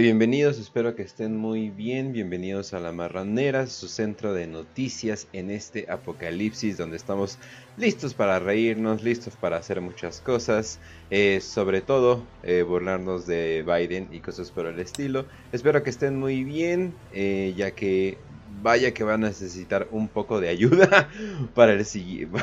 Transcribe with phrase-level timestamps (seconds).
[0.00, 2.12] Bienvenidos, espero que estén muy bien.
[2.12, 7.38] Bienvenidos a La Marranera, su centro de noticias en este apocalipsis donde estamos
[7.76, 10.80] listos para reírnos, listos para hacer muchas cosas,
[11.10, 15.26] eh, sobre todo eh, burlarnos de Biden y cosas por el estilo.
[15.52, 18.18] Espero que estén muy bien, eh, ya que
[18.62, 21.08] vaya que van a necesitar un poco de ayuda
[21.54, 22.40] para el siguiente.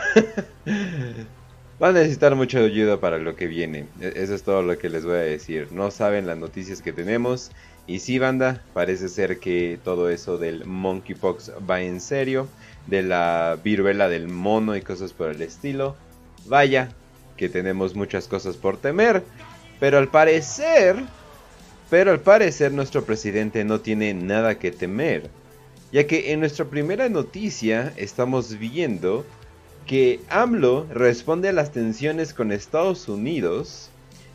[1.81, 3.87] Van a necesitar mucha ayuda para lo que viene.
[3.99, 5.69] E-, eso es todo lo que les voy a decir.
[5.71, 7.49] No saben las noticias que tenemos.
[7.87, 12.47] Y sí, banda, parece ser que todo eso del monkeypox va en serio.
[12.85, 15.95] De la viruela del mono y cosas por el estilo.
[16.45, 16.89] Vaya,
[17.35, 19.23] que tenemos muchas cosas por temer.
[19.79, 20.97] Pero al parecer...
[21.89, 25.31] Pero al parecer nuestro presidente no tiene nada que temer.
[25.91, 29.25] Ya que en nuestra primera noticia estamos viendo
[29.91, 33.89] que AMLO responde a las tensiones con Estados Unidos.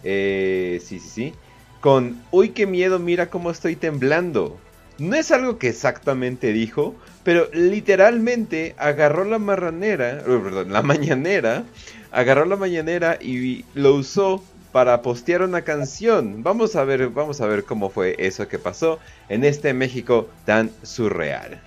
[0.04, 1.34] Eh, sí, sí, sí.
[1.80, 4.58] Con, uy, qué miedo, mira cómo estoy temblando.
[4.98, 11.64] No es algo que exactamente dijo, pero literalmente agarró la marranera, perdón, la mañanera,
[12.12, 16.42] agarró la mañanera y lo usó para postear una canción.
[16.42, 18.98] Vamos a ver, vamos a ver cómo fue eso que pasó
[19.30, 21.62] en este México tan surreal.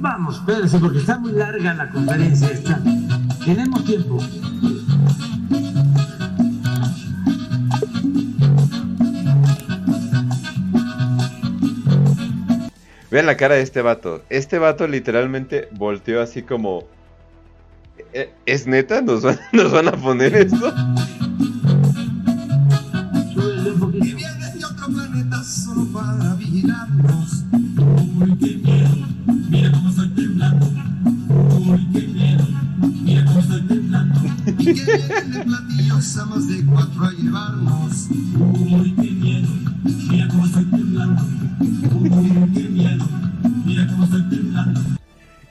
[0.00, 2.80] Vamos, espérense, porque está muy larga la conferencia esta.
[3.44, 4.18] Tenemos tiempo.
[13.10, 14.22] Vean la cara de este vato.
[14.30, 16.84] Este vato literalmente volteó así como...
[18.14, 19.02] ¿E-, ¿Es neta?
[19.02, 20.72] ¿Nos van, ¿nos van a poner esto?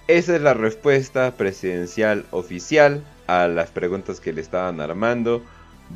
[0.08, 5.42] Esa es la respuesta presidencial oficial a las preguntas que le estaban armando.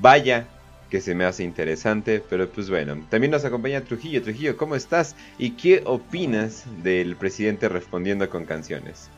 [0.01, 0.47] Vaya
[0.89, 4.23] que se me hace interesante, pero pues bueno, también nos acompaña Trujillo.
[4.23, 5.15] Trujillo, ¿cómo estás?
[5.37, 9.09] ¿Y qué opinas del presidente respondiendo con canciones?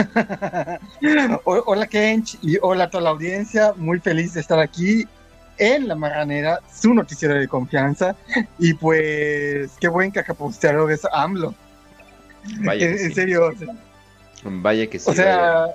[1.44, 5.06] hola Kench y hola a toda la audiencia, muy feliz de estar aquí
[5.58, 8.16] en La Marranera, su noticiero de confianza.
[8.58, 11.54] Y pues, qué buen cacaposteador es AMLO.
[12.64, 13.52] Vaya en, serio.
[14.42, 15.10] vaya que sí.
[15.10, 15.66] O sea,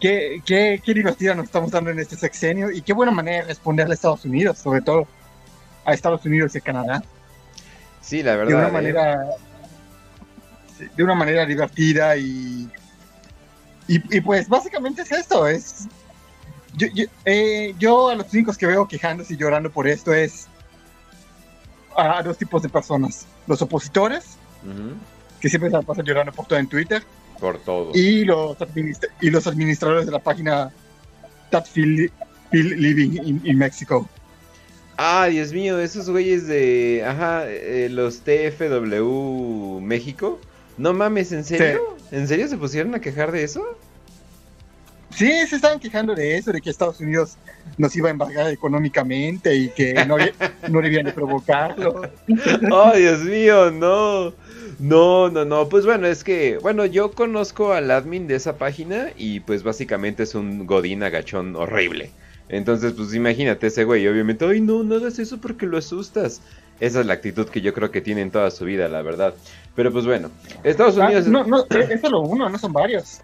[0.00, 3.44] Qué, qué, qué divertida nos estamos dando en este sexenio y qué buena manera de
[3.44, 5.06] responderle a Estados Unidos, sobre todo
[5.84, 7.02] a Estados Unidos y Canadá.
[8.02, 8.70] Sí, la verdad.
[8.70, 9.16] De una eh.
[10.78, 12.68] De una manera divertida y,
[13.86, 15.86] y, pues básicamente es esto, es
[16.76, 16.88] yo,
[17.24, 20.48] eh, yo, a los únicos que veo quejándose y llorando por esto es
[21.96, 24.36] a, dos tipos de personas, los opositores,
[25.40, 27.02] que siempre se pasan llorando por todo en Twitter,
[27.38, 28.56] por todo, y los,
[29.20, 30.72] y los administradores de la página
[31.50, 32.10] That Feel,
[32.50, 34.08] Living in, in Mexico.
[34.96, 40.38] Ah, Dios mío, esos güeyes de, ajá, eh, los TFW México,
[40.76, 41.96] no mames, ¿en serio?
[42.10, 43.62] ¿En serio se pusieron a quejar de eso?
[45.10, 47.36] Sí, se estaban quejando de eso, de que Estados Unidos
[47.78, 50.16] nos iba a embargar económicamente y que no,
[50.68, 52.02] no debían de provocarlo.
[52.72, 54.34] ¡Oh, Dios mío, no!
[54.80, 55.68] No, no, no.
[55.68, 60.24] Pues bueno, es que, bueno, yo conozco al admin de esa página y pues básicamente
[60.24, 62.10] es un godín agachón horrible.
[62.48, 66.40] Entonces, pues imagínate ese güey, obviamente, ay, no, no hagas eso porque lo asustas.
[66.80, 69.34] Esa es la actitud que yo creo que tiene en toda su vida, la verdad.
[69.74, 70.30] Pero pues bueno,
[70.62, 71.26] Estados ah, Unidos...
[71.26, 73.20] no, no, es solo uno, no son varios.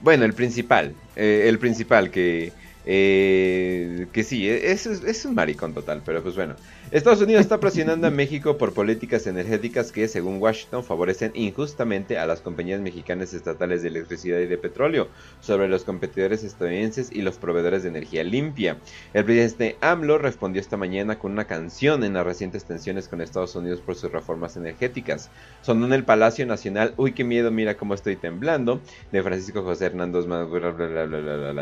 [0.00, 2.52] Bueno, el principal, eh, el principal que
[2.84, 6.56] eh, que sí, es, es, un maricón total, pero pues bueno.
[6.92, 12.26] Estados Unidos está presionando a México por políticas energéticas que, según Washington, favorecen injustamente a
[12.26, 15.08] las compañías mexicanas estatales de electricidad y de petróleo
[15.40, 18.76] sobre los competidores estadounidenses y los proveedores de energía limpia.
[19.14, 23.56] El presidente AMLO respondió esta mañana con una canción en las recientes tensiones con Estados
[23.56, 25.30] Unidos por sus reformas energéticas.
[25.62, 29.86] Sonó en el Palacio Nacional, uy, qué miedo, mira cómo estoy temblando, de Francisco José
[29.86, 30.26] Hernández,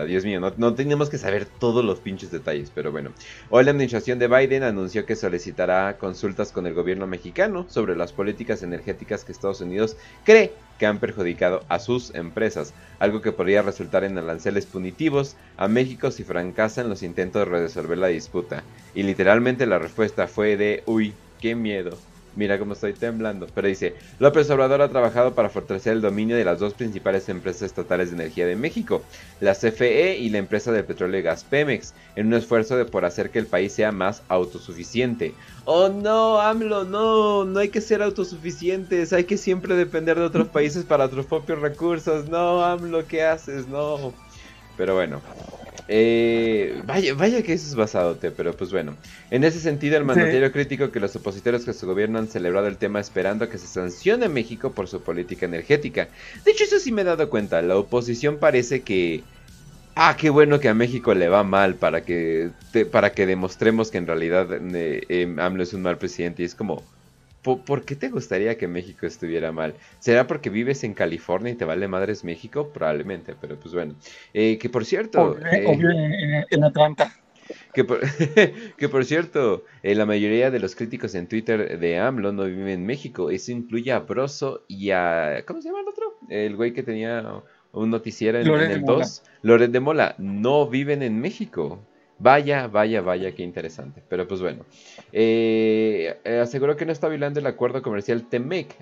[0.08, 3.12] Dios mío, no, no tenemos que saber todos los pinches detalles, pero bueno.
[3.48, 8.12] Hoy la administración de Biden anunció que solicitará consultas con el gobierno mexicano sobre las
[8.12, 13.62] políticas energéticas que Estados Unidos cree que han perjudicado a sus empresas, algo que podría
[13.62, 18.64] resultar en aranceles punitivos a México si fracasan los intentos de resolver la disputa.
[18.94, 21.98] Y literalmente la respuesta fue de, uy, qué miedo.
[22.40, 23.48] Mira cómo estoy temblando.
[23.54, 27.64] Pero dice, López Obrador ha trabajado para fortalecer el dominio de las dos principales empresas
[27.64, 29.02] estatales de energía de México,
[29.40, 33.04] la CFE y la empresa de petróleo y gas Pemex, en un esfuerzo de por
[33.04, 35.34] hacer que el país sea más autosuficiente.
[35.66, 40.48] Oh no, AMLO, no, no hay que ser autosuficientes, hay que siempre depender de otros
[40.52, 42.26] países para otros propios recursos.
[42.30, 43.68] No, AMLO, ¿qué haces?
[43.68, 44.14] No.
[44.78, 45.20] Pero bueno,
[45.88, 48.96] eh, vaya, vaya que eso es basadote, pero pues bueno.
[49.30, 52.76] En ese sentido, el mandatario crítico que los opositores que su gobierno han celebrado el
[52.76, 56.08] tema esperando que se sancione México por su política energética.
[56.44, 57.60] De hecho, eso sí me he dado cuenta.
[57.62, 59.22] La oposición parece que...
[59.96, 62.50] Ah, qué bueno que a México le va mal para que,
[62.92, 66.42] para que demostremos que en realidad eh, eh, AMLO es un mal presidente.
[66.42, 66.84] Y es como,
[67.42, 69.74] ¿Por, qué te gustaría que México estuviera mal?
[69.98, 72.68] ¿Será porque vives en California y te vale madres México?
[72.68, 73.94] Probablemente, pero pues bueno.
[74.34, 75.38] Eh, que por cierto...
[75.38, 77.14] Eh, en, en, Atlanta.
[77.72, 78.00] Que por,
[78.76, 82.68] que por cierto, eh, la mayoría de los críticos en Twitter de AMLO no viven
[82.68, 83.30] en México.
[83.30, 85.42] Eso incluye a Broso y a...
[85.46, 86.18] ¿Cómo se llama el otro?
[86.28, 89.22] El güey que tenía un noticiero en, en el 2.
[89.42, 90.14] Loret de Mola.
[90.18, 91.80] No viven en México.
[92.22, 94.02] Vaya, vaya, vaya, qué interesante.
[94.08, 94.66] Pero pues bueno.
[95.10, 98.76] Eh, aseguró que no está violando el acuerdo comercial TEMEC.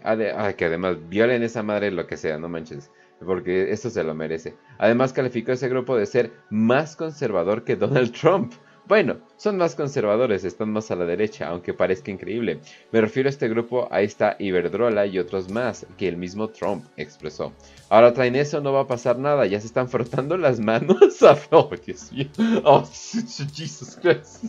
[0.57, 2.91] Que además violen esa madre lo que sea, no manches.
[3.25, 4.57] Porque esto se lo merece.
[4.79, 8.53] Además calificó a ese grupo de ser más conservador que Donald Trump.
[8.89, 12.61] Bueno, son más conservadores, están más a la derecha, aunque parezca increíble.
[12.91, 16.87] Me refiero a este grupo, ahí está Iberdrola y otros más, que el mismo Trump
[16.97, 17.53] expresó.
[17.91, 21.37] Ahora traen eso, no va a pasar nada, ya se están frotando las manos a...
[21.51, 22.29] Oh, Dios mío.
[22.65, 22.83] Oh,
[23.55, 24.47] Jesus Christ.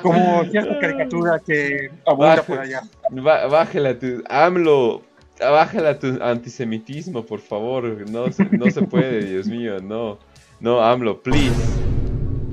[0.00, 2.82] Como cierta caricatura que abunda por allá.
[3.10, 4.22] bájala tu...
[4.28, 5.02] AMLO,
[5.40, 8.08] bájala tu antisemitismo, por favor.
[8.08, 10.20] No, no se puede, Dios mío, no.
[10.60, 11.77] No, AMLO, please.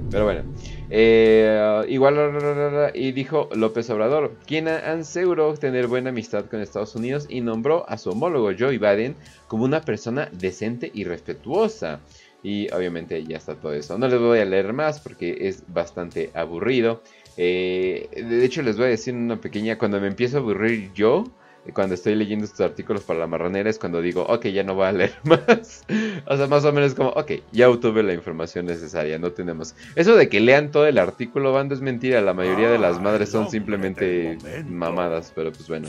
[0.10, 0.44] Pero bueno.
[0.90, 7.42] Eh, igual y dijo López Obrador, quien aseguró tener buena amistad con Estados Unidos y
[7.42, 9.16] nombró a su homólogo Joe Biden
[9.48, 12.00] como una persona decente y respetuosa.
[12.44, 13.98] Y obviamente ya está todo eso.
[13.98, 17.02] No les voy a leer más porque es bastante aburrido.
[17.38, 21.26] Eh, de hecho les voy a decir una pequeña, cuando me empiezo a aburrir yo,
[21.74, 24.88] cuando estoy leyendo estos artículos para la marranera es cuando digo, ok, ya no voy
[24.88, 25.84] a leer más.
[26.26, 29.76] o sea, más o menos como, ok, ya obtuve la información necesaria, no tenemos.
[29.96, 32.22] Eso de que lean todo el artículo, bando, es mentira.
[32.22, 35.88] La mayoría de las madres son simplemente mamadas, pero pues bueno.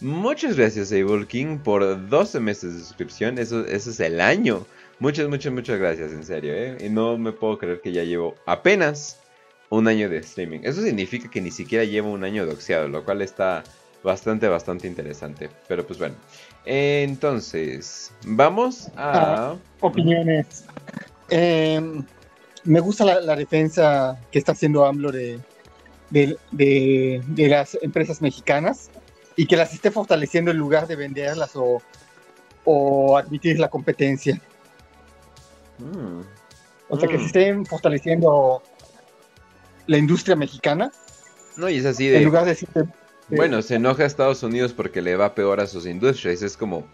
[0.00, 3.38] Muchas gracias, Able King, por 12 meses de suscripción.
[3.38, 4.66] Eso, eso es el año.
[4.98, 6.76] Muchas, muchas, muchas gracias, en serio, ¿eh?
[6.80, 9.20] Y no me puedo creer que ya llevo apenas
[9.70, 10.60] un año de streaming.
[10.62, 13.64] Eso significa que ni siquiera llevo un año doxeado, lo cual está
[14.02, 15.50] bastante, bastante interesante.
[15.68, 16.14] Pero pues bueno.
[16.64, 19.52] Entonces, vamos a...
[19.52, 20.64] Ah, opiniones.
[21.28, 22.04] Em,
[22.64, 25.40] me gusta la, defensa que está haciendo AMLO de,
[26.10, 28.90] de, las empresas mexicanas
[29.36, 31.80] y que las esté fortaleciendo en lugar de venderlas o,
[32.64, 34.40] o admitir la competencia.
[35.78, 36.20] Mm.
[36.88, 37.26] O sea, que se mm.
[37.26, 38.62] estén fortaleciendo
[39.86, 40.92] la industria mexicana.
[41.56, 42.18] No, y es así de...
[42.18, 42.56] En lugar de
[43.28, 46.42] Bueno, se enoja a Estados Unidos porque le va peor a sus industrias.
[46.42, 46.86] Es como...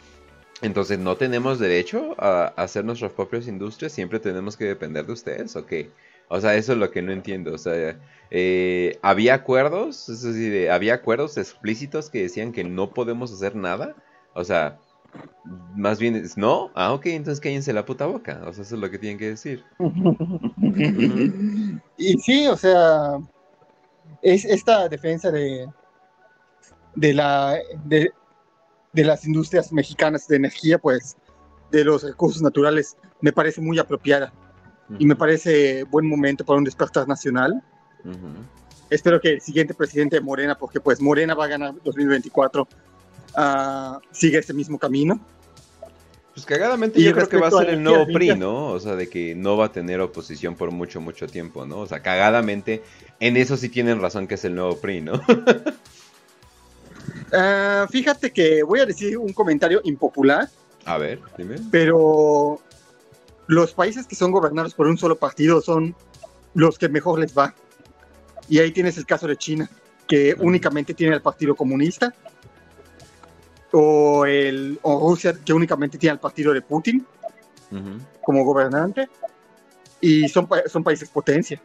[0.61, 3.93] Entonces, ¿no tenemos derecho a hacer nuestras propias industrias?
[3.93, 5.91] ¿Siempre tenemos que depender de ustedes o qué?
[6.29, 7.53] O sea, eso es lo que no entiendo.
[7.53, 7.99] O sea,
[8.31, 10.09] eh, ¿había acuerdos?
[10.09, 13.97] Es decir, ¿había acuerdos explícitos que decían que no podemos hacer nada?
[14.35, 14.79] O sea,
[15.75, 16.71] más bien es, ¿no?
[16.75, 18.41] Ah, ok, entonces cállense la puta boca.
[18.47, 19.65] O sea, eso es lo que tienen que decir.
[21.97, 23.19] Y sí, o sea,
[24.23, 25.69] es esta defensa de,
[26.97, 28.11] de, la, de,
[28.93, 31.17] las industrias mexicanas de energía, pues,
[31.71, 34.33] de los recursos naturales, me parece muy apropiada.
[34.99, 37.63] Y me parece buen momento para un despertar nacional.
[38.91, 42.69] Espero que el siguiente presidente de Morena, porque pues Morena va a ganar 2024,
[43.37, 45.21] uh, siga ese mismo camino.
[46.35, 48.69] Pues cagadamente yo creo que va a ser el nuevo PRI, ¿no?
[48.69, 51.81] O sea, de que no va a tener oposición por mucho, mucho tiempo, ¿no?
[51.81, 52.83] O sea, cagadamente,
[53.21, 55.21] en eso sí tienen razón que es el nuevo PRI, ¿no?
[57.35, 60.51] Ah, fíjate que voy a decir un comentario impopular.
[60.85, 61.57] A ver, dime.
[61.71, 62.61] Pero
[63.47, 65.97] los países que son gobernados por un solo partido son
[66.55, 67.55] los que mejor les va.
[68.49, 69.71] Y ahí tienes el caso de China,
[70.07, 72.15] que únicamente tiene el Partido Comunista
[73.73, 77.07] o, el, Rusia, que únicamente tiene el partido de Putin
[78.23, 79.09] como gobernante,
[80.01, 81.61] y son, son países potencia.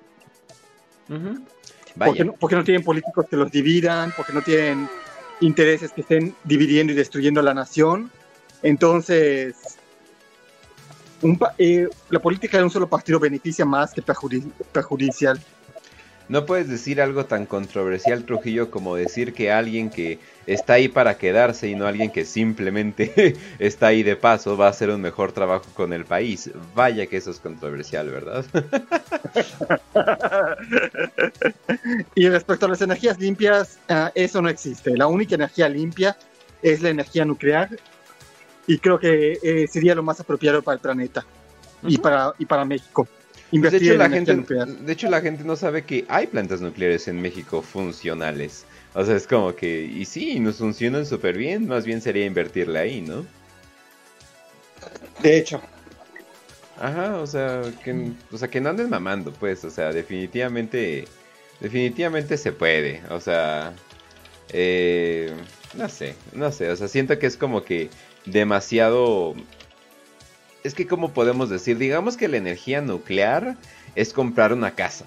[1.97, 4.87] porque, no, porque, no, tienen políticos que los dividan, porque no tienen
[5.41, 8.09] intereses que estén dividiendo y destruyendo la nación.
[8.63, 9.55] Entonces,
[11.21, 15.39] un, eh, la política de un solo partido beneficia más que perjudicial.
[16.29, 21.17] No puedes decir algo tan controversial, Trujillo, como decir que alguien que está ahí para
[21.17, 25.31] quedarse y no alguien que simplemente está ahí de paso va a hacer un mejor
[25.31, 26.49] trabajo con el país.
[26.75, 28.45] Vaya que eso es controversial, ¿verdad?
[32.15, 34.95] y respecto a las energías limpias, ah, eso no existe.
[34.97, 36.17] La única energía limpia
[36.61, 37.69] es la energía nuclear
[38.65, 41.25] y creo que eh, sería lo más apropiado para el planeta
[41.83, 43.07] y, para, y para México.
[43.49, 47.07] Pues de, hecho, la gente, de hecho, la gente no sabe que hay plantas nucleares
[47.07, 48.65] en México funcionales.
[48.93, 52.79] O sea, es como que, y sí, nos funcionan súper bien, más bien sería invertirle
[52.79, 53.25] ahí, ¿no?
[55.21, 55.61] De hecho.
[56.79, 61.07] Ajá, o sea, que, o sea, que no anden mamando, pues, o sea, definitivamente,
[61.59, 63.73] definitivamente se puede, o sea,
[64.49, 65.33] eh,
[65.73, 67.89] no sé, no sé, o sea, siento que es como que
[68.25, 69.33] demasiado
[70.67, 73.55] es que como podemos decir, digamos que la energía nuclear
[73.95, 75.05] es comprar una casa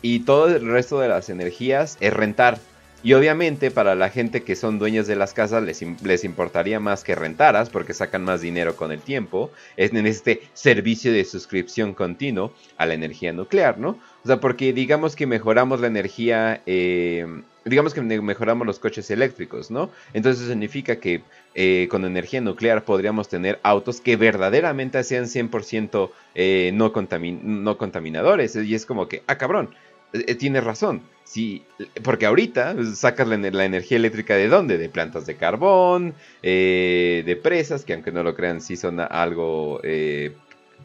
[0.00, 2.58] y todo el resto de las energías es rentar.
[3.04, 7.02] Y obviamente para la gente que son dueñas de las casas les, les importaría más
[7.02, 9.50] que rentaras porque sacan más dinero con el tiempo.
[9.76, 13.98] Es en este servicio de suscripción continuo a la energía nuclear, ¿no?
[14.22, 17.26] O sea, porque digamos que mejoramos la energía eh,
[17.64, 19.90] digamos que mejoramos los coches eléctricos, ¿no?
[20.12, 21.22] Entonces significa que
[21.54, 28.56] eh, con energía nuclear podríamos tener autos que verdaderamente sean 100% eh, no, contaminadores.
[28.56, 29.74] Y es como que, ah, cabrón,
[30.12, 31.02] eh, tienes razón.
[31.24, 31.64] Sí,
[32.02, 34.76] porque ahorita sacas la, energía eléctrica de dónde?
[34.76, 39.80] De plantas de carbón, de presas, que aunque no lo crean, sí son algo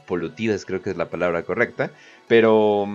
[0.05, 1.91] polutivas, creo que es la palabra correcta.
[2.29, 2.87] Pero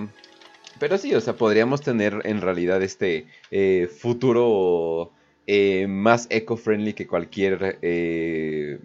[0.82, 5.12] pero sí, o sea, podríamos tener en realidad este eh, futuro
[5.46, 8.78] eh, más eco-friendly que cualquier, eh,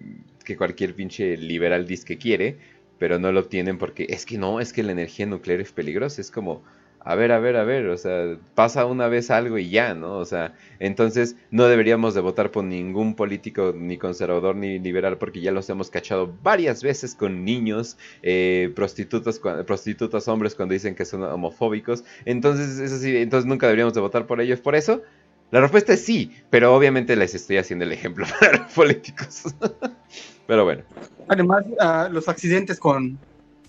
[0.44, 2.58] que cualquier pinche liberal dice que quiere,
[2.98, 6.22] pero no lo obtienen porque es que no, es que la energía nuclear es peligrosa,
[6.22, 6.64] es como,
[7.08, 10.18] a ver, a ver, a ver, o sea, pasa una vez algo y ya, ¿no?
[10.18, 15.40] O sea, entonces no deberíamos de votar por ningún político, ni conservador, ni liberal, porque
[15.40, 21.06] ya los hemos cachado varias veces con niños, eh, prostitutas, prostitutas hombres cuando dicen que
[21.06, 22.04] son homofóbicos.
[22.26, 24.60] Entonces, es así, entonces nunca deberíamos de votar por ellos.
[24.60, 25.02] Por eso,
[25.52, 29.44] la respuesta es sí, pero obviamente les estoy haciendo el ejemplo para los políticos.
[30.48, 30.84] pero bueno.
[31.28, 33.18] Además, ah, los accidentes con,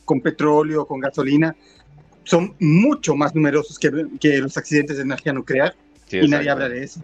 [0.04, 1.54] con petróleo, con gasolina,
[2.24, 3.90] son mucho más numerosos que,
[4.38, 5.74] los accidentes de energía nuclear
[6.10, 7.02] y nadie habla de eso.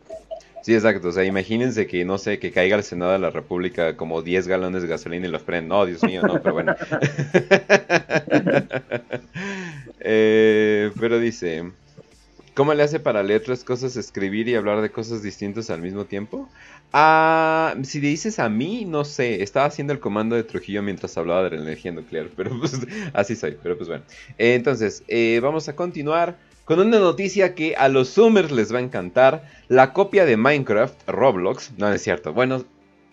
[0.62, 1.08] Sí, exacto.
[1.08, 4.48] O sea, imagínense que, no sé, que caiga el Senado de la República como 10
[4.48, 5.68] galones de gasolina y los prenden.
[5.68, 6.74] No, Dios mío, no, pero bueno.
[10.06, 11.64] Eh, pero dice,
[12.54, 16.04] ¿cómo le hace para leer tres cosas, escribir y hablar de cosas distintas al mismo
[16.04, 16.48] tiempo?
[16.92, 19.42] Ah, si dices a mí, no sé.
[19.42, 22.28] Estaba haciendo el comando de Trujillo mientras hablaba de la energía nuclear.
[22.36, 22.78] Pero pues
[23.12, 23.56] así soy.
[23.60, 24.04] Pero pues bueno.
[24.38, 28.82] entonces, eh, vamos a continuar con una noticia que a los Zoomers les va a
[28.82, 29.50] encantar.
[29.68, 31.72] La copia de Minecraft Roblox.
[31.78, 32.32] No, es cierto.
[32.32, 32.64] Bueno,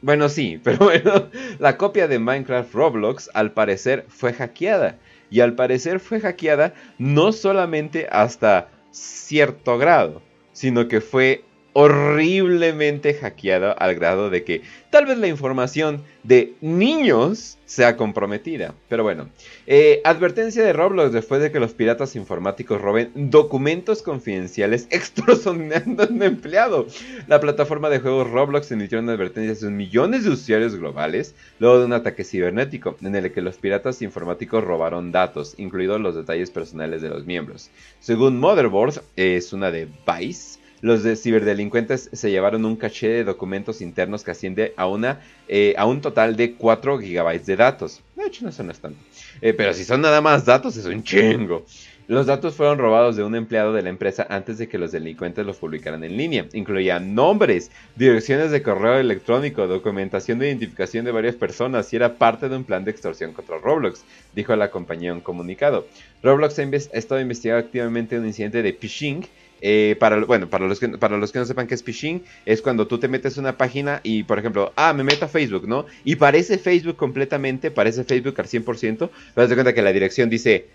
[0.01, 0.59] bueno, sí.
[0.63, 4.97] Pero bueno, la copia de Minecraft Roblox al parecer fue hackeada.
[5.31, 10.21] Y al parecer fue hackeada no solamente hasta cierto grado,
[10.53, 11.43] sino que fue
[11.73, 18.75] horriblemente hackeada al grado de que tal vez la información de niños sea comprometida.
[18.89, 19.29] Pero bueno,
[19.65, 26.07] eh, advertencia de Roblox después de que los piratas informáticos roben documentos confidenciales extorsionando a
[26.07, 26.87] un empleado.
[27.27, 31.85] La plataforma de juegos Roblox emitió una advertencia a millones de usuarios globales luego de
[31.85, 37.01] un ataque cibernético en el que los piratas informáticos robaron datos, incluidos los detalles personales
[37.01, 37.69] de los miembros.
[38.01, 43.81] Según Motherboard, es una de Vice, los de ciberdelincuentes se llevaron un caché de documentos
[43.81, 48.01] internos que asciende a, una, eh, a un total de 4 gigabytes de datos.
[48.15, 48.99] De hecho, no son tanto.
[49.41, 51.65] Eh, pero si son nada más datos, es un chingo.
[52.07, 55.45] Los datos fueron robados de un empleado de la empresa antes de que los delincuentes
[55.45, 56.45] los publicaran en línea.
[56.51, 62.49] Incluían nombres, direcciones de correo electrónico, documentación de identificación de varias personas y era parte
[62.49, 64.03] de un plan de extorsión contra Roblox,
[64.35, 65.87] dijo la compañía en un comunicado.
[66.21, 69.25] Roblox ha, estado investigando activamente un incidente de phishing
[69.61, 72.61] eh, para, bueno, para los, que, para los que no sepan qué es phishing, es
[72.61, 75.67] cuando tú te metes en una página y, por ejemplo, ah, me meto a Facebook,
[75.67, 75.85] ¿no?
[76.03, 80.67] Y parece Facebook completamente, parece Facebook al 100%, pero te cuenta que la dirección dice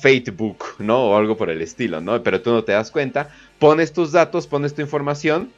[0.00, 1.10] Facebook, ¿no?
[1.10, 2.22] O algo por el estilo, ¿no?
[2.22, 5.50] Pero tú no te das cuenta, pones tus datos, pones tu información,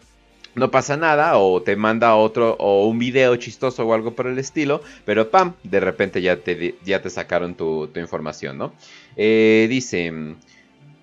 [0.54, 4.38] no pasa nada, o te manda otro, o un video chistoso o algo por el
[4.38, 8.72] estilo, pero pam, de repente ya te, ya te sacaron tu, tu información, ¿no?
[9.16, 10.36] Eh, dice...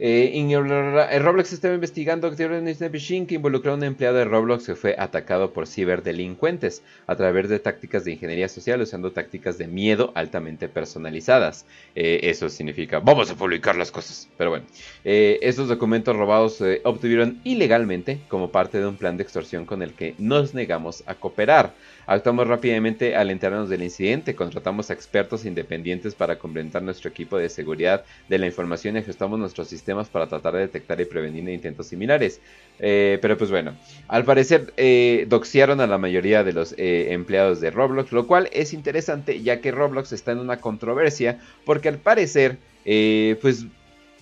[0.03, 2.89] Eh, eh, Roblox estaba investigando acciones de
[3.27, 7.59] que involucró a un empleado de Roblox que fue atacado por ciberdelincuentes a través de
[7.59, 11.67] tácticas de ingeniería social usando tácticas de miedo altamente personalizadas.
[11.93, 14.27] Eh, eso significa, vamos a publicar las cosas.
[14.39, 14.65] Pero bueno,
[15.03, 19.93] estos documentos robados se obtuvieron ilegalmente como parte de un plan de extorsión con el
[19.93, 21.75] que nos negamos a cooperar.
[22.05, 27.49] Actuamos rápidamente al enterarnos del incidente, contratamos a expertos independientes para complementar nuestro equipo de
[27.49, 31.87] seguridad de la información y ajustamos nuestros sistemas para tratar de detectar y prevenir intentos
[31.87, 32.41] similares.
[32.79, 33.75] Eh, pero pues bueno,
[34.07, 38.49] al parecer eh, doxearon a la mayoría de los eh, empleados de Roblox, lo cual
[38.51, 43.67] es interesante ya que Roblox está en una controversia porque al parecer pues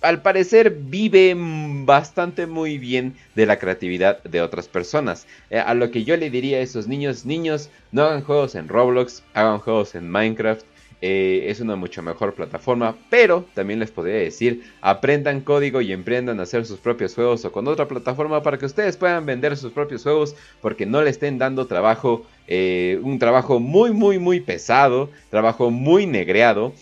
[0.00, 1.36] al parecer vive
[1.84, 5.26] bastante muy bien de la creatividad de otras personas.
[5.50, 8.68] Eh, a lo que yo le diría a esos niños, niños, no hagan juegos en
[8.68, 10.64] Roblox, hagan juegos en Minecraft.
[11.02, 16.38] Eh, es una mucho mejor plataforma, pero también les podría decir, aprendan código y emprendan
[16.40, 19.72] a hacer sus propios juegos o con otra plataforma para que ustedes puedan vender sus
[19.72, 25.08] propios juegos porque no le estén dando trabajo, eh, un trabajo muy, muy, muy pesado,
[25.30, 26.74] trabajo muy negreado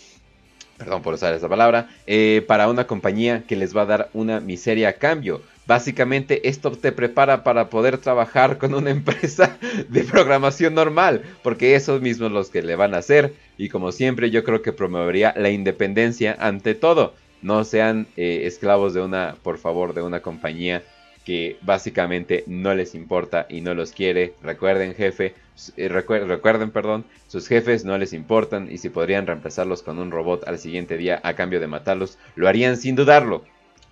[0.78, 4.40] perdón por usar esa palabra, eh, para una compañía que les va a dar una
[4.40, 5.42] miseria a cambio.
[5.66, 9.58] Básicamente esto te prepara para poder trabajar con una empresa
[9.88, 13.34] de programación normal, porque esos mismos los que le van a hacer.
[13.58, 17.14] Y como siempre yo creo que promovería la independencia ante todo.
[17.42, 20.82] No sean eh, esclavos de una, por favor, de una compañía
[21.28, 24.32] que básicamente no les importa y no los quiere.
[24.42, 25.34] Recuerden, jefe,
[25.76, 30.48] eh, recuerden, perdón, sus jefes no les importan y si podrían reemplazarlos con un robot
[30.48, 33.44] al siguiente día a cambio de matarlos, lo harían sin dudarlo.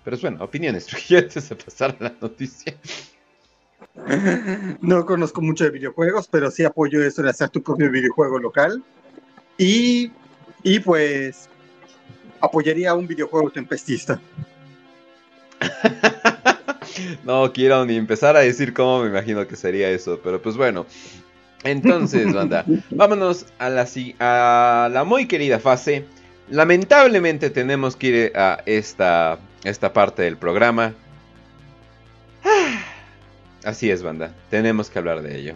[0.03, 2.75] Pero es bueno, opiniones, antes de pasar a la noticia.
[4.81, 8.83] No conozco mucho de videojuegos, pero sí apoyo eso de hacer tu propio videojuego local.
[9.59, 10.11] Y,
[10.63, 11.51] y pues
[12.41, 14.19] apoyaría un videojuego tempestista.
[17.25, 20.87] no quiero ni empezar a decir cómo me imagino que sería eso, pero pues bueno.
[21.65, 23.87] Entonces, banda, vámonos a la,
[24.21, 26.05] a la muy querida fase.
[26.49, 30.95] Lamentablemente tenemos que ir a esta, esta parte del programa.
[33.65, 35.55] Así es, banda, tenemos que hablar de ello.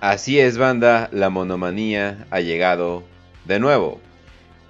[0.00, 3.02] Así es, banda, la monomanía ha llegado
[3.46, 4.00] de nuevo.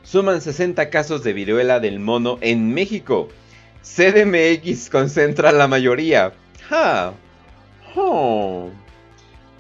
[0.03, 3.29] Suman 60 casos de viruela del mono en México.
[3.83, 6.33] CDMX concentra la mayoría.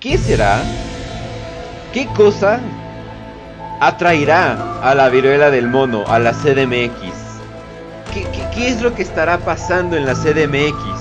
[0.00, 0.62] ¿Qué será?
[1.92, 2.61] ¿Qué cosa
[3.81, 7.12] atraerá a la viruela del mono, a la CDMX?
[8.14, 10.97] ¿Qué, qué es lo que estará pasando en la CDMX?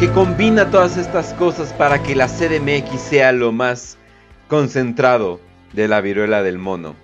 [0.00, 3.98] Que combina todas estas cosas para que la CDMX sea lo más
[4.48, 5.42] concentrado
[5.74, 6.96] de la viruela del mono.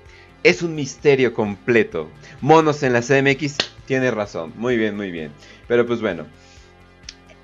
[0.42, 2.08] Es un misterio completo.
[2.40, 4.54] Monos en la CDMX, tiene razón.
[4.56, 5.30] Muy bien, muy bien.
[5.68, 6.24] Pero pues bueno,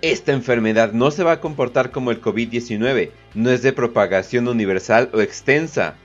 [0.01, 3.11] esta enfermedad no se va a comportar como el COVID-19.
[3.35, 5.97] No es de propagación universal o extensa.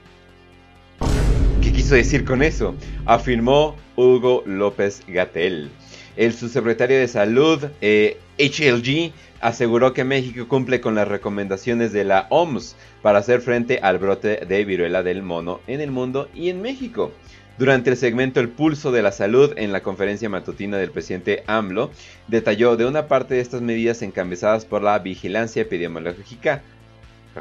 [1.62, 2.76] ¿Qué quiso decir con eso?
[3.06, 5.72] Afirmó Hugo López Gatel.
[6.18, 12.28] El subsecretario de Salud, HLG, eh, aseguró que México cumple con las recomendaciones de la
[12.30, 16.62] OMS para hacer frente al brote de viruela del mono en el mundo y en
[16.62, 17.12] México.
[17.58, 21.90] Durante el segmento El Pulso de la Salud en la conferencia matutina del presidente AMLO,
[22.28, 26.62] detalló de una parte de estas medidas encabezadas por la vigilancia epidemiológica,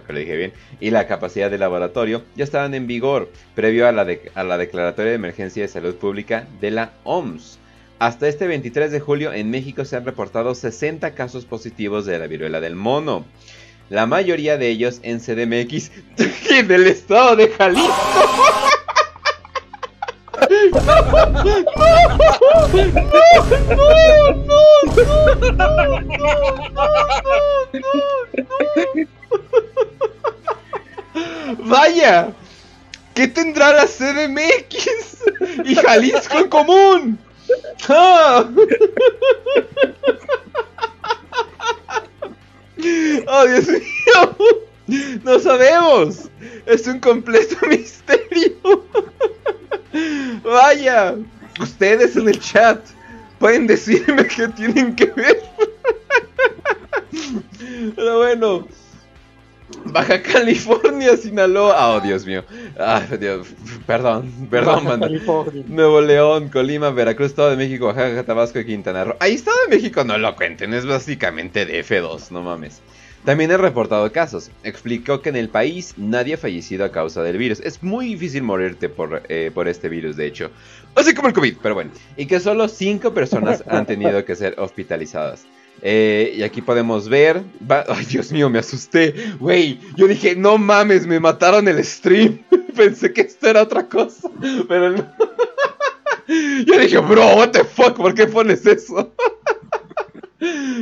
[0.06, 3.92] que lo dije bien, y la capacidad de laboratorio ya estaban en vigor previo a
[3.92, 7.58] la, a la declaratoria de emergencia de salud pública de la OMS.
[7.98, 12.26] Hasta este 23 de julio en México se han reportado 60 casos positivos de la
[12.26, 13.24] viruela del mono.
[13.88, 15.90] La mayoría de ellos en CDMX
[16.50, 17.94] en el estado de Jalisco.
[31.60, 32.28] Vaya,
[33.14, 35.22] ¿qué tendrá la CDMX
[35.64, 37.25] y Jalisco en común?
[43.28, 44.36] ¡Oh, Dios mío!
[45.24, 46.28] ¡No sabemos!
[46.66, 48.84] Es un completo misterio.
[50.44, 51.16] Vaya,
[51.60, 52.80] ustedes en el chat
[53.38, 55.42] pueden decirme qué tienen que ver.
[57.96, 58.68] Pero bueno,
[59.86, 61.96] Baja California, Sinaloa.
[61.96, 62.44] Oh, Dios mío.
[62.78, 63.48] Ah, Dios.
[63.86, 65.08] Perdón, perdón, manda.
[65.66, 69.16] Nuevo León, Colima, Veracruz, Estado de México, Oaxaca, Tabasco y Quintana Roo.
[69.20, 72.82] Ahí Estado de México no lo cuenten, es básicamente DF2, no mames.
[73.24, 74.52] También he reportado casos.
[74.62, 77.58] Explicó que en el país nadie ha fallecido a causa del virus.
[77.58, 80.52] Es muy difícil morirte por, eh, por este virus, de hecho.
[80.94, 81.90] Así como el COVID, pero bueno.
[82.16, 85.44] Y que solo 5 personas han tenido que ser hospitalizadas.
[85.82, 87.42] Eh, y aquí podemos ver.
[87.88, 89.14] Ay, Dios mío, me asusté.
[89.38, 92.42] Güey, yo dije, no mames, me mataron el stream.
[92.76, 94.30] Pensé que esto era otra cosa.
[94.68, 95.12] Pero no.
[96.66, 99.12] yo dije, bro, what the fuck, ¿por qué pones eso?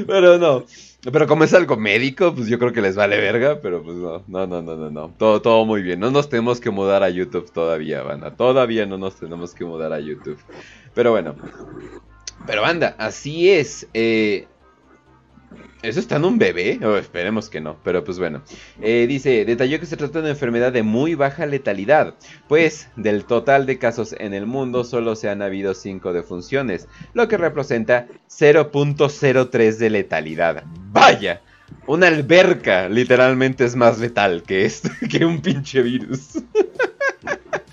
[0.07, 0.65] pero no.
[1.13, 4.23] Pero como es algo médico, pues yo creo que les vale verga, pero pues no,
[4.27, 5.15] no, no, no, no, no.
[5.19, 6.01] Todo, todo muy bien.
[6.01, 8.35] No nos tenemos que mudar a YouTube todavía, banda.
[8.35, 10.39] Todavía no nos tenemos que mudar a YouTube.
[10.95, 11.35] Pero bueno.
[12.47, 13.87] Pero banda, así es.
[13.93, 14.47] Eh,
[15.85, 16.81] ¿Eso está en un bebé?
[16.83, 18.41] Oh, esperemos que no, pero pues bueno.
[18.81, 22.15] Eh, dice, detalló que se trata de una enfermedad de muy baja letalidad,
[22.49, 27.29] pues del total de casos en el mundo solo se han habido 5 defunciones, lo
[27.29, 30.65] que representa 0.03 de letalidad.
[30.91, 31.43] ¡Vaya!
[31.87, 36.43] Una alberca literalmente es más letal que, esto, que un pinche virus.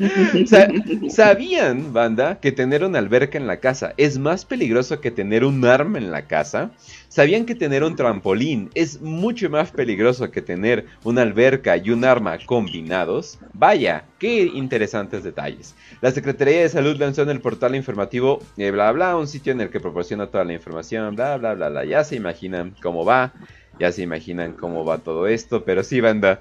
[1.10, 5.64] ¿Sabían, banda, que tener una alberca en la casa es más peligroso que tener un
[5.66, 6.72] arma en la casa?
[7.08, 12.04] ¿Sabían que tener un trampolín es mucho más peligroso que tener una alberca y un
[12.04, 13.38] arma combinados?
[13.54, 15.76] Vaya, qué interesantes detalles.
[16.02, 19.62] La Secretaría de Salud lanzó en el portal informativo eh, bla bla, un sitio en
[19.62, 21.86] el que proporciona toda la información, bla bla bla bla.
[21.86, 23.34] Ya se imaginan cómo va,
[23.82, 26.40] ya se imaginan cómo va todo esto, pero sí, banda,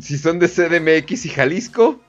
[0.00, 2.00] si son de CDMX y Jalisco,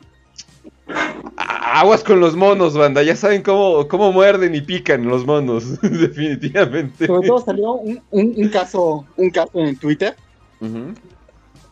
[1.37, 3.03] Aguas con los monos, banda.
[3.03, 7.05] Ya saben cómo, cómo muerden y pican los monos, definitivamente.
[7.07, 7.73] Sobre todo salió
[8.09, 10.15] un, caso, un caso en Twitter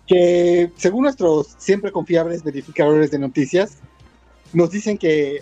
[0.07, 3.79] que, según nuestros siempre confiables verificadores de noticias,
[4.53, 5.41] nos dicen que,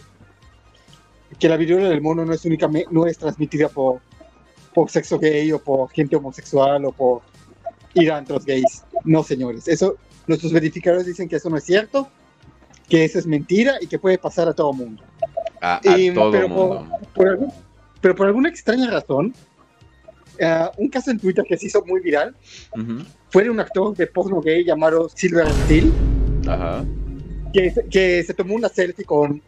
[1.38, 4.00] que la viruela del mono no es únicamente no es transmitida por,
[4.74, 7.22] por sexo gay o por gente homosexual o por
[8.02, 8.84] ir a antros gays.
[9.04, 9.68] No, señores.
[9.68, 12.10] Eso, nuestros verificadores dicen que eso no es cierto
[12.90, 15.04] que eso es mentira y que puede pasar a todo mundo.
[15.62, 15.82] A,
[16.14, 16.88] todo pero, mundo.
[17.14, 17.40] Por,
[18.02, 19.34] pero por alguna extraña razón,
[20.38, 22.36] eh, un caso en Twitter que se hizo muy viral
[23.30, 25.92] fue de un actor de porno gay llamado Silver Steel,
[27.54, 29.42] Que, que, se tomó una selfie con,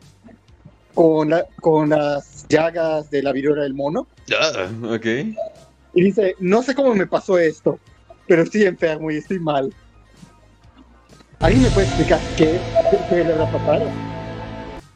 [0.93, 1.31] con,
[1.61, 4.07] con las llagas de la viruela del mono.
[4.37, 5.05] Ah, ok.
[5.93, 7.79] Y dice, no sé cómo me pasó esto,
[8.29, 9.73] pero estoy enfermo y estoy mal.
[11.39, 12.59] ¿Alguien me puede explicar qué,
[13.09, 13.81] qué le a pasar?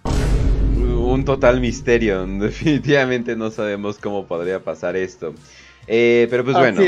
[0.06, 2.26] Un total misterio.
[2.40, 5.34] Definitivamente no sabemos cómo podría pasar esto.
[5.88, 6.80] Eh, pero pues bueno.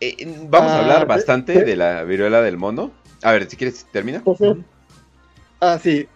[0.00, 2.92] Eh, vamos a hablar ah, bastante de, la viruela del mono.
[3.22, 4.22] A ver, si quieres, termina.
[4.22, 4.38] Pues,
[5.60, 6.06] ah, sí.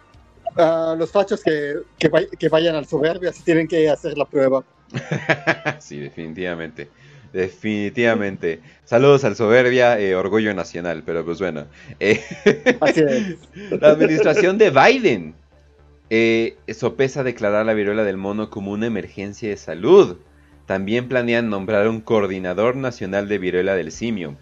[0.55, 4.63] Ah, los fachos que, que, vayan al soberbia si tienen que hacer la prueba.
[5.79, 6.89] sí, definitivamente.
[7.33, 8.61] Definitivamente.
[8.85, 11.65] Saludos al soberbia, eh, orgullo nacional, pero pues bueno.
[11.99, 12.21] Eh,
[13.81, 15.33] la administración de Biden
[16.11, 20.17] eh, sopesa declarar la viruela del mono como una emergencia de salud.
[20.67, 24.35] También planean nombrar un coordinador nacional de viruela del simio.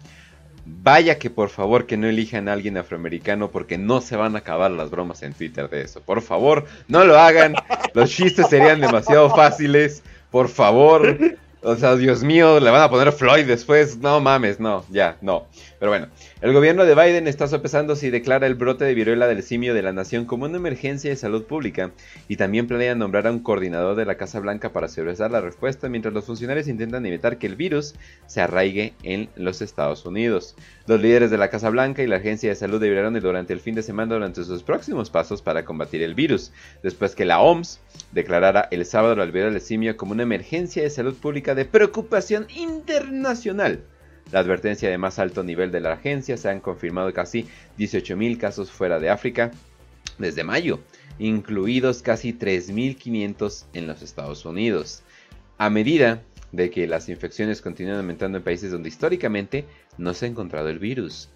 [0.66, 4.40] Vaya que por favor que no elijan a alguien afroamericano porque no se van a
[4.40, 6.02] acabar las bromas en Twitter de eso.
[6.02, 7.54] Por favor, no lo hagan.
[7.94, 10.02] Los chistes serían demasiado fáciles.
[10.30, 11.18] Por favor,
[11.62, 13.96] o sea, Dios mío, le van a poner Floyd después.
[13.96, 15.46] No mames, no, ya, no.
[15.82, 16.06] Pero bueno,
[16.40, 19.82] el gobierno de Biden está sopesando si declara el brote de viruela del simio de
[19.82, 21.90] la nación como una emergencia de salud pública
[22.28, 25.88] y también planea nombrar a un coordinador de la Casa Blanca para supervisar la respuesta
[25.88, 27.96] mientras los funcionarios intentan evitar que el virus
[28.28, 30.54] se arraigue en los Estados Unidos.
[30.86, 33.74] Los líderes de la Casa Blanca y la Agencia de Salud deberán durante el fin
[33.74, 36.52] de semana durante sus próximos pasos para combatir el virus,
[36.84, 37.80] después que la OMS
[38.12, 42.46] declarara el sábado la viruela del simio como una emergencia de salud pública de preocupación
[42.54, 43.80] internacional.
[44.30, 47.46] La advertencia de más alto nivel de la agencia se han confirmado casi
[47.78, 49.50] 18.000 casos fuera de África
[50.18, 50.80] desde mayo,
[51.18, 55.02] incluidos casi 3.500 en los Estados Unidos.
[55.58, 59.64] A medida de que las infecciones continúan aumentando en países donde históricamente
[59.98, 61.28] no se ha encontrado el virus.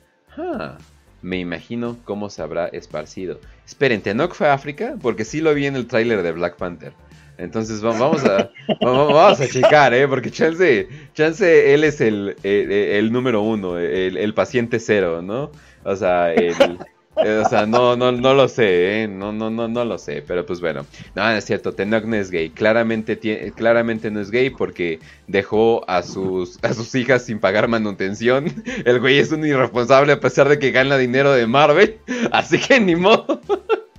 [1.22, 3.40] me imagino cómo se habrá esparcido.
[3.66, 4.96] Esperen, ¿Tenoch fue a África?
[5.01, 6.92] Porque sí lo vi en el tráiler de Black Panther.
[7.38, 10.09] Entonces vamos a, vamos a checar, ¿eh?
[10.09, 15.51] Porque Chance, Chance él es el, el, número uno, el, paciente cero, ¿no?
[15.85, 16.79] O sea, el,
[17.25, 19.09] Eh, o sea, no, no, no lo sé, ¿eh?
[19.09, 20.85] no, no, no, no lo sé, pero pues bueno.
[21.14, 22.51] No, es cierto, Tenoch no es gay.
[22.51, 23.18] Claramente,
[23.57, 28.46] claramente no es gay porque dejó a sus, a sus hijas sin pagar manutención.
[28.85, 31.99] El güey es un irresponsable a pesar de que gana dinero de Marvel.
[32.33, 33.40] Así que ni modo.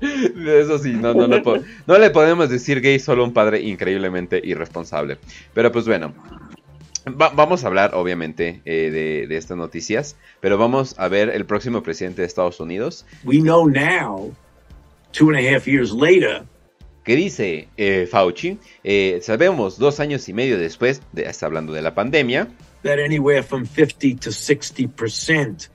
[0.01, 1.41] Eso sí, no, no, no,
[1.86, 5.17] no le podemos decir gay, solo un padre increíblemente irresponsable.
[5.53, 6.13] Pero pues bueno,
[7.15, 12.21] vamos a hablar, obviamente, eh, de, estas noticias, pero vamos a ver el próximo presidente
[12.21, 13.05] de Estados Unidos.
[13.23, 14.33] We know now,
[15.12, 16.43] two and a half years later,
[17.03, 18.60] ¿Qué dice eh, Fauci?
[18.83, 22.49] Eh, sabemos dos años y medio después, de, está hablando de la pandemia,
[22.83, 25.69] that anywhere from 50 to 60%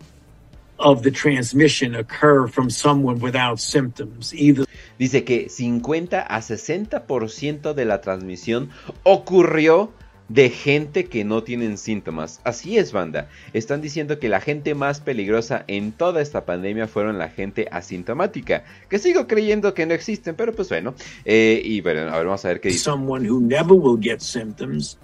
[0.82, 4.34] of the transmission occur from someone without symptoms.
[4.34, 4.66] Either
[4.98, 8.70] Dice que 50 a 60% de la transmisión
[9.02, 9.90] ocurrió
[10.28, 12.40] de gente que no tienen síntomas.
[12.44, 13.28] Así es, banda.
[13.52, 18.64] Están diciendo que la gente más peligrosa en toda esta pandemia fueron la gente asintomática.
[18.88, 20.94] Que sigo creyendo que no existen, pero pues bueno.
[21.24, 22.84] Eh, y bueno, a ver, vamos a ver qué dice.
[22.84, 24.98] Someone who never will get symptoms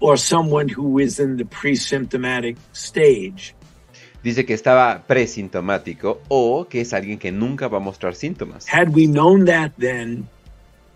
[0.00, 3.54] or someone who is in the pre-symptomatic stage.
[4.26, 8.66] Dice que estaba presintomático o que es alguien que nunca va a mostrar síntomas.
[8.68, 10.26] Had we known that then,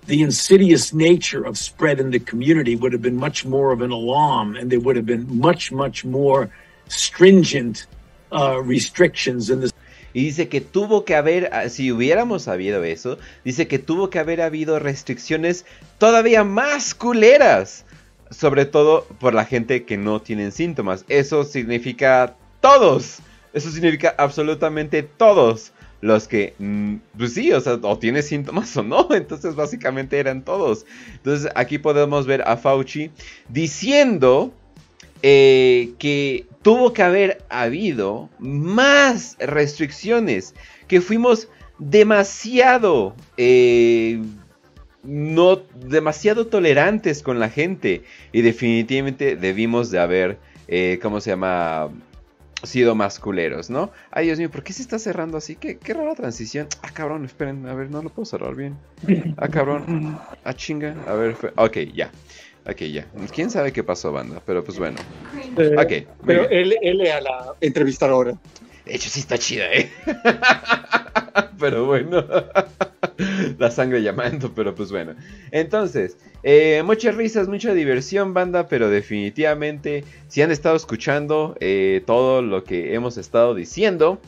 [0.08, 3.92] the insidious nature of spread in the community would have been much more of an
[3.92, 6.50] alarm and there would have been much, much more
[6.88, 7.86] stringent
[8.32, 9.70] uh, restrictions in the
[10.12, 14.18] Y dice que tuvo que haber, ah, si hubiéramos sabido eso, dice que tuvo que
[14.18, 15.64] haber habido restricciones
[15.98, 17.84] todavía más culeras.
[18.32, 21.04] Sobre todo por la gente que no tienen síntomas.
[21.08, 23.18] Eso significa todos.
[23.52, 28.82] Eso significa absolutamente todos los que, mm, pues sí, o sea, o tiene síntomas o
[28.82, 30.86] no, entonces básicamente eran todos.
[31.14, 33.10] Entonces aquí podemos ver a Fauci
[33.48, 34.52] diciendo
[35.22, 40.54] eh, que tuvo que haber habido más restricciones,
[40.88, 44.20] que fuimos demasiado, eh,
[45.02, 51.90] no, demasiado tolerantes con la gente y definitivamente debimos de haber, eh, ¿cómo se llama?
[52.62, 53.90] Sido más culeros, ¿no?
[54.10, 55.56] Ay, Dios mío, ¿por qué se está cerrando así?
[55.56, 56.68] Qué, qué rara transición.
[56.82, 58.76] Ah, cabrón, esperen, a ver, no lo puedo cerrar bien.
[59.36, 60.18] Ah, cabrón.
[60.44, 60.94] Ah, chinga.
[61.06, 62.10] A ver, ok, ya.
[62.66, 63.06] Ok, ya.
[63.34, 64.42] ¿Quién sabe qué pasó, banda?
[64.44, 64.98] Pero pues bueno.
[65.56, 66.08] Eh, ok.
[66.26, 68.38] Pero él, él a la entrevistadora.
[68.84, 69.90] De hecho, sí está chida, ¿eh?
[71.58, 72.24] pero bueno.
[73.58, 75.14] la sangre llamando, pero pues bueno.
[75.50, 82.42] Entonces, eh, muchas risas, mucha diversión, banda, pero definitivamente, si han estado escuchando eh, todo
[82.42, 84.20] lo que hemos estado diciendo,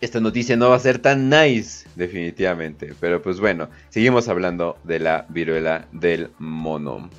[0.00, 2.92] esta noticia no va a ser tan nice, definitivamente.
[3.00, 7.10] Pero pues bueno, seguimos hablando de la viruela del mono.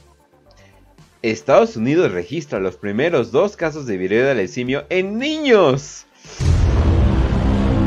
[1.23, 6.05] Estados Unidos registra los primeros dos casos de viruela del simio en niños.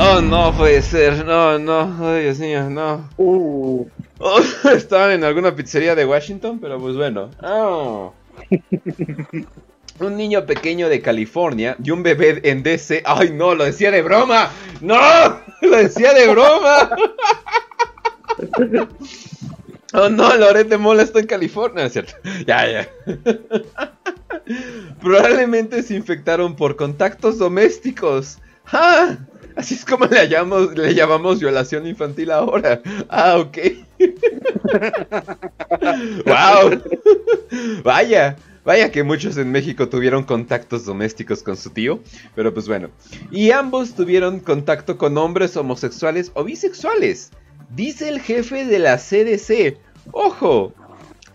[0.02, 1.26] Oh, no puede ser.
[1.26, 1.94] No, no.
[2.00, 3.06] Ay, Dios mío, no.
[3.18, 3.86] Uh.
[4.18, 4.40] Oh,
[4.74, 7.30] estaban en alguna pizzería de Washington, pero pues bueno.
[7.42, 8.14] Oh.
[9.98, 13.02] un niño pequeño de California y un bebé en DC.
[13.04, 13.54] ¡Ay, no!
[13.54, 14.50] ¡Lo decía de broma!
[14.80, 14.96] ¡No!
[15.60, 16.96] ¡Lo decía de broma!
[19.92, 20.34] ¡Oh, no!
[20.34, 22.14] Loret de Mola está en California, ¿es cierto?
[22.46, 22.88] Ya, ya.
[25.02, 28.38] Probablemente se infectaron por contactos domésticos.
[28.72, 29.18] ¡Ah!
[29.56, 32.80] Así es como le llamamos, le llamamos violación infantil ahora.
[33.08, 33.58] Ah, ok.
[36.26, 36.82] ¡Wow!
[37.82, 38.36] Vaya.
[38.62, 42.00] Vaya que muchos en México tuvieron contactos domésticos con su tío,
[42.34, 42.90] pero pues bueno.
[43.30, 47.30] Y ambos tuvieron contacto con hombres homosexuales o bisexuales.
[47.74, 49.78] Dice el jefe de la CDC.
[50.12, 50.74] Ojo,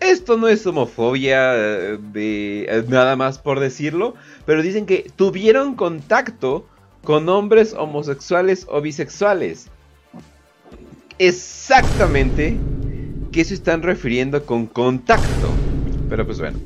[0.00, 5.74] esto no es homofobia eh, de eh, nada más por decirlo, pero dicen que tuvieron
[5.74, 6.66] contacto
[7.06, 9.68] con hombres homosexuales o bisexuales.
[11.18, 12.56] Exactamente
[13.32, 15.48] que se están refiriendo con contacto.
[16.10, 16.58] Pero pues bueno.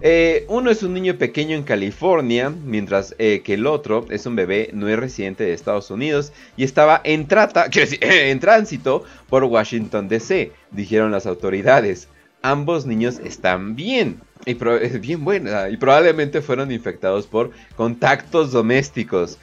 [0.00, 4.36] Eh, uno es un niño pequeño en California, mientras eh, que el otro es un
[4.36, 7.68] bebé no es residente de Estados Unidos y estaba en, trata,
[8.00, 12.08] en tránsito por Washington DC, dijeron las autoridades.
[12.42, 14.20] Ambos niños están bien.
[14.46, 14.54] Y
[14.98, 15.68] bien buena.
[15.68, 19.38] Y probablemente fueron infectados por contactos domésticos.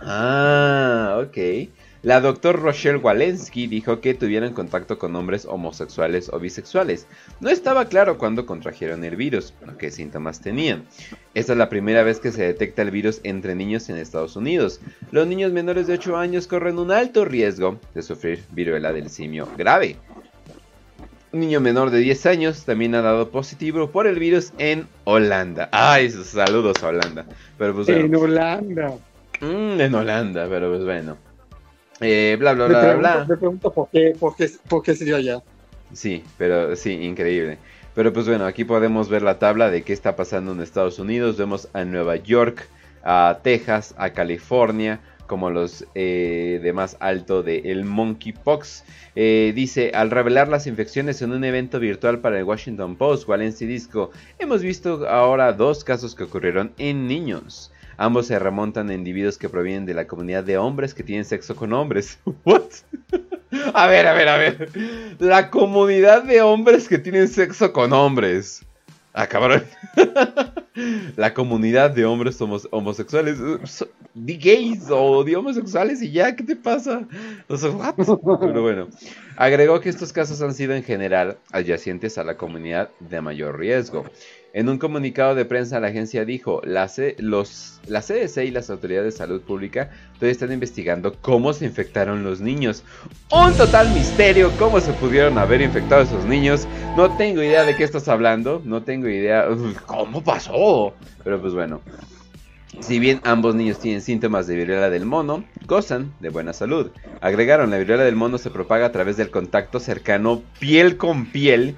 [0.00, 1.68] Ah, ok.
[2.06, 7.08] La doctora Rochelle Walensky dijo que tuvieron contacto con hombres homosexuales o bisexuales.
[7.40, 10.84] No estaba claro cuándo contrajeron el virus, o qué síntomas tenían.
[11.34, 14.80] Esta es la primera vez que se detecta el virus entre niños en Estados Unidos.
[15.10, 19.48] Los niños menores de 8 años corren un alto riesgo de sufrir viruela del simio
[19.56, 19.96] grave.
[21.32, 25.68] Un niño menor de 10 años también ha dado positivo por el virus en Holanda.
[25.72, 27.26] Ay, saludos a Holanda.
[27.58, 28.94] Pero pues, En Holanda.
[29.40, 31.16] Mm, en Holanda, pero pues bueno.
[32.00, 33.24] Eh, bla, bla, Me bla, bla, pregunto, bla.
[33.28, 35.42] me pregunto por qué, por qué, por qué se dio allá.
[35.92, 37.58] Sí, pero sí, increíble.
[37.94, 41.38] Pero pues bueno, aquí podemos ver la tabla de qué está pasando en Estados Unidos.
[41.38, 42.68] Vemos a Nueva York,
[43.02, 48.84] a Texas, a California, como los eh, de más alto de el monkeypox.
[49.14, 53.66] Eh, dice, al revelar las infecciones en un evento virtual para el Washington Post, Valencia
[53.66, 57.72] Disco, hemos visto ahora dos casos que ocurrieron en niños.
[57.98, 61.56] Ambos se remontan a individuos que provienen de la comunidad de hombres que tienen sexo
[61.56, 62.18] con hombres.
[62.44, 62.62] ¿What?
[63.74, 64.68] A ver, a ver, a ver.
[65.18, 68.62] La comunidad de hombres que tienen sexo con hombres.
[69.14, 69.64] Ah, cabrón.
[71.16, 73.38] La comunidad de hombres homos- homosexuales.
[74.12, 77.06] De gays o de homosexuales y ya, ¿qué te pasa?
[77.48, 77.94] O sea, what?
[77.96, 78.88] Pero bueno.
[79.36, 84.04] Agregó que estos casos han sido en general adyacentes a la comunidad de mayor riesgo.
[84.56, 88.70] En un comunicado de prensa, la agencia dijo, la, C- los, la CDC y las
[88.70, 92.82] autoridades de salud pública todavía están investigando cómo se infectaron los niños.
[93.30, 96.66] Un total misterio cómo se pudieron haber infectado esos niños.
[96.96, 99.46] No tengo idea de qué estás hablando, no tengo idea
[99.84, 100.94] cómo pasó.
[101.22, 101.82] Pero pues bueno.
[102.80, 106.92] Si bien ambos niños tienen síntomas de viruela del mono, gozan de buena salud.
[107.20, 111.76] Agregaron, la viruela del mono se propaga a través del contacto cercano piel con piel,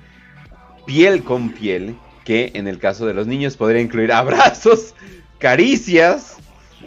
[0.87, 1.97] piel con piel,
[2.29, 4.95] que en el caso de los niños podría incluir abrazos,
[5.39, 6.37] caricias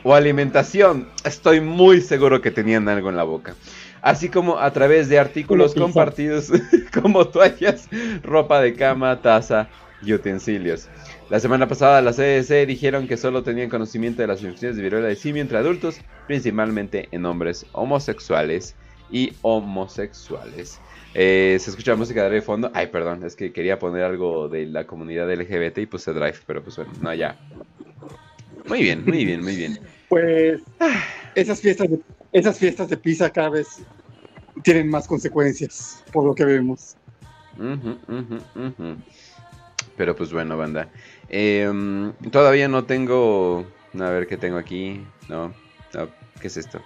[0.03, 1.09] o alimentación.
[1.25, 3.55] Estoy muy seguro que tenían algo en la boca.
[4.03, 6.51] Así como a través de artículos compartidos
[7.01, 7.89] como toallas,
[8.21, 9.67] ropa de cama, taza
[10.03, 10.89] y utensilios.
[11.31, 15.07] La semana pasada la CDC dijeron que solo tenían conocimiento de las infecciones de viruela
[15.07, 15.95] de simio entre adultos,
[16.27, 18.75] principalmente en hombres homosexuales
[19.09, 20.79] y homosexuales.
[21.13, 22.71] Eh, se escucha música de fondo.
[22.73, 26.63] Ay, perdón, es que quería poner algo de la comunidad LGBT y puse Drive, pero
[26.63, 27.37] pues bueno, no, ya.
[28.67, 29.79] Muy bien, muy bien, muy bien.
[30.11, 30.61] Pues
[31.35, 32.01] esas fiestas de,
[32.33, 33.81] esas fiestas de pizza cada vez
[34.61, 36.97] tienen más consecuencias, por lo que vemos.
[39.95, 40.89] Pero pues bueno, banda.
[41.29, 43.65] Em, todavía no tengo.
[43.97, 45.01] A ver qué tengo aquí.
[45.29, 45.53] No,
[45.93, 46.09] no,
[46.41, 46.81] ¿qué es esto?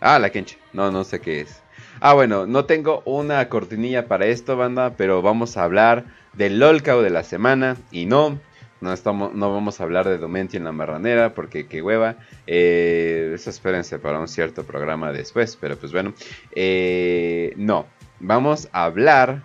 [0.00, 0.56] Ah, la Kenche.
[0.72, 1.62] No, no sé qué es.
[2.02, 7.02] Ah, bueno, no tengo una cortinilla para esto, banda, pero vamos a hablar del LOLCAO
[7.02, 7.76] de la semana.
[7.90, 8.40] Y no,
[8.80, 12.16] no, estamos, no vamos a hablar de Domenti en la marranera, porque qué hueva.
[12.46, 16.14] Eh, eso espérense para un cierto programa después, pero pues bueno.
[16.52, 17.84] Eh, no,
[18.18, 19.42] vamos a hablar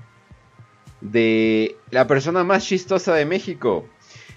[1.02, 3.86] de la persona más chistosa de México.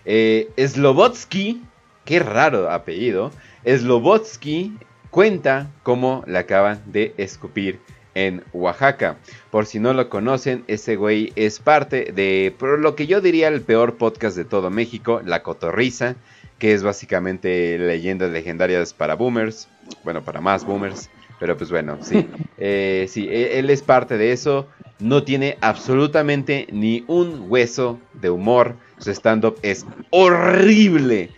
[0.05, 1.63] Eh, Slobotsky,
[2.05, 3.31] qué raro apellido.
[3.65, 4.77] Slobotsky
[5.11, 7.79] cuenta cómo le acaban de escupir
[8.19, 9.17] en Oaxaca.
[9.51, 13.49] Por si no lo conocen, ese güey es parte de por lo que yo diría
[13.49, 16.17] el peor podcast de todo México, La Cotorriza,
[16.59, 19.69] que es básicamente leyendas legendarias para boomers,
[20.03, 22.29] bueno, para más boomers, pero pues bueno, sí,
[22.59, 24.67] Eh, sí, e- él es parte de eso,
[24.99, 31.31] no tiene absolutamente ni un hueso de humor, su stand-up es horrible.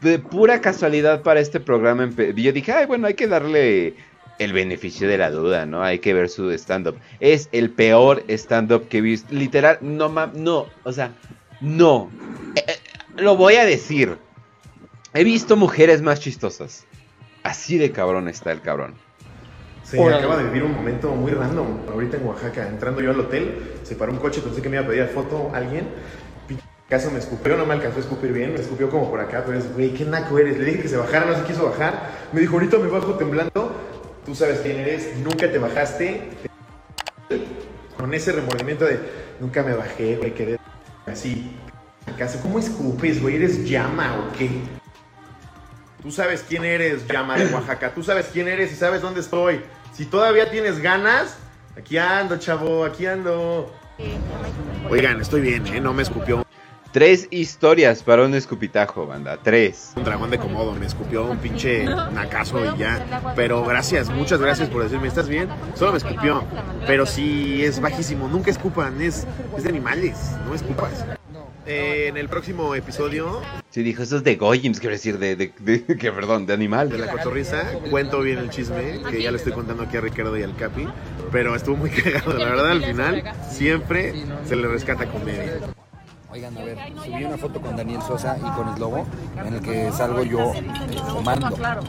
[0.00, 3.94] De pura casualidad para este programa, yo dije, ay, bueno, hay que darle
[4.38, 5.82] el beneficio de la duda, ¿no?
[5.82, 6.96] Hay que ver su stand-up.
[7.20, 9.32] Es el peor stand-up que he visto.
[9.34, 11.12] Literal, no, ma- no, o sea,
[11.60, 12.10] no.
[12.54, 12.76] Eh, eh,
[13.16, 14.18] lo voy a decir.
[15.14, 16.84] He visto mujeres más chistosas.
[17.42, 18.94] Así de cabrón está el cabrón.
[19.82, 20.18] Se Órale.
[20.18, 21.78] acaba de vivir un momento muy random.
[21.90, 24.84] Ahorita en Oaxaca, entrando yo al hotel, se paró un coche, pensé que me iba
[24.84, 25.88] a pedir foto alguien.
[26.48, 29.44] Pinche Caso me escupió, no me alcanzó a escupir bien, me escupió como por acá,
[29.46, 30.58] pero es, güey, qué naco eres.
[30.58, 32.10] Le dije que se bajara, no se quiso bajar.
[32.32, 33.74] Me dijo, ahorita me bajo temblando.
[34.26, 36.30] Tú sabes quién eres, nunca te bajaste.
[37.96, 38.98] Con ese remordimiento de,
[39.38, 40.58] nunca me bajé, güey, quedé
[41.06, 41.56] así.
[42.06, 43.36] ¿Acaso cómo escupes, güey?
[43.36, 44.50] ¿Eres llama o qué?
[46.02, 47.94] Tú sabes quién eres, llama de Oaxaca.
[47.94, 49.60] Tú sabes quién eres y sabes dónde estoy.
[49.92, 51.36] Si todavía tienes ganas,
[51.76, 53.72] aquí ando, chavo, aquí ando.
[54.90, 55.80] Oigan, estoy bien, ¿eh?
[55.80, 56.45] No me escupió
[56.96, 59.38] Tres historias para un escupitajo, banda.
[59.42, 59.92] Tres.
[59.96, 63.34] un dragón de Komodo, me escupió un pinche nacazo y ya.
[63.36, 65.46] Pero gracias, muchas gracias por decirme, ¿estás bien?
[65.74, 66.42] Solo me escupió.
[66.86, 68.28] Pero sí, es bajísimo.
[68.28, 69.26] Nunca escupan, es,
[69.58, 70.16] es de animales,
[70.48, 71.04] no escupas.
[71.66, 75.52] Eh, en el próximo episodio Sí, dijo, eso es de Goyims, quiero decir, de, de,
[75.58, 76.88] de- que perdón, de animal.
[76.88, 80.38] de la cotorriza, cuento bien el chisme, que ya le estoy contando aquí a Ricardo
[80.38, 80.88] y al Capi,
[81.30, 84.14] pero estuvo muy cagado, la verdad al final siempre
[84.48, 85.58] se le rescata comedia.
[86.36, 89.06] Oigan, a ver, subí una foto con Daniel Sosa y con el lobo
[89.42, 90.52] en el que salgo yo
[91.08, 91.48] fumando.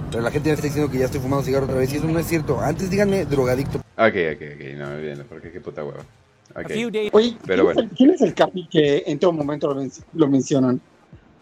[0.10, 2.07] Pero la gente me está diciendo que ya estoy fumando cigarro otra vez y eso
[2.07, 2.62] no es cierto.
[2.62, 3.79] Antes díganme drogadicto.
[3.79, 5.99] Ok, ok, ok, no me viene, porque qué puta hueva.
[6.55, 6.71] Ok.
[7.12, 7.72] Oye, Pero ¿quién, bueno.
[7.72, 10.80] es el, quién es el Capi que en todo momento lo, men- lo mencionan?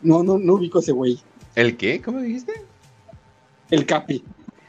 [0.01, 1.19] No, no, no ubico ese güey.
[1.53, 2.01] ¿El qué?
[2.01, 2.53] ¿Cómo dijiste?
[3.69, 4.23] El Capi.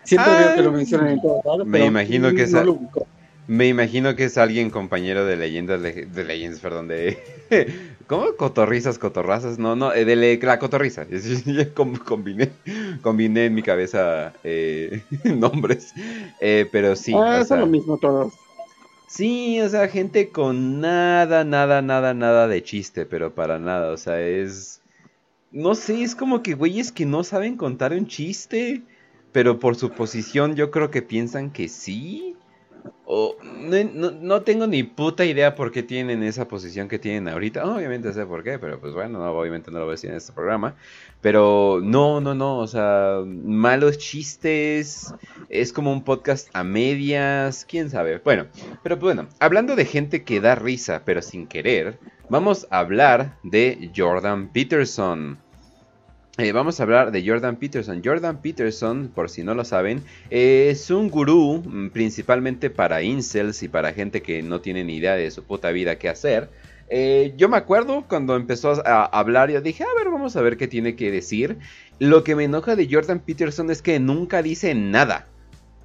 [0.04, 1.66] Siempre veo Ah, que lo mencionan en todos lados.
[1.66, 3.06] me pero imagino que no esa- lo ubico.
[3.48, 7.18] Me imagino que es alguien compañero de leyendas, de leyendas, perdón, de...
[8.08, 8.36] ¿Cómo?
[8.36, 11.06] Cotorrizas, cotorrazas, no, no, eh, de le- la cotorriza.
[11.46, 12.50] Ya combiné,
[13.02, 15.92] combiné en mi cabeza eh, nombres,
[16.40, 17.12] Eh, pero sí.
[17.14, 18.32] ah, son sea, lo mismo todos.
[19.08, 23.96] Sí, o sea, gente con nada, nada, nada, nada de chiste, pero para nada, o
[23.96, 24.82] sea, es...
[25.50, 28.82] No sé, es como que güeyes que no saben contar un chiste,
[29.32, 32.36] pero por su posición yo creo que piensan que sí.
[33.04, 37.28] O no, no- no tengo ni puta idea por qué tienen esa posición que tienen
[37.28, 37.64] ahorita.
[37.64, 40.16] Obviamente sé por qué, pero pues bueno, no, obviamente no lo voy a decir en
[40.16, 40.74] este programa.
[41.20, 45.14] Pero no, no, no, o sea, malos chistes,
[45.48, 48.18] es como un podcast a medias, quién sabe.
[48.18, 48.46] Bueno,
[48.82, 53.38] pero pues bueno, hablando de gente que da risa, pero sin querer, vamos a hablar
[53.42, 55.38] de Jordan Peterson.
[56.38, 58.02] Eh, vamos a hablar de Jordan Peterson.
[58.04, 63.68] Jordan Peterson, por si no lo saben, es un gurú mm, principalmente para incels y
[63.68, 66.50] para gente que no tiene ni idea de su puta vida qué hacer.
[66.90, 70.58] Eh, yo me acuerdo cuando empezó a hablar, yo dije, a ver, vamos a ver
[70.58, 71.56] qué tiene que decir.
[71.98, 75.26] Lo que me enoja de Jordan Peterson es que nunca dice nada.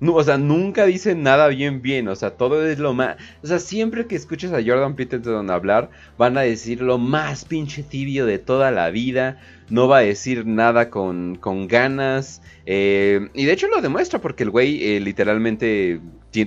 [0.04, 3.18] O sea, nunca dice nada bien bien, o sea, todo es lo más...
[3.44, 7.84] O sea, siempre que escuches a Jordan Peterson hablar, van a decir lo más pinche
[7.84, 9.40] tibio de toda la vida,
[9.70, 14.44] no va a decir nada con, con ganas, eh, y de hecho lo demuestra porque
[14.44, 16.00] el güey eh, literalmente,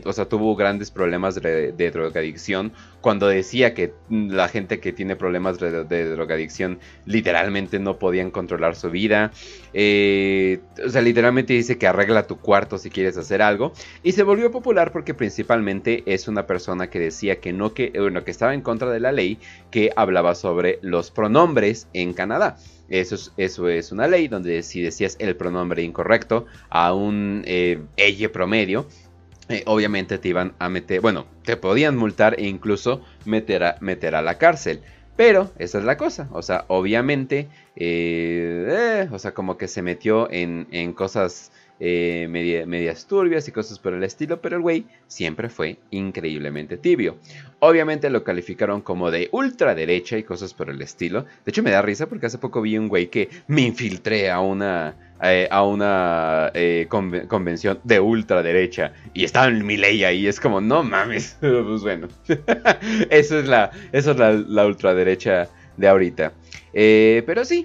[0.05, 5.59] o sea, tuvo grandes problemas de, drogadicción cuando decía que la gente que tiene problemas
[5.59, 9.31] de, drogadicción literalmente no podían controlar su vida.
[9.75, 13.73] Eh, o sea, literalmente dice que arregla tu cuarto si quieres hacer algo.
[14.03, 18.25] Y se volvió popular porque principalmente es una persona que decía que no, que, bueno,
[18.25, 19.39] que estaba en contra de la ley
[19.71, 22.57] que hablaba sobre los pronombres en Canadá.
[22.89, 27.81] Eso es, eso es una ley donde si decías el pronombre incorrecto a un eh,
[28.33, 28.87] promedio,
[29.49, 34.15] eh, obviamente te iban a meter, bueno, te podían multar e incluso meter a, meter
[34.15, 34.81] a la cárcel.
[35.17, 39.81] Pero esa es la cosa, o sea, obviamente, eh, eh, o sea, como que se
[39.83, 44.63] metió en, en cosas eh, media- medias turbias y cosas por el estilo, pero el
[44.63, 47.17] güey siempre fue increíblemente tibio.
[47.61, 51.23] Obviamente lo calificaron como de ultraderecha y cosas por el estilo.
[51.45, 54.41] De hecho me da risa porque hace poco vi un güey que me infiltré a
[54.41, 60.27] una eh, a una eh, conven- convención de ultraderecha y estaba en mi ley ahí.
[60.27, 61.37] Es como, no mames.
[61.41, 62.09] pues bueno,
[63.11, 66.33] eso es la, eso es la, la ultraderecha de ahorita.
[66.73, 67.65] Eh, pero sí,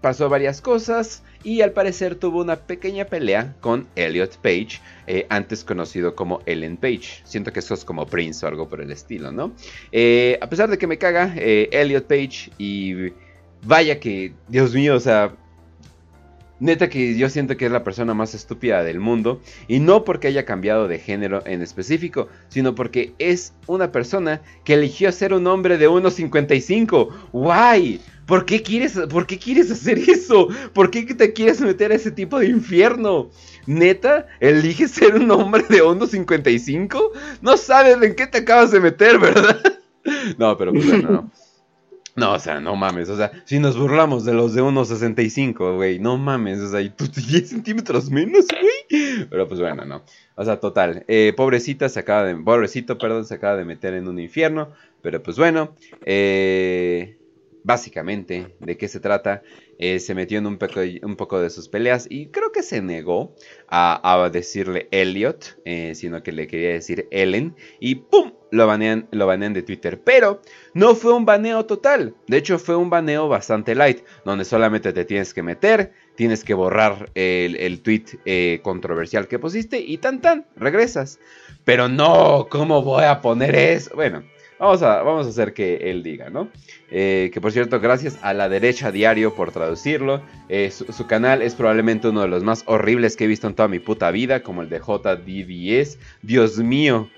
[0.00, 4.80] pasó varias cosas y al parecer tuvo una pequeña pelea con Elliot Page,
[5.28, 7.22] antes conocido como Ellen Page.
[7.24, 9.52] Siento que eso es como Prince o algo por el estilo, ¿no?
[10.40, 13.12] A pesar de que me caga Elliot Page y
[13.62, 15.32] vaya que, Dios mío, o sea,
[16.60, 20.28] neta que yo siento que es la persona más estúpida del mundo y no porque
[20.28, 25.46] haya cambiado de género en específico, sino porque es una persona que eligió ser un
[25.46, 27.08] hombre de 1.55.
[27.32, 28.00] ¡Guay!
[28.26, 30.48] ¿Por qué, quieres, ¿Por qué quieres hacer eso?
[30.72, 33.30] ¿Por qué te quieres meter a ese tipo de infierno?
[33.66, 34.26] ¿Neta?
[34.40, 37.12] ¿Eliges ser un hombre de 1.55?
[37.40, 39.60] No sabes en qué te acabas de meter, ¿verdad?
[40.38, 41.30] No, pero pues bueno, no.
[42.16, 45.98] No, o sea, no mames, o sea, si nos burlamos de los de 1.65, güey,
[45.98, 49.26] no mames, o sea, y tú 10 centímetros menos, güey.
[49.28, 50.02] Pero pues bueno, no.
[50.34, 54.08] O sea, total, eh, pobrecita se acaba de, pobrecito, perdón, se acaba de meter en
[54.08, 55.74] un infierno, pero pues bueno,
[56.06, 57.18] eh,
[57.66, 59.42] básicamente, ¿de qué se trata?
[59.78, 62.80] Eh, se metió en un poco, un poco de sus peleas y creo que se
[62.80, 63.34] negó
[63.68, 68.32] a, a decirle Elliot, eh, sino que le quería decir Ellen y ¡pum!
[68.52, 70.00] Lo banean, lo banean de Twitter.
[70.02, 70.40] Pero
[70.76, 72.14] no fue un baneo total.
[72.26, 76.52] De hecho, fue un baneo bastante light, donde solamente te tienes que meter, tienes que
[76.52, 81.18] borrar el, tweet eh, controversial que pusiste y tan tan, regresas.
[81.64, 83.92] Pero no, ¿cómo voy a poner eso?
[83.94, 84.22] Bueno,
[84.58, 86.50] vamos a, vamos a hacer que él diga, ¿no?
[86.90, 90.20] Eh, que por cierto, gracias a la derecha diario por traducirlo.
[90.50, 93.54] Eh, su, su, canal es probablemente uno de los más horribles que he visto en
[93.54, 95.98] toda mi puta vida, como el de JDBS.
[96.20, 97.08] Dios mío.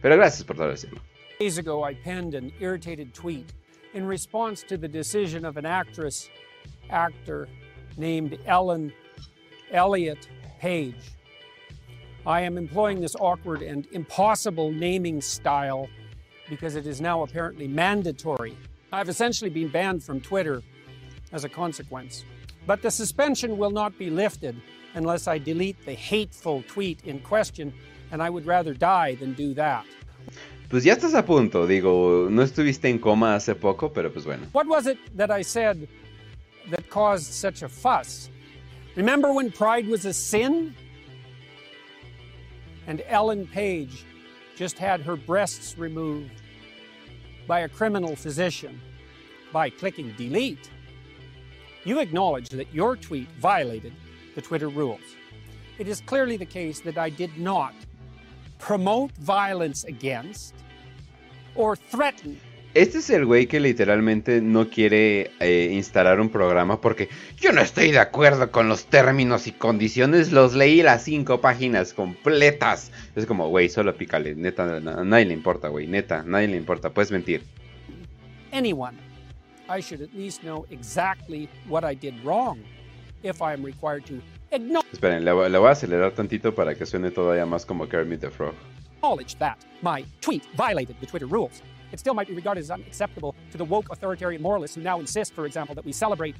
[0.00, 1.07] Pero gracias por traducirlo.
[1.38, 3.52] Days ago, I penned an irritated tweet
[3.94, 6.28] in response to the decision of an actress,
[6.90, 7.48] actor
[7.96, 8.92] named Ellen
[9.70, 10.28] Elliot
[10.58, 11.12] Page.
[12.26, 15.88] I am employing this awkward and impossible naming style
[16.50, 18.58] because it is now apparently mandatory.
[18.92, 20.60] I've essentially been banned from Twitter
[21.30, 22.24] as a consequence.
[22.66, 24.60] But the suspension will not be lifted
[24.94, 27.72] unless I delete the hateful tweet in question,
[28.10, 29.86] and I would rather die than do that.
[30.68, 34.46] Pues ya estás a punto, digo, no estuviste en coma hace poco, pero pues bueno.
[34.52, 35.88] What was it that I said
[36.70, 38.28] that caused such a fuss?
[38.94, 40.74] Remember when pride was a sin?
[42.86, 44.04] And Ellen Page
[44.56, 46.42] just had her breasts removed
[47.46, 48.78] by a criminal physician
[49.52, 50.68] by clicking delete.
[51.84, 53.94] You acknowledge that your tweet violated
[54.34, 55.16] the Twitter rules.
[55.78, 57.72] It is clearly the case that I did not
[58.64, 60.54] promote violence against
[61.54, 62.38] or threaten
[62.74, 67.60] Este es el güey que literalmente no quiere eh, instalar un programa porque yo no
[67.60, 70.32] estoy de acuerdo con los términos y condiciones.
[70.32, 72.92] Los leí las cinco páginas completas.
[73.16, 74.34] Es como, güey, solo pícale.
[74.34, 75.86] Neta, a nadie le importa, güey.
[75.86, 76.90] Neta, nadie le importa.
[76.90, 77.42] Puedes mentir.
[78.52, 78.98] anyone.
[79.68, 82.62] I should at least know exactly what I did wrong
[83.22, 84.22] if I am required to
[84.92, 88.20] Esperen, le, voy- le voy a acelerar tantito para que suene todavía más como Kermit
[88.20, 88.54] the Frog.
[89.00, 91.62] acknowledge that my tweet violated the Twitter rules.
[91.92, 95.34] It still might be regarded as unacceptable to the woke authoritarian moralists who now insist,
[95.34, 96.34] for example, that we celebrate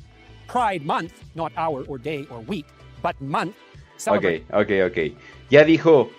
[0.48, 2.66] Pride Month, not hour or day or week,
[3.02, 3.54] but month.
[4.08, 4.98] Ok, ok, ok.
[5.50, 6.10] Ya dijo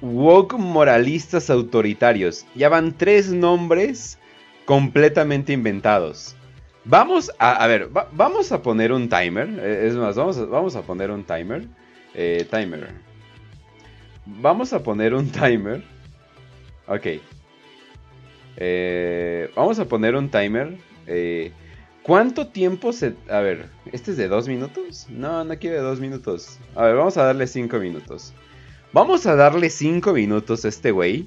[0.00, 2.44] woke moralistas autoritarios.
[2.54, 4.18] Ya van tres nombres
[4.66, 6.34] completamente inventados.
[6.84, 9.48] Vamos a, ver, va- vamos a poner un timer.
[9.60, 11.66] eh, Es más, vamos a, poner un timer.
[12.14, 12.90] Eh, timer.
[14.26, 15.82] Vamos a poner un timer.
[16.86, 17.06] Ok.
[18.56, 20.76] Eh, vamos a poner un timer.
[22.02, 23.14] ¿Cuánto tiempo se.?
[23.30, 25.06] A ver, ¿este es de dos minutos?
[25.08, 26.58] No, no quiero de dos minutos.
[26.74, 28.34] A ver, vamos a darle cinco minutos.
[28.92, 31.26] Vamos a darle cinco minutos a este güey.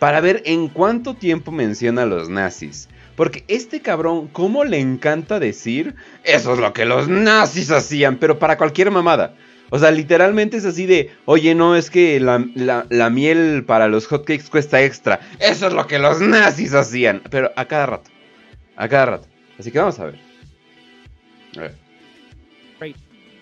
[0.00, 2.88] Para ver en cuánto tiempo menciona a los nazis.
[3.18, 5.96] Porque este cabrón, ¿cómo le encanta decir?
[6.22, 9.34] Eso es lo que los nazis hacían, pero para cualquier mamada.
[9.70, 14.06] O sea, literalmente es así de, oye, no, es que la, la- miel para los
[14.06, 15.18] hotcakes cuesta extra.
[15.40, 17.20] Eso es lo que los nazis hacían.
[17.28, 18.10] Pero a cada rato.
[18.76, 19.26] A cada rato.
[19.58, 20.20] Así que vamos a ver.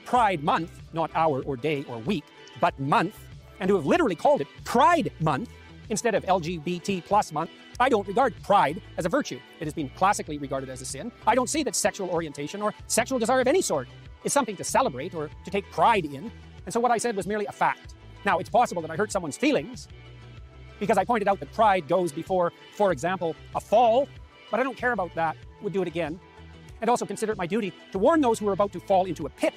[0.07, 2.24] Pride Month, not hour or day or week,
[2.62, 3.14] but month,
[3.61, 5.51] and to have literally called it Pride Month
[5.89, 9.39] instead of LGBT plus month, I don't regard pride as a virtue.
[9.61, 11.12] It has been classically regarded as a sin.
[11.26, 13.89] I don't see that sexual orientation or sexual desire of any sort
[14.24, 16.30] is something to celebrate or to take pride in.
[16.64, 17.95] And so what I said was merely a fact.
[18.24, 19.89] Now, it's possible that I hurt someone's feelings
[20.80, 24.09] because I pointed out that pride goes before, for example, a fall,
[24.51, 25.37] but I don't care about that.
[25.62, 26.20] Would do it again
[26.80, 29.26] and also consider it my duty to warn those who are about to fall into
[29.26, 29.55] a pit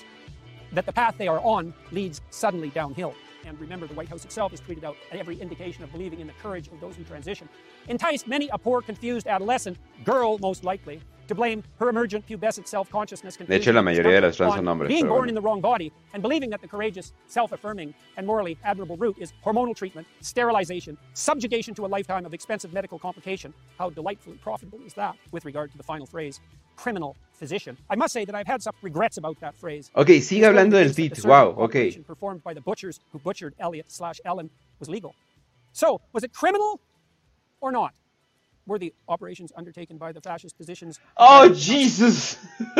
[0.71, 3.13] that the path they are on leads suddenly downhill.
[3.49, 6.33] And remember, the White House itself has tweeted out every indication of believing in the
[6.33, 7.49] courage of those who transition.
[7.87, 13.37] Enticed many a poor, confused adolescent, girl most likely, to blame her emergent pubescent self-consciousness
[13.37, 14.87] De hecho, la mayoría de las trans son hombres.
[14.89, 18.97] being born in the wrong body and believing that the courageous, self-affirming, and morally admirable
[18.97, 23.53] route is hormonal treatment, sterilization, subjugation to a lifetime of expensive medical complication.
[23.77, 26.41] How delightfully profitable is that with regard to the final phrase,
[26.75, 27.77] criminal physician?
[27.89, 29.91] I must say that I've had some regrets about that phrase.
[29.95, 31.23] Ok, sigue hablando del tweet.
[31.23, 31.63] Wow, ok.
[31.63, 34.49] operation Performed by the butchers who butchered Elliot slash Ellen
[34.79, 35.13] was legal.
[35.73, 36.81] So, was it criminal
[37.61, 37.93] or not?
[38.69, 40.99] Were the operations undertaken by the fascist positions?
[41.17, 42.37] ¡Oh, Jesus!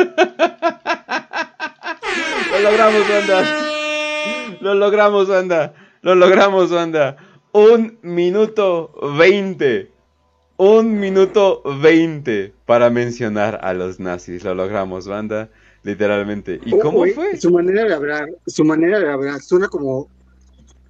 [2.52, 4.56] Lo logramos, banda.
[4.60, 5.74] Lo logramos, banda.
[6.02, 7.16] Lo logramos, banda.
[7.52, 9.90] Un minuto veinte.
[10.58, 14.44] Un minuto veinte para mencionar a los nazis.
[14.44, 15.48] Lo logramos, banda.
[15.82, 16.60] Literalmente.
[16.64, 17.36] ¿Y Oh, cómo güey, fue?
[17.36, 20.08] Su manera de hablar, su manera de hablar suena como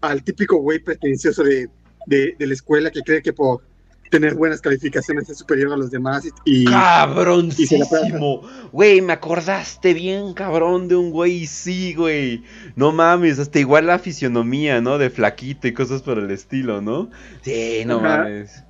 [0.02, 1.70] al típico güey pretencioso de,
[2.04, 3.62] de, de la escuela que cree que por
[4.10, 7.06] tener buenas calificaciones es superior a los demás y, y se la pasa.
[7.06, 8.42] Cabroncísimo.
[8.72, 12.42] Güey, me acordaste bien, cabrón, de un güey, sí, güey.
[12.76, 14.98] No mames, hasta igual la fisionomía, ¿no?
[14.98, 17.08] De flaquito y cosas por el estilo, ¿no?
[17.42, 18.18] Sí, no Ajá.
[18.18, 18.64] mames.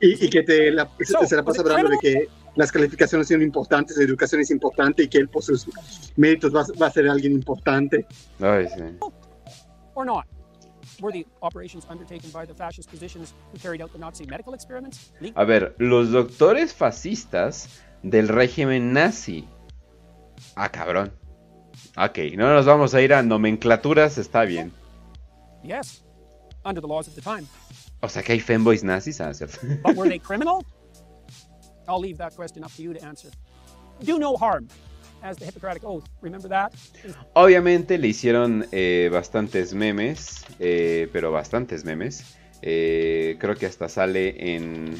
[0.00, 3.96] Y, y que te la, se, la pasa hablando de que las calificaciones son importantes,
[3.96, 5.66] la educación es importante y que él por sus
[6.16, 8.04] méritos va, va a ser alguien importante.
[8.40, 8.82] Ay, sí.
[15.34, 19.46] A ver, los doctores fascistas del régimen nazi.
[20.56, 21.12] Ah, cabrón.
[21.96, 24.72] Ok, no nos vamos a ir a nomenclaturas, está bien.
[25.62, 26.04] Yes,
[26.64, 27.46] under the laws of the time.
[28.02, 29.58] O sea que hay femboys nazis, ah, cierto.
[29.82, 30.64] But were they criminal?
[31.86, 33.30] I'll leave that question up to you to answer.
[34.02, 34.68] Do no harm,
[35.22, 36.04] as the Hippocratic Oath.
[36.22, 36.72] Remember that?
[37.34, 42.36] Obviamente le hicieron eh, bastantes memes, eh, pero bastantes memes.
[42.62, 44.94] Eh, creo que hasta sale en,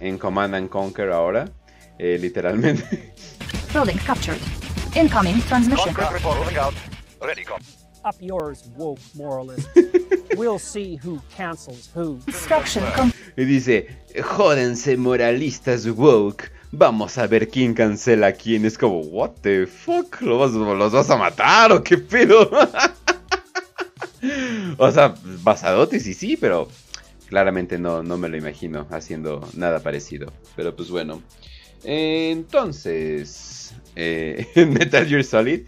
[0.00, 1.50] en Command and Conquer ahora,
[1.98, 3.12] eh, literalmente.
[3.72, 4.38] Building captured.
[4.94, 5.94] Incoming transmission.
[8.02, 9.68] Up yours, woke moralist.
[10.36, 12.18] we'll see who cancels who.
[12.24, 12.82] Destruction
[13.36, 13.88] Y dice,
[14.22, 18.64] jódense moralistas woke, vamos a ver quién cancela a quién.
[18.64, 22.50] Es como, what the fuck, ¿Los vas, los vas a matar o qué pedo?
[24.78, 26.68] o sea, basadotes y sí, pero
[27.28, 30.32] claramente no, no me lo imagino haciendo nada parecido.
[30.56, 31.22] Pero pues bueno.
[31.82, 35.62] Entonces, eh, Metal Gear Solid.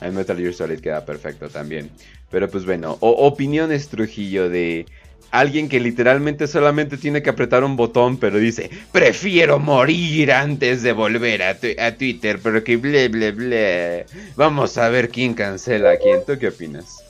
[0.00, 1.90] El Metal Gear Solid queda perfecto también.
[2.30, 4.86] Pero pues bueno, opiniones Trujillo de
[5.30, 10.92] alguien que literalmente solamente tiene que apretar un botón, pero dice, prefiero morir antes de
[10.92, 11.58] volver a,
[11.96, 14.06] Twitter, pero que ble, ble, ble.
[14.36, 16.24] Vamos a ver quién cancela a quién.
[16.26, 17.02] ¿Tú qué opinas?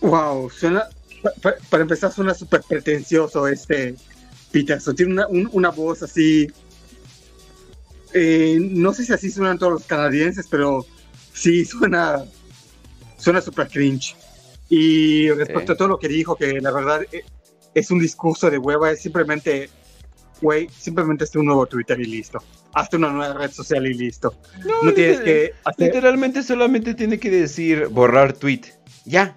[0.00, 0.88] Wow, suena,
[1.42, 3.94] para, empezar suena súper pretencioso este
[4.50, 4.96] Peterson.
[4.96, 6.50] Tiene una, voz así,
[8.14, 10.86] eh, no sé si así suenan todos los canadienses, pero
[11.34, 12.24] sí suena,
[13.18, 14.16] suena súper cringe.
[14.70, 17.24] Y respecto a todo lo que dijo, que la verdad eh,
[17.74, 19.68] es un discurso de hueva, es simplemente,
[20.40, 22.38] güey, simplemente es un nuevo Twitter y listo.
[22.72, 24.32] Hazte una nueva red social y listo.
[24.82, 28.62] No, tienes que Literalmente solamente tiene que decir borrar tweet.
[29.04, 29.36] Ya.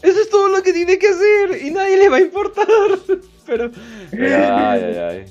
[0.00, 2.66] Eso es todo lo que tiene que hacer y nadie le va a importar.
[3.46, 3.70] Pero...
[4.12, 5.24] ay, ay, ay.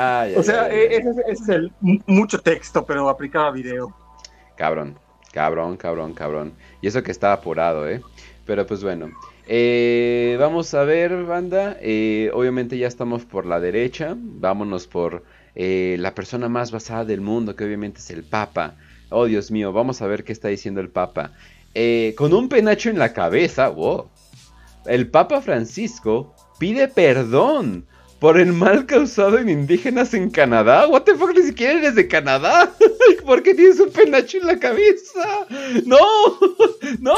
[0.36, 1.72] o sea, e-, ese, es el
[2.06, 3.94] mucho texto, pero aplicado a video.
[4.56, 4.98] Cabrón,
[5.32, 6.54] cabrón, cabrón, cabrón.
[6.80, 8.02] Y eso que está apurado, ¿eh?
[8.46, 9.10] Pero pues bueno.
[9.46, 11.76] Eh, vamos a ver, banda.
[11.80, 14.16] Eh, obviamente ya estamos por la derecha.
[14.16, 15.24] Vámonos por
[15.54, 18.76] eh, la persona más basada del mundo, que obviamente es el Papa.
[19.08, 21.32] Oh, Dios mío, vamos a ver qué está diciendo el Papa.
[22.16, 24.08] con un penacho en la cabeza, wow.
[24.86, 27.86] El Papa Francisco pide perdón
[28.20, 30.86] por el mal causado en indígenas en Canadá.
[30.86, 32.70] What the fuck, ni siquiera eres de Canadá.
[33.24, 35.46] ¿Por qué tienes un penacho en la cabeza?
[35.86, 35.98] No,
[37.00, 37.16] no,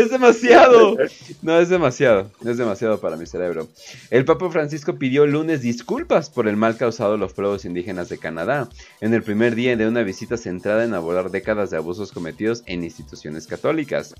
[0.00, 0.96] es demasiado.
[1.42, 3.68] No, es demasiado, es demasiado para mi cerebro.
[4.10, 8.16] El Papa Francisco pidió lunes disculpas por el mal causado a los pueblos indígenas de
[8.16, 8.70] Canadá,
[9.02, 12.82] en el primer día de una visita centrada en abordar décadas de abusos cometidos en
[12.82, 14.14] instituciones católicas.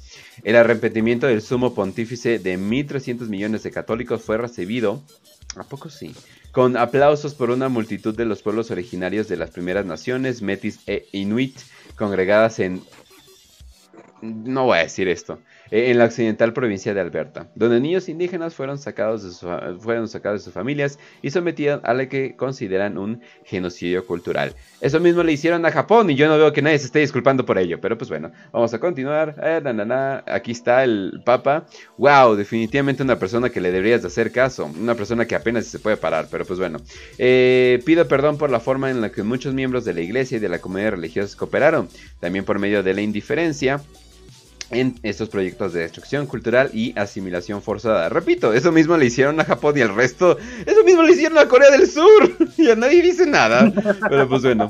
[0.44, 5.02] El arrepentimiento del sumo pontífice de 1.300 millones de católicos fue recibido
[5.58, 6.14] ¿A poco sí?
[6.52, 11.08] Con aplausos por una multitud de los pueblos originarios de las primeras naciones, Metis e
[11.12, 11.58] Inuit,
[11.96, 12.82] congregadas en...
[14.22, 15.40] No voy a decir esto.
[15.70, 20.40] Eh, en la occidental provincia de Alberta, donde niños indígenas fueron sacados de, fueron sacados
[20.40, 24.54] de sus familias y sometidos a lo que consideran un genocidio cultural.
[24.80, 27.44] Eso mismo le hicieron a Japón y yo no veo que nadie se esté disculpando
[27.44, 29.34] por ello, pero pues bueno, vamos a continuar.
[29.42, 29.60] Eh,
[30.26, 31.66] Aquí está el Papa.
[31.96, 35.78] Wow, definitivamente una persona que le deberías de hacer caso, una persona que apenas se
[35.78, 36.78] puede parar, pero pues bueno.
[37.18, 40.40] Eh, pido perdón por la forma en la que muchos miembros de la iglesia y
[40.40, 41.88] de la comunidad religiosa cooperaron,
[42.20, 43.80] también por medio de la indiferencia
[44.70, 48.08] en estos proyectos de destrucción cultural y asimilación forzada.
[48.08, 51.48] Repito, eso mismo le hicieron a Japón y al resto, eso mismo le hicieron a
[51.48, 53.72] Corea del Sur y a nadie dice nada.
[54.08, 54.68] Pero pues bueno,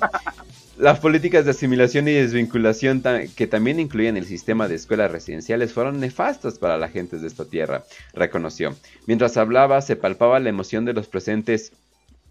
[0.79, 3.03] las políticas de asimilación y desvinculación
[3.35, 7.45] que también incluían el sistema de escuelas residenciales fueron nefastas para la gente de esta
[7.45, 7.85] tierra,
[8.15, 8.77] reconoció.
[9.07, 11.73] Mientras hablaba, se palpaba la emoción de los presentes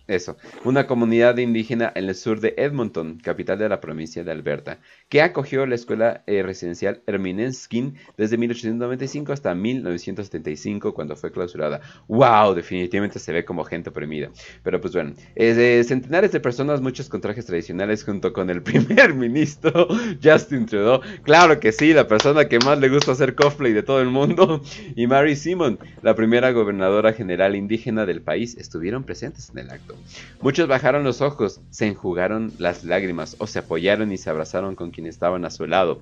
[0.07, 4.79] eso, una comunidad indígena en el sur de Edmonton, capital de la provincia de Alberta,
[5.09, 11.81] que acogió la escuela eh, residencial Herminenskin desde 1895 hasta 1975 cuando fue clausurada.
[12.07, 12.53] ¡Wow!
[12.55, 14.31] Definitivamente se ve como gente oprimida.
[14.63, 19.87] Pero pues bueno, centenares de personas, muchos con trajes tradicionales junto con el primer ministro
[20.23, 21.01] Justin Trudeau.
[21.23, 24.61] Claro que sí, la persona que más le gusta hacer cosplay de todo el mundo.
[24.95, 29.96] Y Mary Simon, la primera gobernadora general indígena del país, estuvieron presentes en el acto.
[30.39, 34.91] Muchos bajaron los ojos, se enjugaron las lágrimas o se apoyaron y se abrazaron con
[34.91, 36.01] quien estaban a su lado.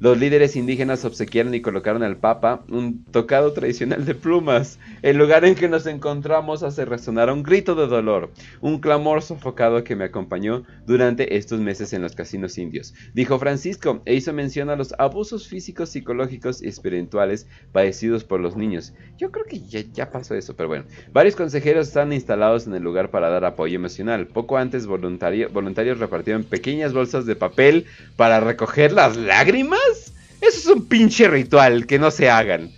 [0.00, 4.78] Los líderes indígenas obsequiaron y colocaron al Papa un tocado tradicional de plumas.
[5.00, 8.30] El lugar en que nos encontramos hace resonar un grito de dolor,
[8.60, 12.92] un clamor sofocado que me acompañó durante estos meses en los casinos indios.
[13.14, 18.56] Dijo Francisco e hizo mención a los abusos físicos, psicológicos y espirituales padecidos por los
[18.56, 18.92] niños.
[19.16, 20.84] Yo creo que ya, ya pasó eso, pero bueno.
[21.12, 24.26] Varios consejeros están instalados en el lugar para dar apoyo emocional.
[24.26, 30.12] Poco antes voluntarios repartieron pequeñas bolsas de papel para recoger las lágrimas.
[30.40, 32.70] Eso es un pinche ritual que no se hagan.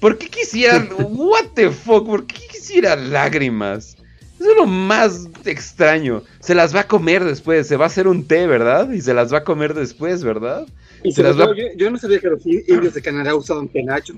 [0.00, 0.88] ¿Por qué quisieran...
[0.98, 2.06] What the fuck?
[2.06, 3.96] ¿Por qué quisieran lágrimas?
[4.38, 6.22] Eso es lo más extraño.
[6.40, 7.66] Se las va a comer después.
[7.66, 8.90] Se va a hacer un té, ¿verdad?
[8.90, 10.66] Y se las va a comer después, ¿verdad?
[11.04, 14.14] yo, no sabía que los indios de Canadá usaban penacho.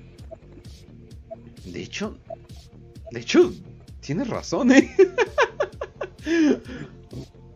[1.64, 2.16] De hecho,
[3.10, 3.52] de hecho,
[4.08, 4.90] tienes razón, ¿eh?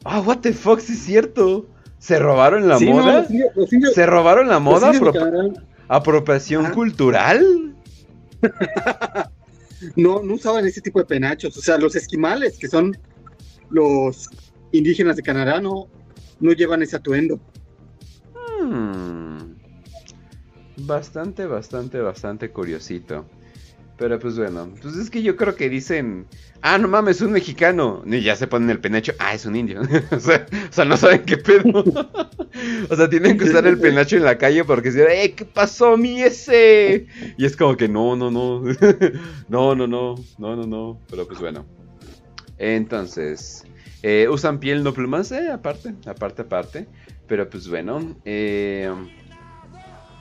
[0.05, 1.67] Ah, what the fuck, sí es cierto.
[1.99, 3.25] ¿Se robaron la moda?
[3.95, 4.91] ¿Se robaron la moda?
[5.87, 7.77] ¿Apropiación cultural?
[9.97, 11.57] no, no usaban ese tipo de penachos.
[11.57, 12.99] O sea, los esquimales, que son
[13.71, 14.29] los
[14.73, 15.87] indígenas de Canadá no,
[16.41, 17.41] no llevan ese atuendo.
[18.61, 19.55] Hmm.
[20.79, 23.25] Bastante, bastante, bastante curiosito.
[24.03, 26.27] Pero pues bueno, pues es que yo creo que dicen,
[26.61, 28.03] ah, no mames, un mexicano.
[28.05, 29.81] Y ya se ponen el penacho, ah, es un indio.
[30.11, 31.85] o, sea, no saben qué pedo.
[32.91, 35.97] o sea, tienen que usar el penacho en la calle porque dicen, eh, ¿qué pasó,
[35.97, 37.07] mi ese?
[37.39, 38.65] Y es como que no, no, no.
[39.49, 40.99] no, no, no, no, no, no.
[41.09, 41.65] Pero pues bueno.
[42.59, 43.65] Entonces,
[44.03, 46.89] eh, usan piel no plumas, eh, aparte, aparte, aparte.
[47.29, 48.93] Pero pues bueno, eh.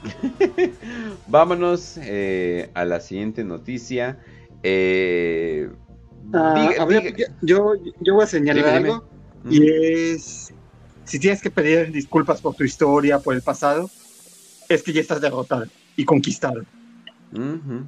[1.28, 4.20] Vámonos eh, a la siguiente noticia.
[4.64, 5.70] Eh,
[6.34, 7.28] ah, diga, ver, diga.
[7.42, 9.04] Yo, yo voy a señalar dime, algo.
[9.44, 9.66] Dime.
[9.66, 10.54] Y es,
[11.06, 13.90] si tienes que pedir disculpas por tu historia, por el pasado,
[14.70, 16.62] es que ya estás derrotado y conquistado.
[17.34, 17.86] Uh -huh,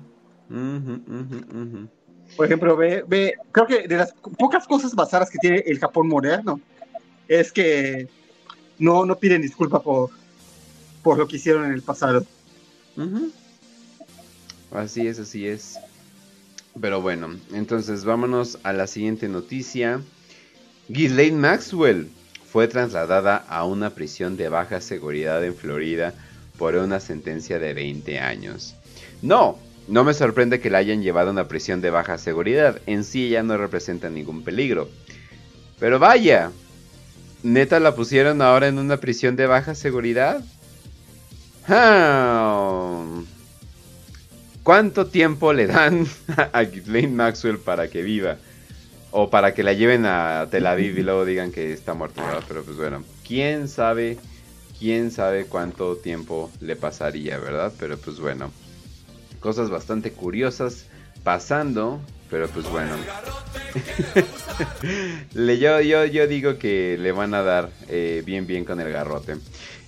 [0.49, 1.89] uh -huh, uh -huh,
[2.35, 6.07] por ejemplo, ve, ve, creo que de las pocas cosas basadas que tiene el Japón
[6.07, 6.59] moderno
[7.27, 8.07] es que
[8.79, 10.09] no, no piden disculpas por,
[11.03, 12.25] por lo que hicieron en el pasado.
[14.71, 15.77] Así es, así es.
[16.79, 20.01] Pero bueno, entonces vámonos a la siguiente noticia.
[20.87, 22.09] Ghislaine Maxwell
[22.51, 26.13] fue trasladada a una prisión de baja seguridad en Florida
[26.57, 28.75] por una sentencia de 20 años.
[29.21, 32.81] No, no me sorprende que la hayan llevado a una prisión de baja seguridad.
[32.85, 34.89] En sí ella no representa ningún peligro.
[35.79, 36.51] Pero vaya,
[37.43, 40.43] ¿neta la pusieron ahora en una prisión de baja seguridad?
[44.63, 46.05] ¿Cuánto tiempo le dan
[46.53, 48.37] a Ghislaine Maxwell para que viva?
[49.11, 52.39] O para que la lleven a Tel Aviv y luego digan que está muerta.
[52.47, 54.17] Pero pues bueno, quién sabe,
[54.79, 57.71] quién sabe cuánto tiempo le pasaría, ¿verdad?
[57.79, 58.51] Pero pues bueno,
[59.39, 60.87] cosas bastante curiosas
[61.23, 62.01] pasando.
[62.29, 62.95] Pero pues bueno.
[65.33, 68.91] le, yo, yo, yo digo que le van a dar eh, bien bien con el
[68.91, 69.35] garrote.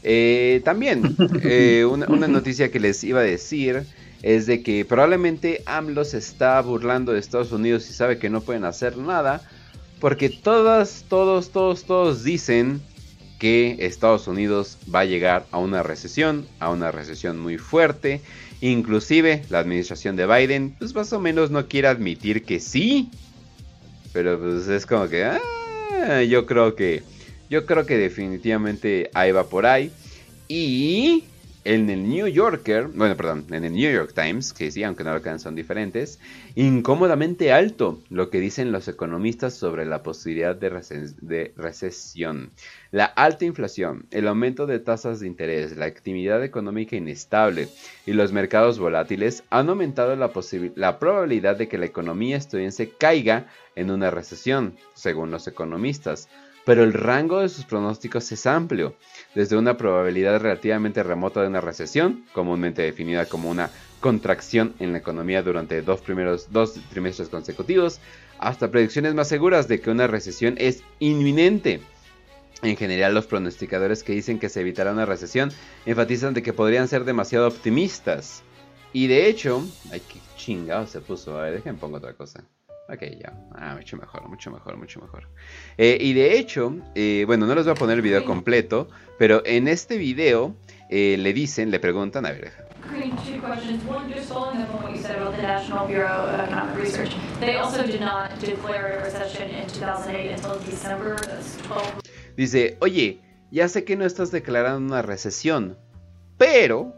[0.07, 3.85] Eh, también, eh, una, una, noticia que les iba a decir
[4.21, 8.41] es de que probablemente AMLO se está burlando de Estados Unidos y sabe que no
[8.41, 9.41] pueden hacer nada.
[9.99, 12.81] Porque todas, todos, todos, todos dicen
[13.39, 18.21] que Estados Unidos va a llegar a una recesión, a una recesión muy fuerte.
[18.61, 23.09] Inclusive la administración de Biden, pues más o menos no quiere admitir que sí.
[24.13, 27.01] Pero pues es como que, ah, yo creo que
[27.49, 29.91] yo creo que definitivamente ahí va por ahí.
[30.47, 31.23] Y
[31.65, 35.13] en el New Yorker, bueno, perdón, en el New York Times, que sí, aunque no
[35.13, 36.19] lo crean, son diferentes,
[36.53, 42.51] incómodamente alto lo que dicen los economistas sobre la posibilidad de, reces de, recesión.
[42.91, 47.67] La alta inflación, el aumento de tasas de interés, la actividad económica inestable
[48.05, 50.31] y los mercados volátiles han aumentado la,
[50.75, 56.29] la probabilidad de que la economía estadounidense caiga en una recesión, según los economistas
[56.65, 58.95] pero el rango de sus pronósticos es amplio,
[59.35, 64.97] desde una probabilidad relativamente remota de una recesión, comúnmente definida como una contracción en la
[64.97, 67.99] economía durante dos primeros dos trimestres consecutivos,
[68.39, 71.81] hasta predicciones más seguras de que una recesión es inminente.
[72.61, 75.51] En general, los pronosticadores que dicen que se evitará una recesión
[75.85, 78.43] enfatizan de que podrían ser demasiado optimistas.
[78.91, 81.37] Y de hecho, ay, qué chingado se puso.
[81.37, 82.43] A ver, déjenme pongo otra cosa.
[82.87, 83.33] Ok, ya.
[83.55, 85.27] Ah, mucho mejor, mucho mejor, mucho mejor.
[85.77, 89.41] Eh, y de hecho, eh, bueno, no les voy a poner el video completo, pero
[89.45, 90.55] en este video
[90.89, 92.51] eh, le dicen, le preguntan, a ver.
[93.25, 93.83] Two questions.
[93.87, 97.15] One, just following up on what you said about the National Bureau of Economic Research.
[97.39, 101.15] They also did not declare a recession in 2008 until December.
[102.37, 105.79] Dice, oye, ya sé que no estás declarando una recesión,
[106.37, 106.93] pero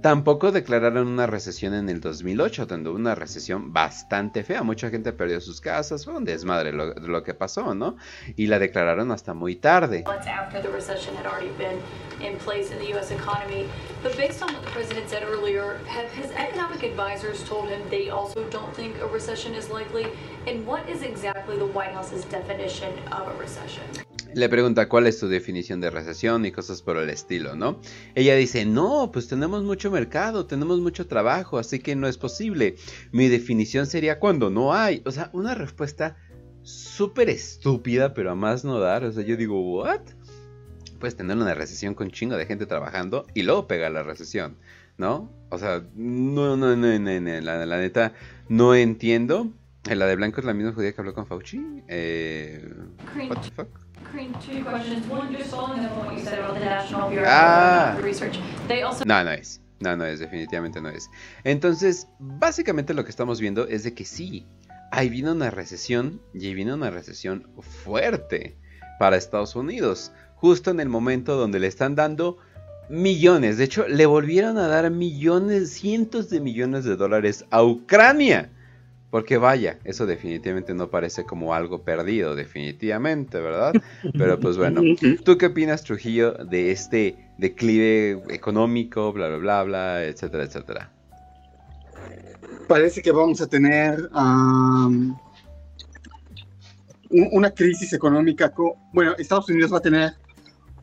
[0.00, 4.62] Tampoco declararon una recesión en el 2008, donde hubo una recesión bastante fea.
[4.62, 7.96] Mucha gente perdió sus casas, fue un desmadre lo, lo que pasó, ¿no?
[8.36, 10.04] Y la declararon hasta muy tarde.
[24.34, 27.80] Le pregunta cuál es tu definición de recesión y cosas por el estilo, ¿no?
[28.14, 32.76] Ella dice, no, pues tenemos mucho mercado, tenemos mucho trabajo, así que no es posible.
[33.12, 35.02] Mi definición sería cuando no hay.
[35.04, 36.16] O sea, una respuesta
[36.62, 39.04] súper estúpida, pero a más no dar.
[39.04, 40.00] O sea, yo digo, ¿what?
[40.98, 44.56] Puedes tener una recesión con chingo de gente trabajando y luego pega la recesión,
[44.96, 45.30] ¿no?
[45.50, 48.12] O sea, no, no, no, no, no la, la, neta,
[48.48, 49.52] no entiendo.
[49.84, 51.82] La de blanco es la misma judía que habló con Fauci.
[51.88, 52.68] Eh,
[53.28, 53.68] what the fuck?
[57.26, 57.96] Ah.
[59.06, 59.60] No, no es.
[59.80, 61.10] No, no es, definitivamente no es.
[61.44, 64.46] Entonces, básicamente lo que estamos viendo es de que sí,
[64.90, 67.48] ahí vino una recesión y ahí vino una recesión
[67.84, 68.56] fuerte.
[68.98, 72.38] para Estados Unidos, justo en el momento donde le están dando
[72.88, 78.50] millones, de hecho le volvieron a dar millones, cientos de millones de dólares a Ucrania.
[79.10, 83.72] Porque vaya, eso definitivamente no parece como algo perdido, definitivamente, ¿verdad?
[84.18, 84.82] Pero pues bueno,
[85.24, 90.92] ¿tú qué opinas, Trujillo, de este declive económico, bla, bla, bla, bla, etcétera, etcétera?
[92.66, 94.10] Parece que vamos a tener
[97.10, 98.52] una crisis económica.
[98.92, 100.12] Bueno, Estados Unidos va a tener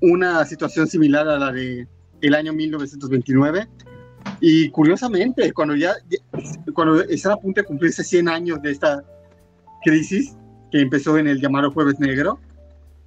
[0.02, 1.88] una situación similar a la de
[2.22, 3.68] el año 1929
[4.40, 5.94] y curiosamente, cuando ya,
[6.74, 9.04] cuando están a punto de cumplirse 100 años de esta
[9.84, 10.36] crisis,
[10.72, 12.40] que empezó en el llamado Jueves Negro,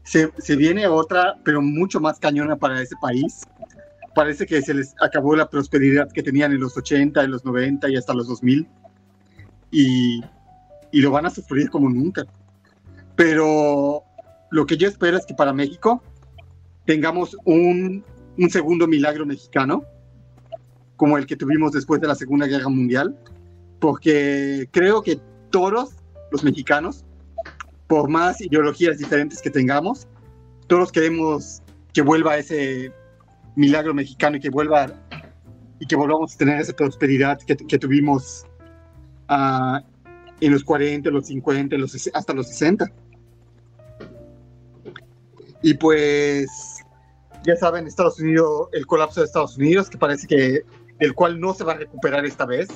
[0.08, 3.42] se, viene otra, pero mucho más cañona para ese país.
[4.14, 7.90] Parece que se les acabó la prosperidad que tenían en los 80, en los 90
[7.90, 8.66] y hasta los 2000.
[9.70, 10.20] Y,
[10.92, 12.24] y lo van a sufrir como nunca.
[13.16, 14.02] Pero
[14.50, 16.02] lo que yo espero es que para México
[16.86, 18.02] tengamos un
[18.48, 19.84] segundo milagro mexicano
[20.96, 23.16] como el que tuvimos después de la Segunda Guerra Mundial,
[23.78, 25.94] porque creo que todos
[26.30, 27.04] los mexicanos,
[27.88, 30.06] por más ideologías diferentes que tengamos,
[30.66, 31.62] todos queremos
[31.92, 32.92] que vuelva ese
[33.56, 34.92] milagro mexicano y que vuelva
[35.80, 38.44] y que volvamos a tener esa prosperidad que, tuvimos
[39.30, 39.78] uh,
[40.40, 42.90] en los 40, los 50, los, hasta los 60.
[45.62, 46.48] Y pues,
[47.44, 50.62] ya saben, Estados Unidos, el colapso de Estados Unidos, que parece que
[50.98, 52.68] del cual no se va a recuperar esta vez.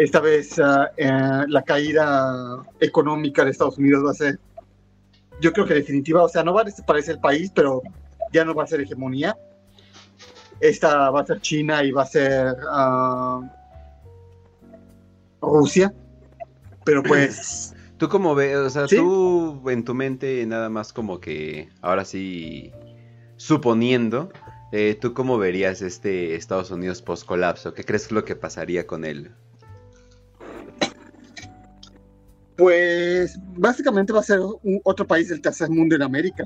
[0.00, 4.38] Esta vez ah, eh, la caída económica de Estados Unidos va a ser,
[5.42, 7.82] yo creo que definitiva, o sea, no va a desaparecer el país, pero
[8.32, 9.36] ya no va a ser hegemonía.
[10.58, 13.46] Esta va a ser China y va a ser uh,
[15.42, 15.92] Rusia,
[16.86, 17.74] pero pues...
[17.98, 18.56] ¿Tú cómo ves?
[18.56, 22.72] O sea, tú en tu mente nada más como que, ahora sí,
[23.36, 24.32] suponiendo,
[24.72, 27.74] eh, ¿Tú cómo verías este Estados Unidos post-colapso?
[27.74, 29.34] ¿Qué crees lo que pasaría con él?
[32.60, 34.38] Pues básicamente va a ser
[34.84, 36.44] otro país del tercer mundo en América.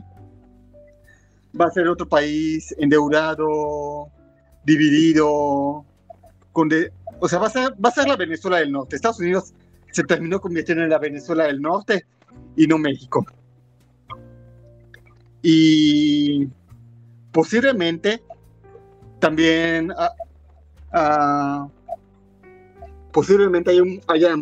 [1.61, 4.13] Va a ser otro país endeudado,
[4.65, 5.85] dividido,
[6.53, 6.71] con
[7.19, 8.95] o sea, va a, ser, va a ser la Venezuela del Norte.
[8.95, 9.55] Estados Unidos
[9.91, 12.07] se terminó convirtiendo en la Venezuela del Norte
[12.55, 13.27] y no México.
[15.43, 16.47] Y
[17.33, 18.23] posiblemente
[19.19, 20.13] también ah,
[20.93, 21.69] ah,
[23.11, 24.37] posiblemente haya un, haya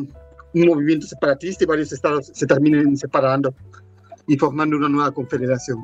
[0.54, 3.54] un movimiento separatista y varios estados se terminen separando
[4.26, 5.78] y formando una nueva confederación.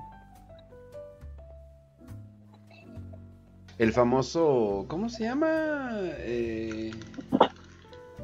[3.78, 5.90] El famoso, ¿cómo se llama?
[6.18, 6.90] Eh,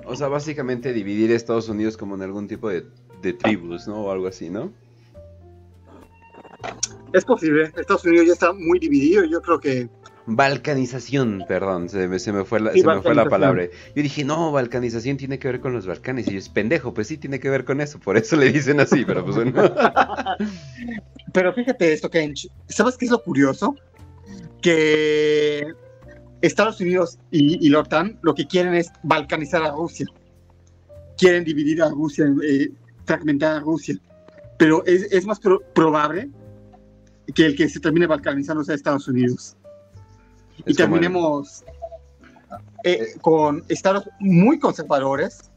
[0.04, 2.84] o sea, básicamente dividir Estados Unidos como en algún tipo de,
[3.22, 4.02] de tribus, ¿no?
[4.02, 4.72] O algo así, ¿no?
[7.12, 7.72] Es posible.
[7.76, 9.24] Estados Unidos ya está muy dividido.
[9.24, 9.88] Yo creo que.
[10.26, 13.66] Balcanización, perdón, se me, se me fue, la, se me fue la palabra.
[13.94, 16.28] Yo dije, no, balcanización tiene que ver con los Balcanes.
[16.28, 17.98] Y yo, es pendejo, pues sí tiene que ver con eso.
[17.98, 19.52] Por eso le dicen así, pero pues bueno.
[21.32, 22.48] pero fíjate esto, Kench.
[22.68, 23.74] ¿Sabes qué es lo curioso?
[24.62, 25.66] Que
[26.40, 30.06] Estados Unidos y, la OTAN lo que quieren es balcanizar a Rusia.
[31.18, 32.70] Quieren dividir a Rusia, eh,
[33.04, 33.96] fragmentar a Rusia.
[34.58, 35.38] Pero es, es más
[35.74, 36.30] probable
[37.34, 39.56] que el que se termine balcanizando sea Estados Unidos.
[40.66, 41.64] Y terminemos
[42.84, 45.50] eh, con estados muy conservadores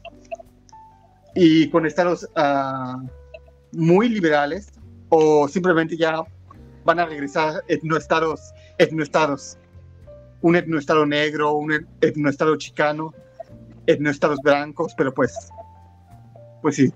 [1.34, 3.06] y con estados uh,
[3.72, 4.72] muy liberales
[5.08, 6.22] o simplemente ya
[6.84, 8.40] van a regresar etnoestados,
[8.78, 9.58] etnoestados,
[10.40, 13.12] un etnoestado negro, un etnoestado chicano,
[13.86, 15.50] etnoestados blancos, pero pues,
[16.62, 16.92] pues sí.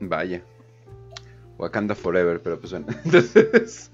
[0.00, 0.42] Vaya.
[1.58, 2.86] Wakanda Forever, pero pues bueno.
[3.04, 3.90] Entonces,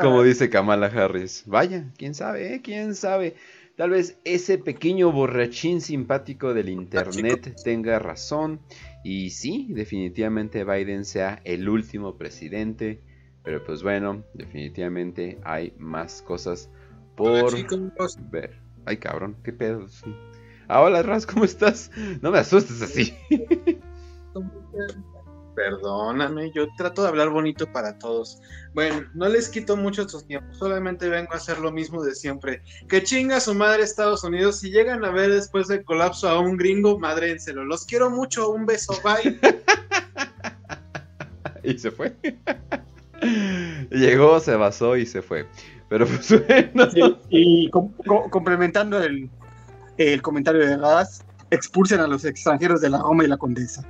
[0.00, 2.62] como dice Kamala Harris, vaya, quién sabe, ¿eh?
[2.62, 3.36] quién sabe.
[3.76, 8.60] Tal vez ese pequeño borrachín simpático del internet tenga razón.
[9.04, 13.00] Y sí, definitivamente Biden sea el último presidente.
[13.44, 16.70] Pero pues bueno, definitivamente hay más cosas
[17.16, 17.52] por
[18.30, 18.60] ver.
[18.84, 19.86] Ay, cabrón, qué pedo.
[20.66, 21.90] Ah, hola, Raz, ¿cómo estás?
[22.20, 23.14] No me asustes así.
[25.58, 28.40] Perdóname, yo trato de hablar bonito para todos.
[28.74, 32.62] Bueno, no les quito mucho su tiempo, solamente vengo a hacer lo mismo de siempre.
[32.88, 34.60] Que chinga su madre Estados Unidos.
[34.60, 37.64] Si llegan a ver después del colapso a un gringo, madrénselo.
[37.64, 39.36] Los quiero mucho, un beso, bye.
[41.64, 42.14] y se fue.
[43.90, 45.44] Llegó, se basó y se fue.
[45.88, 47.18] Pero pues bueno.
[47.30, 47.68] y
[48.30, 49.28] complementando el,
[49.96, 53.84] el comentario de Gas, expulsen a los extranjeros de la Roma y la Condesa.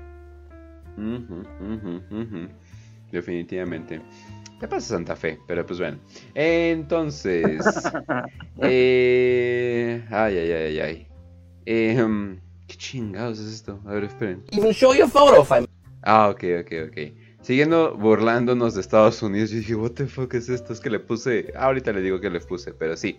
[3.13, 4.01] Definitivamente.
[4.61, 5.39] ¿Qué pasa Santa Fe?
[5.47, 5.99] Pero pues bueno.
[6.35, 7.65] Entonces.
[8.63, 11.07] eh, ay, ay, ay, ay.
[11.67, 13.81] Eh, um, ¿Qué chingados es esto?
[13.87, 14.43] A ver, esperen.
[14.51, 15.67] Even show you a photo if I
[16.03, 16.99] Ah, ok, ok, ok.
[17.41, 20.73] Siguiendo burlándonos de Estados Unidos, yo dije, what the fuck es esto?
[20.73, 23.19] Es que le puse, ahorita le digo que le puse, pero sí.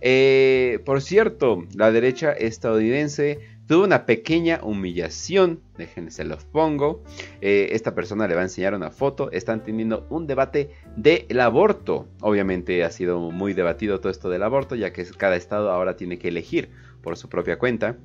[0.00, 7.02] Eh, por cierto, la derecha estadounidense tuvo una pequeña humillación, déjenme se los pongo.
[7.40, 12.08] Eh, esta persona le va a enseñar una foto, están teniendo un debate del aborto.
[12.20, 16.18] Obviamente ha sido muy debatido todo esto del aborto, ya que cada estado ahora tiene
[16.18, 16.70] que elegir
[17.02, 17.96] por su propia cuenta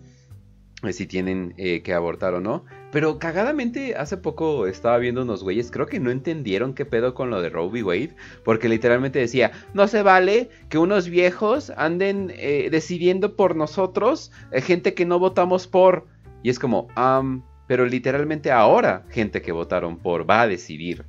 [0.92, 2.66] si tienen eh, que abortar o no.
[2.92, 7.30] Pero cagadamente, hace poco estaba viendo unos güeyes, creo que no entendieron qué pedo con
[7.30, 7.84] lo de Roe v.
[7.84, 14.32] Wade, porque literalmente decía, no se vale que unos viejos anden eh, decidiendo por nosotros,
[14.52, 16.08] eh, gente que no votamos por.
[16.42, 16.88] Y es como,
[17.68, 21.06] pero literalmente ahora gente que votaron por va a decidir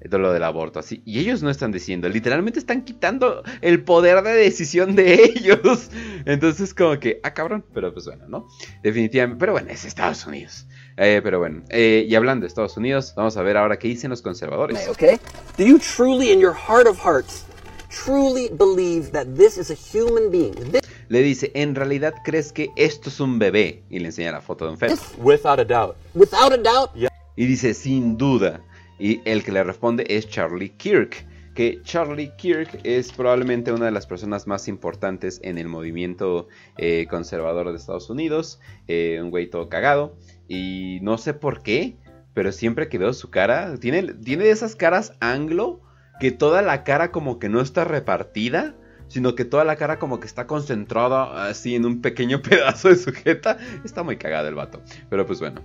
[0.00, 1.02] de lo del aborto, así.
[1.04, 5.90] Y ellos no están diciendo, literalmente están quitando el poder de decisión de ellos.
[6.24, 8.48] Entonces, como que, ah, cabrón, pero pues bueno, ¿no?
[8.82, 10.66] Definitivamente, pero bueno, es Estados Unidos.
[10.96, 14.10] Eh, pero bueno, eh, y hablando de Estados Unidos, vamos a ver ahora qué dicen
[14.10, 14.88] los conservadores.
[14.88, 15.18] Okay?
[15.58, 17.44] Do you truly, in your heart of hearts,
[17.90, 20.54] truly believe that this is a human being?
[20.72, 23.84] This Le dice, ¿en realidad crees que esto es un bebé?
[23.90, 24.96] Y le enseña la foto de un feto.
[25.18, 25.96] Without a doubt.
[26.14, 26.90] Without a doubt?
[27.36, 28.60] Y dice, sin duda.
[28.98, 31.26] Y el que le responde es Charlie Kirk.
[31.54, 37.06] Que Charlie Kirk es probablemente una de las personas más importantes en el movimiento eh,
[37.08, 38.60] conservador de Estados Unidos.
[38.88, 40.16] Eh, un güey todo cagado.
[40.48, 41.96] Y no sé por qué,
[42.34, 45.80] pero siempre que veo su cara, tiene, tiene de esas caras anglo
[46.20, 48.74] que toda la cara como que no está repartida,
[49.08, 52.96] sino que toda la cara como que está concentrada así en un pequeño pedazo de
[52.96, 53.58] sujeta.
[53.84, 54.82] Está muy cagado el vato.
[55.08, 55.62] Pero pues bueno.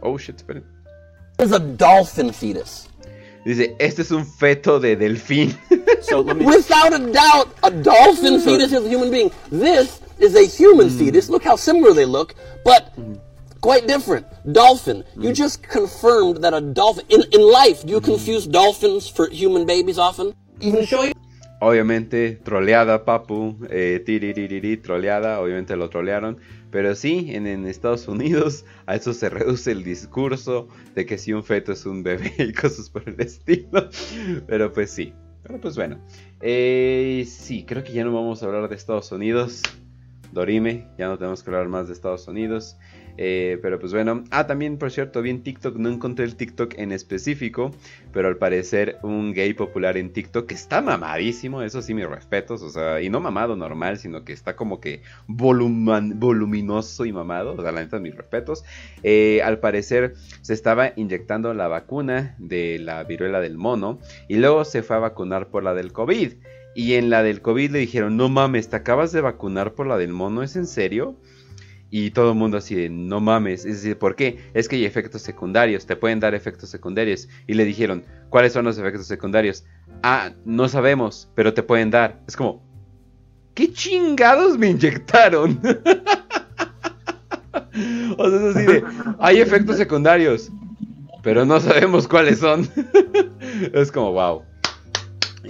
[0.00, 0.77] Oh shit, esperen.
[1.38, 2.88] Is a dolphin fetus.
[3.44, 5.56] Dice, este es un feto de delfín.
[6.44, 9.30] Without a doubt, a dolphin fetus is a human being.
[9.50, 10.98] This is a human hmm.
[10.98, 11.28] fetus.
[11.30, 12.34] Look how similar they look,
[12.64, 12.92] but
[13.60, 14.26] quite different.
[14.52, 15.04] Dolphin.
[15.16, 15.34] You hmm.
[15.34, 17.06] just confirmed that a dolphin.
[17.08, 18.04] In, in life, do you hmm.
[18.04, 20.34] confuse dolphins for human babies often?
[20.60, 21.12] Even show you.
[21.60, 23.56] Obviamente, troleada, papu.
[23.70, 25.40] Eh, tiriririri, troleada.
[25.40, 26.38] Obviamente lo trolearon.
[26.70, 31.42] Pero sí, en, Estados Unidos a eso se reduce el discurso de que si un
[31.42, 33.88] feto es un bebé y cosas por el estilo.
[34.46, 35.14] Pero pues sí.
[35.42, 35.98] Pero pues bueno.
[36.40, 39.62] Eh, sí, creo que ya no vamos a hablar de Estados Unidos.
[40.32, 42.76] Dorime, ya no tenemos que hablar más de Estados Unidos.
[43.20, 44.22] Eh, pero pues bueno.
[44.30, 47.72] Ah, también por cierto, vi en TikTok, no encontré el TikTok en específico.
[48.12, 51.62] Pero al parecer un gay popular en TikTok que está mamadísimo.
[51.62, 52.62] Eso sí, mis respetos.
[52.62, 57.54] O sea, y no mamado normal, sino que está como que voluminoso y mamado.
[57.54, 58.64] O sea, la neta, mis respetos.
[59.02, 63.98] Eh, al parecer se estaba inyectando la vacuna de la viruela del mono.
[64.28, 66.34] Y luego se fue a vacunar por la del COVID.
[66.74, 69.96] Y en la del COVID le dijeron, no mames, te acabas de vacunar por la
[69.98, 71.16] del mono, ¿es en serio?
[71.90, 74.50] Y todo el mundo así de, no mames, es decir, ¿por qué?
[74.52, 77.28] Es que hay efectos secundarios, te pueden dar efectos secundarios.
[77.46, 79.64] Y le dijeron, ¿cuáles son los efectos secundarios?
[80.02, 82.20] Ah, no sabemos, pero te pueden dar.
[82.28, 82.62] Es como,
[83.54, 85.58] ¿qué chingados me inyectaron?
[88.18, 88.84] o sea, es así de,
[89.18, 90.50] hay efectos secundarios,
[91.22, 92.68] pero no sabemos cuáles son.
[93.72, 94.42] es como, wow.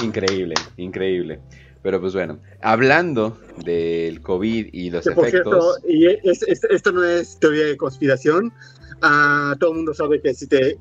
[0.05, 1.41] Increíble, increíble.
[1.83, 5.79] Pero pues bueno, hablando del COVID y los Que, por efectos...
[5.83, 8.53] cierto, y es- es- esto no es teoría de conspiración.
[9.01, 10.77] Ah, todo el mundo sabe que si te,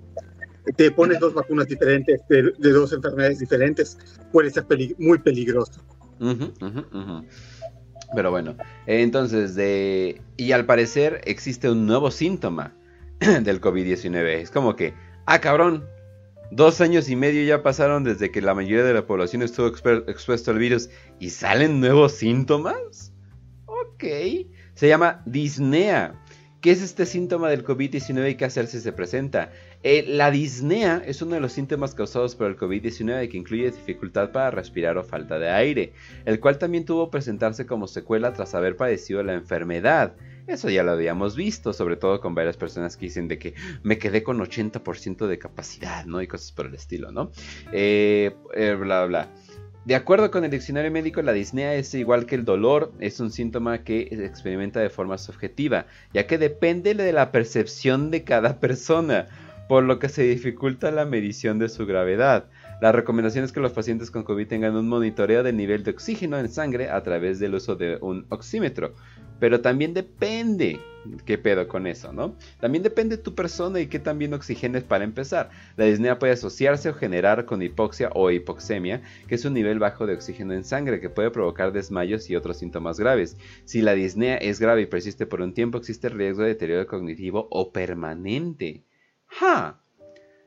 [0.76, 3.98] te pones dos vacunas diferentes de, de dos enfermedades diferentes,
[4.32, 4.66] puede ser
[4.98, 5.84] muy peligroso.
[8.16, 10.22] Pero bueno, entonces, de...
[10.38, 12.74] y al parecer existe un nuevo síntoma
[13.20, 14.26] del COVID-19.
[14.42, 14.94] Es como que,
[15.26, 15.86] ah, cabrón,
[16.52, 20.52] dos años y medio ya pasaron desde que la mayoría de la población estuvo expuesto
[20.52, 20.90] al virus
[21.20, 23.14] y salen nuevos síntomas.
[23.66, 24.04] Ok,
[24.74, 26.14] se llama disnea.
[26.62, 29.52] ¿Qué es este síntoma del COVID-19 y qué hacer si se presenta?
[29.84, 34.32] Eh, la disnea es uno de los síntomas causados por el COVID-19 que incluye dificultad
[34.32, 35.94] para respirar o falta de aire,
[36.26, 40.16] el cual también tuvo presentarse como secuela tras haber padecido la enfermedad.
[40.48, 43.98] Eso ya lo habíamos visto, sobre todo con varias personas que dicen de que me
[43.98, 46.22] quedé con 80% de capacidad, ¿no?
[46.22, 47.32] Y cosas por el estilo, ¿no?
[47.74, 49.28] Eh, eh, bla, bla.
[49.84, 53.32] De acuerdo con el diccionario médico, la disnea es igual que el dolor, es un
[53.32, 58.60] síntoma que se experimenta de forma subjetiva, ya que depende de la percepción de cada
[58.60, 59.28] persona,
[59.68, 62.46] por lo que se dificulta la medición de su gravedad.
[62.82, 66.38] La recomendación es que los pacientes con COVID tengan un monitoreo del nivel de oxígeno
[66.38, 68.94] en sangre a través del uso de un oxímetro,
[69.40, 70.80] pero también depende
[71.26, 72.36] qué pedo con eso, ¿no?
[72.60, 75.50] También depende de tu persona y qué tan bien oxigenes para empezar.
[75.76, 80.06] La disnea puede asociarse o generar con hipoxia o hipoxemia, que es un nivel bajo
[80.06, 83.38] de oxígeno en sangre que puede provocar desmayos y otros síntomas graves.
[83.66, 87.48] Si la disnea es grave y persiste por un tiempo, existe riesgo de deterioro cognitivo
[87.52, 88.84] o permanente.
[89.28, 89.82] ¡Ja!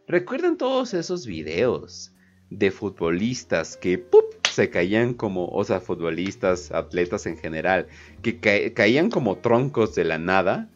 [0.06, 2.12] ¿Recuerdan todos esos videos
[2.50, 4.39] de futbolistas que ¡pup!
[4.52, 7.86] Se caían como, o sea, futbolistas, atletas en general,
[8.22, 10.70] que caían como troncos de la nada?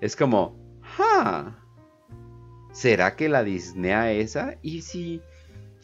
[0.00, 1.56] Es como, ¡ja!
[2.72, 4.56] ¿Será que la disnea esa?
[4.62, 5.20] ¿Y si,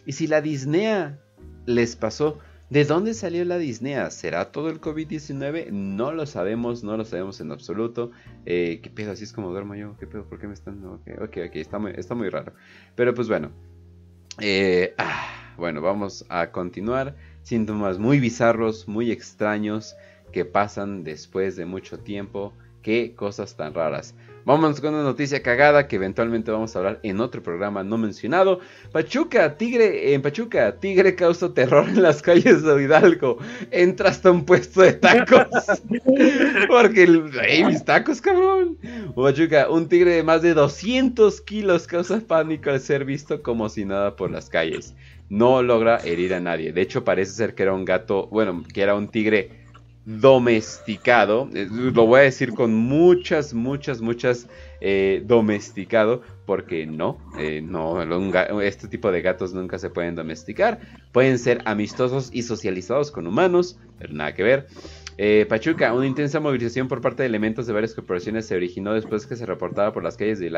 [0.04, 1.18] y si la disnea
[1.66, 2.38] les pasó?
[2.70, 4.10] ¿De dónde salió la disnea?
[4.10, 5.70] ¿Será todo el COVID-19?
[5.70, 8.10] No lo sabemos, no lo sabemos en absoluto.
[8.44, 9.12] Eh, ¿Qué pedo?
[9.12, 9.96] Así es como duermo yo.
[9.98, 10.24] ¿Qué pedo?
[10.24, 10.84] ¿Por qué me están.?
[10.84, 12.52] Ok, ok, ok, está muy, está muy raro.
[12.94, 13.50] Pero pues bueno.
[14.40, 17.14] Eh, ah, bueno, vamos a continuar.
[17.46, 19.94] Síntomas muy bizarros, muy extraños
[20.32, 22.52] que pasan después de mucho tiempo.
[22.82, 24.16] Qué cosas tan raras.
[24.44, 28.58] Vámonos con una noticia cagada que eventualmente vamos a hablar en otro programa no mencionado.
[28.90, 33.38] Pachuca, Tigre, en Pachuca, Tigre causa terror en las calles de Hidalgo.
[33.70, 35.46] Entra hasta un puesto de tacos.
[36.68, 37.08] Porque,
[37.42, 38.76] hey, mis tacos, cabrón.
[39.14, 43.84] Pachuca, un tigre de más de 200 kilos causa pánico al ser visto como si
[43.84, 44.94] nada por las calles.
[45.28, 46.72] No logra herir a nadie.
[46.72, 49.66] De hecho, parece ser que era un gato, bueno, que era un tigre
[50.06, 54.48] domesticado, eh, lo voy a decir con muchas, muchas, muchas
[54.80, 58.00] eh, domesticado, porque no, eh, no,
[58.62, 60.78] este tipo de gatos nunca se pueden domesticar,
[61.10, 64.68] pueden ser amistosos y socializados con humanos, pero nada que ver.
[65.48, 69.34] Pachuca, una intensa movilización por parte de elementos de varias corporaciones se originó después que
[69.34, 70.50] se reportaba por las calles de,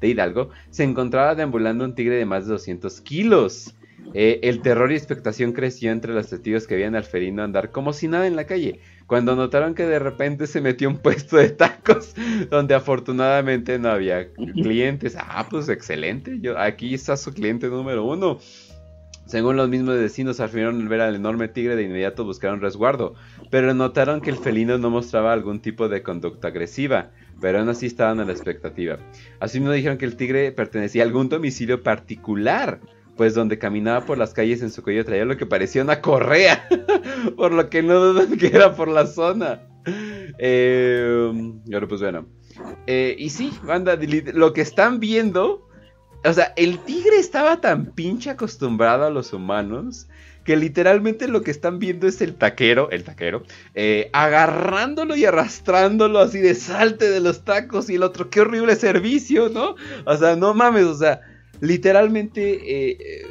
[0.00, 3.76] de Hidalgo, se encontraba deambulando un tigre de más de 200 kilos.
[4.14, 8.08] El terror y expectación creció entre los testigos que veían al felino andar como si
[8.08, 8.80] nada en la calle.
[9.06, 12.14] Cuando notaron que de repente se metió un puesto de tacos
[12.50, 15.16] donde afortunadamente no había clientes.
[15.18, 16.38] Ah, pues excelente.
[16.40, 18.38] Yo, aquí está su cliente número uno.
[19.26, 23.14] Según los mismos vecinos al ver al enorme tigre de inmediato buscaron resguardo,
[23.50, 27.86] pero notaron que el felino no mostraba algún tipo de conducta agresiva, pero aún así
[27.86, 28.98] estaban a la expectativa.
[29.40, 32.78] Asimismo dijeron que el tigre pertenecía a algún domicilio particular,
[33.16, 36.68] pues donde caminaba por las calles en su cuello traía lo que parecía una correa,
[37.36, 39.62] por lo que no dudan que era por la zona.
[40.38, 41.32] Eh,
[41.88, 42.26] pues bueno.
[42.86, 43.98] Eh, y sí, banda,
[44.34, 45.68] lo que están viendo,
[46.24, 50.08] o sea, el tigre estaba tan pinche acostumbrado a los humanos
[50.44, 53.42] que literalmente lo que están viendo es el taquero, el taquero,
[53.74, 58.76] eh, agarrándolo y arrastrándolo así de salte de los tacos y el otro, qué horrible
[58.76, 59.74] servicio, ¿no?
[60.04, 61.20] O sea, no mames, o sea
[61.60, 63.26] literalmente eh, eh,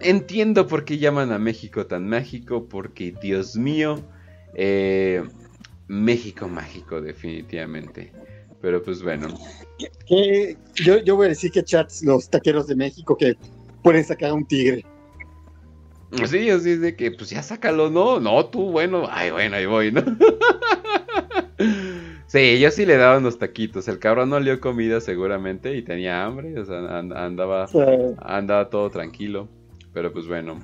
[0.00, 4.00] entiendo por qué llaman a México tan mágico, porque Dios mío,
[4.54, 5.22] eh,
[5.88, 8.12] México mágico definitivamente.
[8.60, 9.28] Pero pues bueno.
[10.76, 13.36] yo, voy a decir que chats los taqueros de México que
[13.82, 14.84] pueden sacar a un tigre.
[16.26, 19.92] Sí, así de que pues ya sácalo, no, no, tú, bueno, ay, bueno, ahí voy,
[19.92, 20.02] ¿no?
[22.34, 23.86] Sí, ellos sí le daban los taquitos.
[23.86, 26.58] El cabrón no dio comida seguramente y tenía hambre.
[26.58, 27.68] O sea, andaba,
[28.18, 29.48] andaba todo tranquilo.
[29.92, 30.60] Pero pues bueno.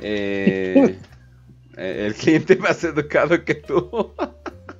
[0.00, 0.96] Eh,
[1.76, 4.12] el cliente más educado que tú.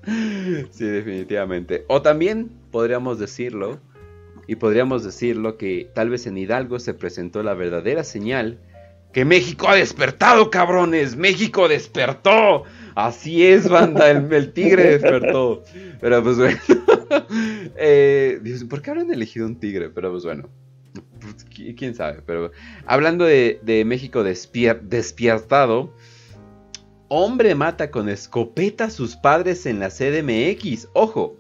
[0.71, 1.85] sí, definitivamente.
[1.89, 3.81] O también podríamos decirlo.
[4.47, 8.61] Y podríamos decirlo que tal vez en Hidalgo se presentó la verdadera señal
[9.13, 11.17] que México ha despertado, cabrones.
[11.17, 12.67] México despertó.
[13.07, 15.63] Así es, banda, el, tigre despertó.
[16.01, 16.59] Pero pues bueno.
[17.77, 18.39] eh,
[18.69, 19.89] ¿Por qué habrán elegido un tigre?
[19.89, 20.51] Pero pues bueno.
[21.19, 21.47] Pues,
[21.77, 22.21] quién sabe.
[22.27, 22.53] Pero
[22.85, 25.95] hablando de, México despiertado.
[27.09, 30.89] Hombre mata con escopeta a sus padres en la CDMX.
[30.93, 31.39] Ojo.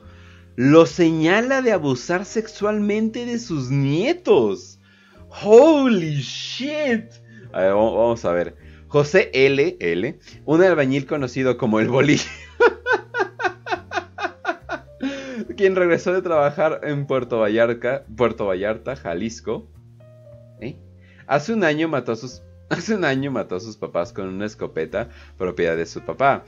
[0.56, 4.80] Lo señala de abusar sexualmente de sus nietos.
[5.42, 7.04] Holy shit.
[7.52, 8.56] vamos a ver.
[8.90, 9.76] José L.
[9.78, 10.18] L.
[10.44, 12.24] Un albañil conocido como el Bolillo.
[15.56, 19.70] quien regresó de trabajar en Puerto Vallarta, Puerto Vallarta, Jalisco.
[20.60, 20.76] ¿eh?
[21.28, 24.46] Hace un año mató a sus hace un año mató a sus papás con una
[24.46, 25.08] escopeta
[25.38, 26.42] propiedad de su papá.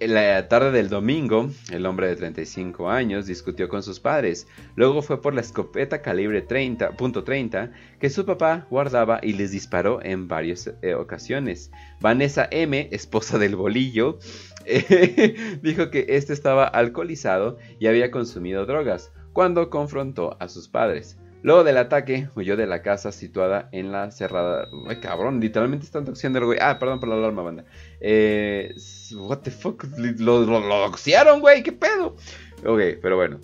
[0.00, 4.48] En la tarde del domingo, el hombre de 35 años discutió con sus padres.
[4.74, 10.26] Luego fue por la escopeta calibre .30 que su papá guardaba y les disparó en
[10.26, 11.70] varias eh, ocasiones.
[12.00, 14.18] Vanessa M, esposa del bolillo,
[15.62, 21.18] dijo que este estaba alcoholizado y había consumido drogas cuando confrontó a sus padres.
[21.44, 24.66] Luego del ataque, huyó de la casa situada en la cerrada.
[24.88, 26.58] Ay, cabrón, literalmente están doxiando el güey.
[26.58, 27.66] Ah, perdón por la alarma, banda.
[28.00, 28.74] Eh,
[29.14, 32.16] what the fuck, lo, lo, güey, qué pedo.
[32.64, 33.40] Ok, pero bueno.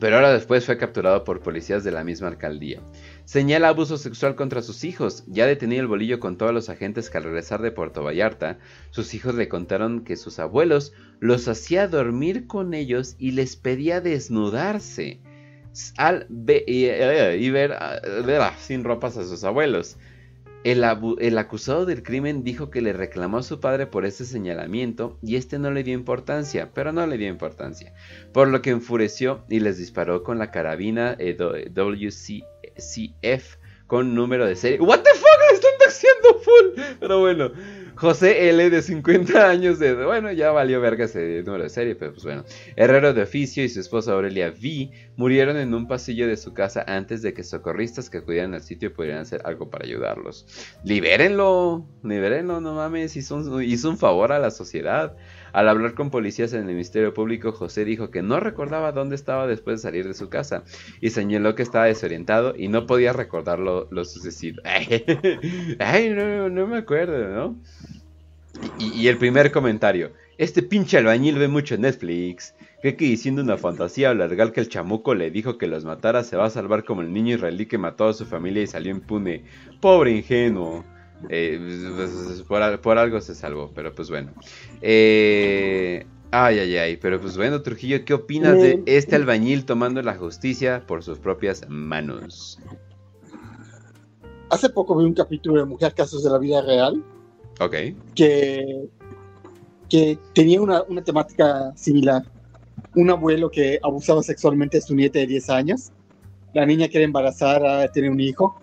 [0.00, 2.82] Pero ahora después fue capturado por policías de la misma alcaldía.
[3.24, 5.22] Señala abuso sexual contra sus hijos.
[5.28, 8.58] Ya detenido el bolillo con todos los agentes que al regresar de Puerto Vallarta,
[8.90, 14.00] sus hijos le contaron que sus abuelos los hacía dormir con ellos y les pedía
[14.00, 15.20] desnudarse
[15.96, 17.74] al y, y ver,
[18.24, 19.96] ver sin ropas a sus abuelos.
[20.66, 20.82] El,
[21.38, 25.60] acusado del crimen dijo que le reclamó a su padre por ese señalamiento y este
[25.60, 27.94] no le dio importancia, pero no le dio importancia,
[28.32, 31.36] por lo que enfureció y les disparó con la carabina eh,
[31.72, 34.80] WCF con número de serie.
[34.80, 35.38] ¿What the fuck?
[35.50, 36.96] Le están taxiando full.
[36.98, 37.52] Pero bueno,
[37.96, 38.68] José L.
[38.68, 39.94] de 50 años de...
[39.94, 42.44] Bueno, ya valió verga ese número de serie, pero pues bueno.
[42.76, 46.84] Herrero de oficio y su esposa Aurelia V murieron en un pasillo de su casa
[46.86, 50.46] antes de que socorristas que acudieran al sitio pudieran hacer algo para ayudarlos.
[50.84, 55.16] Libérenlo, libérenlo, no mames, hizo un, hizo un favor a la sociedad.
[55.56, 59.46] Al hablar con policías en el Ministerio Público, José dijo que no recordaba dónde estaba
[59.46, 60.64] después de salir de su casa
[61.00, 64.62] y señaló que estaba desorientado y no podía recordar lo, sucedido.
[65.78, 67.56] Ay, no, no me acuerdo, ¿no?
[68.78, 70.12] Y, el primer comentario.
[70.36, 72.54] Este pinche albañil ve mucho Netflix.
[72.82, 76.36] Cree que diciendo una fantasía largar que el chamuco le dijo que los matara se
[76.36, 79.44] va a salvar como el niño israelí que mató a su familia y salió impune.
[79.80, 80.84] Pobre ingenuo.
[81.28, 81.58] Eh,
[81.96, 82.42] pues,
[82.78, 84.32] por, algo se salvó, pero pues bueno.
[84.82, 90.14] Eh, ay, ay, ay, pero pues bueno, Trujillo, ¿qué opinas de este albañil tomando la
[90.14, 92.58] justicia por sus propias manos?
[94.50, 97.02] Hace poco vi un capítulo de Mujer Casos de la Vida Real
[97.60, 97.74] Ok.
[98.14, 98.88] Que,
[99.88, 102.22] que tenía una, una temática similar.
[102.94, 105.92] Un abuelo que abusaba sexualmente de su nieta de 10 años.
[106.52, 108.58] La niña quiere embarazar, tiene un hijo.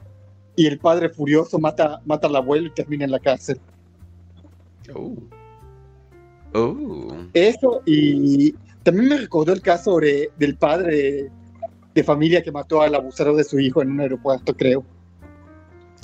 [0.56, 3.60] Y el padre furioso mata, mata al abuelo y termina en la cárcel.
[4.94, 5.16] Oh.
[6.54, 7.16] Oh.
[7.34, 8.54] Eso, y
[8.84, 11.32] también me recordó el caso de, del padre
[11.94, 14.84] de familia que mató al abusador de su hijo en un aeropuerto, creo.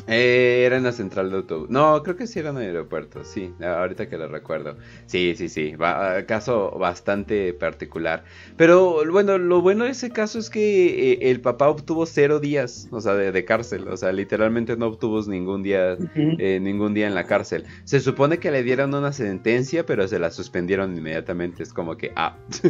[0.10, 1.70] Eh, era en la central de autobús.
[1.70, 4.76] No, creo que sí era en el aeropuerto, sí, ahorita que lo recuerdo.
[5.06, 8.24] Sí, sí, sí, va, caso bastante particular.
[8.58, 12.88] Pero bueno, lo bueno de ese caso es que eh, el papá obtuvo cero días,
[12.90, 17.14] o sea, de, cárcel, o sea, literalmente no obtuvo ningún día, eh, ningún día en
[17.14, 17.66] la cárcel.
[17.84, 22.12] Se supone que le dieron una sentencia, pero se la suspendieron inmediatamente, es como que,
[22.16, 22.36] ah.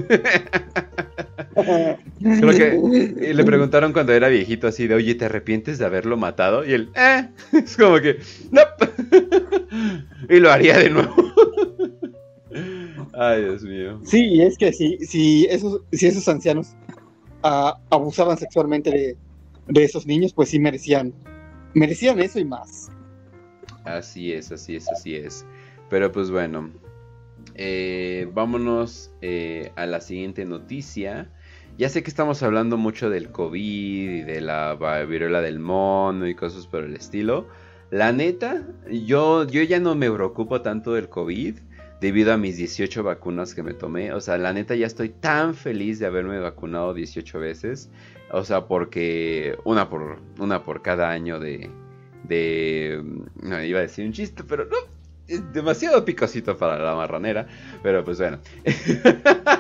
[2.19, 6.65] creo que le preguntaron cuando era viejito así de, oye, ¿te arrepientes de haberlo matado?
[6.65, 7.28] Y él, eh.
[7.53, 8.19] es como que,
[8.51, 8.61] no.
[10.29, 11.13] y lo haría de nuevo.
[13.13, 13.99] Ay, Dios mío.
[14.03, 16.75] Sí, es que si, si, esos, si esos ancianos
[17.43, 19.17] ah, abusaban sexualmente de,
[19.67, 21.13] de, esos niños, pues sí merecían,
[21.73, 22.89] merecían eso y más.
[23.83, 25.45] Así es, así es, así es.
[25.89, 26.71] Pero pues bueno,
[27.55, 31.31] eh, vámonos eh, a la siguiente noticia.
[31.79, 34.75] Ya sé que estamos hablando mucho del COVID y de la
[35.09, 37.47] viruela del mono y cosas por el estilo.
[37.89, 41.57] La neta, yo, yo ya no me preocupo tanto del COVID
[42.01, 44.11] debido a mis 18 vacunas que me tomé.
[44.11, 47.89] O sea, la neta ya estoy tan feliz de haberme vacunado 18 veces.
[48.33, 51.69] O sea, porque una por, una por cada año de...
[52.25, 53.01] de
[53.41, 54.67] no, iba a decir un chiste, pero
[55.53, 57.47] demasiado picosito para la marranera,
[57.83, 58.39] pero pues bueno.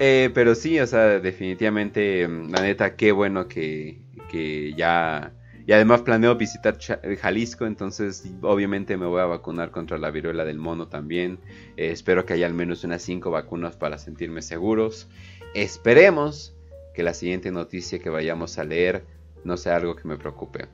[0.00, 5.32] Eh, pero sí, o sea, definitivamente, mm, la neta, qué bueno que, que ya...
[5.66, 6.78] Y además planeo visitar
[7.20, 11.38] Jalisco, entonces obviamente me voy a vacunar contra la viruela del mono también.
[11.76, 15.08] Eh, espero que haya al menos unas 5 vacunas para sentirme seguros.
[15.54, 16.56] Esperemos
[16.94, 19.04] que la siguiente noticia que vayamos a leer
[19.44, 20.66] no sea algo que me preocupe.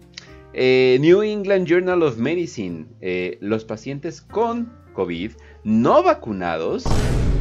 [0.54, 2.86] Eh, New England Journal of Medicine.
[3.00, 5.32] Eh, los pacientes con COVID
[5.64, 6.84] no vacunados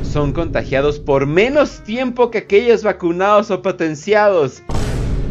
[0.03, 4.63] son contagiados por menos tiempo que aquellos vacunados o potenciados.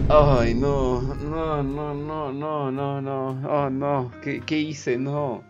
[0.09, 4.99] Ay, no, no, no, no, no, no, no, oh, no, ¿Qué, ¿qué, hice?
[4.99, 5.45] No,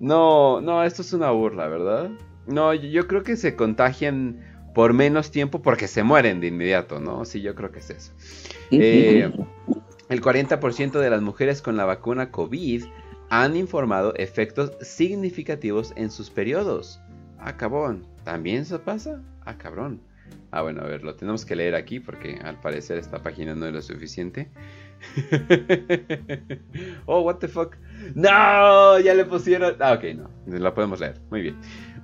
[0.00, 2.10] no, no, esto es una burla, ¿verdad?
[2.46, 4.40] No, yo creo que se contagian
[4.74, 7.24] por menos tiempo porque se mueren de inmediato, ¿no?
[7.24, 8.12] Sí, yo creo que es eso.
[8.70, 9.30] Eh,
[10.12, 12.84] el 40% de las mujeres con la vacuna COVID
[13.30, 17.00] han informado efectos significativos en sus periodos.
[17.38, 18.06] Ah, cabrón.
[18.22, 19.22] ¿También eso pasa?
[19.46, 20.02] Ah, cabrón.
[20.52, 23.66] Ah, bueno, a ver, lo tenemos que leer aquí porque al parecer esta página no
[23.66, 24.50] es lo suficiente.
[27.06, 27.74] oh, what the fuck.
[28.14, 29.76] No, ya le pusieron.
[29.80, 30.58] Ah, ok, no.
[30.58, 31.18] La podemos leer.
[31.30, 31.56] Muy bien.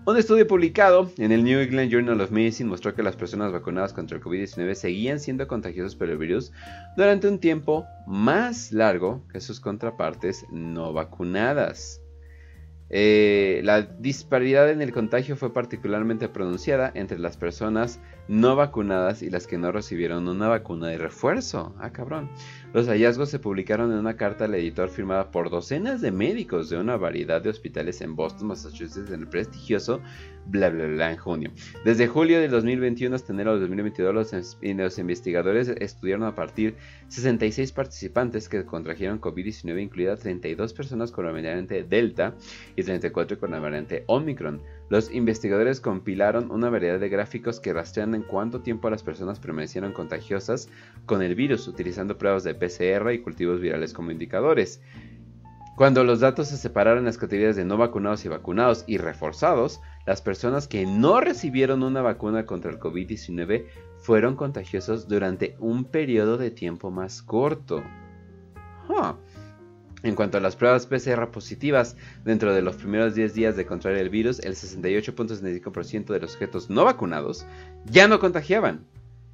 [0.07, 3.93] Un estudio publicado en el New England Journal of Medicine mostró que las personas vacunadas
[3.93, 6.51] contra el COVID-19 seguían siendo contagiosas por el virus
[6.97, 12.01] durante un tiempo más largo que sus contrapartes no vacunadas.
[12.89, 19.31] Eh, la disparidad en el contagio fue particularmente pronunciada entre las personas no vacunadas y
[19.31, 21.75] las que no recibieron una vacuna de refuerzo.
[21.79, 22.31] Ah, cabrón.
[22.75, 26.79] Los hallazgos se publicaron en una carta al editor firmada por docenas de médicos de
[26.79, 30.01] una variedad de hospitales en Boston, Massachusetts, en el prestigioso
[30.49, 31.51] bla bla bla en junio.
[31.85, 36.77] Desde julio de 2021 hasta enero de 2022 los, los investigadores estudiaron a partir
[37.09, 42.35] 66 participantes que contrajeron COVID-19, incluidas 32 personas con la variante Delta
[42.77, 44.63] y 34 con la variante Omicron.
[44.89, 49.93] Los investigadores compilaron una variedad de gráficos que rastrean en cuánto tiempo las personas permanecieron
[49.93, 50.69] contagiosas
[51.05, 54.81] con el virus, utilizando pruebas de PCR y cultivos virales como indicadores.
[55.77, 59.81] Cuando los datos se separaron en las categorías de no vacunados y vacunados y reforzados,
[60.06, 63.66] las personas que no recibieron una vacuna contra el COVID-19
[63.98, 67.85] fueron contagiosos durante un periodo de tiempo más corto.
[70.03, 73.99] En cuanto a las pruebas PCR positivas, dentro de los primeros 10 días de contraer
[73.99, 77.45] el virus, el 68.75% de los sujetos no vacunados
[77.85, 78.85] ya no contagiaban.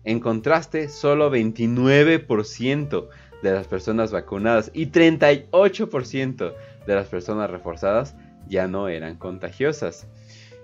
[0.04, 3.08] En contraste, solo 29%
[3.42, 6.54] de las personas vacunadas y 38%
[6.86, 8.14] de las personas reforzadas
[8.48, 10.06] ya no eran contagiosas.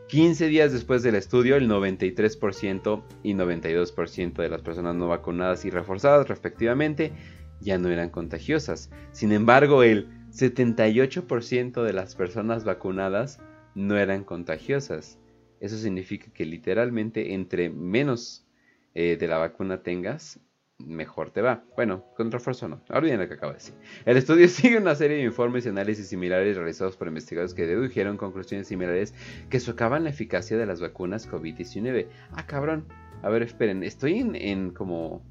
[0.09, 5.71] 15 días después del estudio, el 93% y 92% de las personas no vacunadas y
[5.71, 7.13] reforzadas respectivamente
[7.61, 8.91] ya no eran contagiosas.
[9.13, 13.41] Sin embargo, el 78% de las personas vacunadas
[13.75, 15.19] no eran contagiosas.
[15.61, 18.47] Eso significa que literalmente entre menos
[18.95, 20.41] eh, de la vacuna tengas,
[20.87, 21.65] mejor te va.
[21.77, 22.81] Bueno, con refuerzo no.
[22.89, 23.75] Olviden lo que acabo de decir.
[24.05, 28.17] El estudio sigue una serie de informes y análisis similares realizados por investigadores que dedujeron
[28.17, 29.15] conclusiones similares
[29.49, 32.07] que socavan la eficacia de las vacunas COVID-19.
[32.33, 32.87] Ah, cabrón.
[33.23, 33.83] A ver, esperen.
[33.83, 35.23] Estoy en, como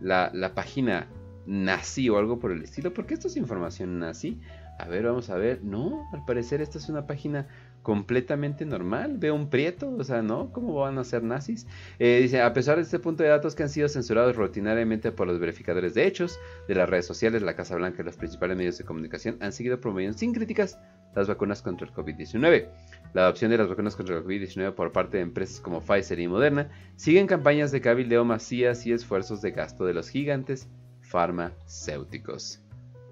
[0.00, 1.08] la, página
[1.46, 2.92] nazi o algo por el estilo.
[2.92, 4.40] ¿Por qué esto es información nazi?
[4.78, 5.62] A ver, vamos a ver.
[5.62, 7.46] No, al parecer esta es una página
[7.82, 9.18] completamente normal.
[9.18, 10.52] Veo un prieto, o sea, ¿no?
[10.52, 11.66] ¿Cómo van a ser nazis?
[11.98, 15.26] Eh, dice, a pesar de este punto de datos que han sido censurados rutinariamente por
[15.26, 16.38] los verificadores de hechos
[16.68, 19.80] de las redes sociales, la Casa Blanca y los principales medios de comunicación han seguido
[19.80, 20.78] promoviendo sin críticas
[21.14, 22.68] las vacunas contra el COVID-19.
[23.14, 26.28] La adopción de las vacunas contra el COVID-19 por parte de empresas como Pfizer y
[26.28, 30.68] Moderna siguen campañas de cabildeo masías y esfuerzos de gasto de los gigantes
[31.12, 32.60] farmacéuticos.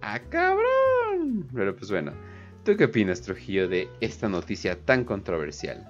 [0.02, 1.47] ¡Ah, cabrón!
[1.55, 2.12] Pero pues bueno,
[2.64, 5.89] ¿Tú qué opinas, Trujillo, de esta noticia tan controversial?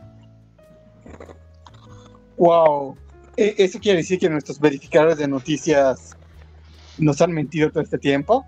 [2.36, 2.96] Wow,
[3.36, 6.16] e, ¿eso quiere decir que nuestros verificadores de noticias
[6.96, 8.46] nos han mentido todo este tiempo?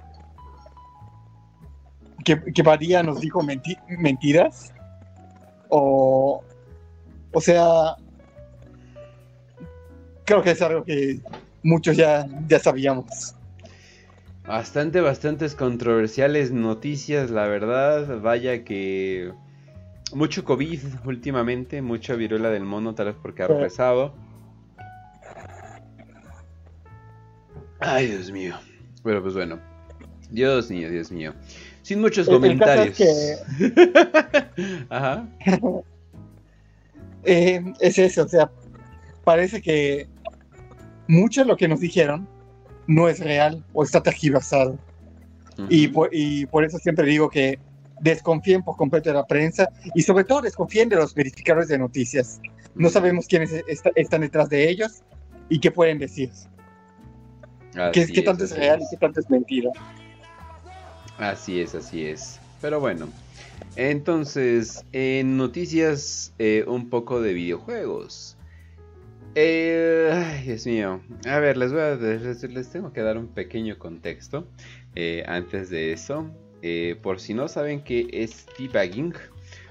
[2.24, 4.72] ¿Que, que Badía nos dijo mentiras?
[5.68, 6.44] O,
[7.32, 7.96] o sea,
[10.24, 11.20] creo que es algo que
[11.64, 13.34] muchos ya, ya sabíamos.
[14.46, 18.20] Bastante, bastantes controversiales noticias, la verdad.
[18.20, 19.32] Vaya que
[20.12, 24.14] mucho COVID últimamente, mucha viruela del mono, tal vez porque ha rezado.
[27.78, 28.56] Ay, Dios mío.
[29.04, 29.58] Pero pues bueno.
[30.30, 31.34] Dios mío, Dios mío.
[31.82, 32.98] Sin muchos comentarios.
[34.88, 35.28] Ajá.
[37.24, 38.50] Eh, es eso, o sea,
[39.22, 40.08] parece que
[41.06, 42.28] mucho de lo que nos dijeron
[42.94, 44.78] no es real o está tergiversado.
[45.68, 47.58] y, por, y por eso siempre digo que
[48.00, 52.40] desconfíen por completo de la prensa y sobre todo desconfíen de los verificadores de noticias.
[52.74, 53.52] No sabemos quiénes
[53.94, 55.02] están detrás de ellos
[55.48, 56.30] y qué pueden decir.
[57.92, 59.70] Qué, qué, tanto es, real y qué tanto es mentira.
[61.18, 62.38] Así es, así es.
[62.60, 63.08] Pero bueno,
[63.76, 68.36] entonces, en noticias eh, un poco de videojuegos.
[69.34, 71.00] Eh, Dios mío.
[71.26, 74.46] A ver, les voy a les, tengo que dar un pequeño contexto
[74.94, 76.30] eh, antes de eso.
[76.60, 79.14] Eh, por si no saben qué es debugging,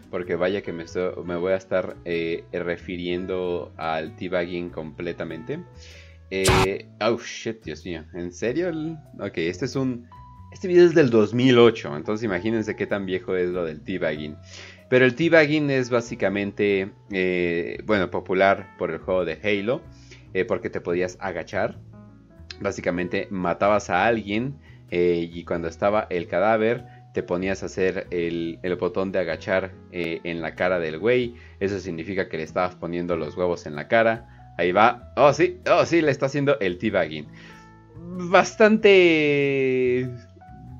[0.09, 0.85] porque vaya que me,
[1.25, 5.59] me voy a estar eh, refiriendo al debugging completamente.
[6.99, 8.03] oh shit, Dios mío.
[8.13, 8.71] ¿En serio?
[9.19, 10.07] Ok, este es un.
[10.51, 14.35] Este video es del 2008, entonces imagínense qué tan viejo es lo del debugging.
[14.91, 19.81] Pero el teabagging es básicamente, eh, bueno, popular por el juego de Halo,
[20.33, 21.79] eh, porque te podías agachar.
[22.59, 24.57] Básicamente matabas a alguien
[24.89, 30.41] eh, y cuando estaba el cadáver te ponías a hacer el, botón de agachar en
[30.41, 31.35] la cara del güey.
[31.61, 34.53] Eso significa que le estabas poniendo los huevos en la cara.
[34.57, 35.13] Ahí va.
[35.15, 37.27] Oh, sí, oh, sí, le está haciendo el teabagging.
[38.29, 40.09] Bastante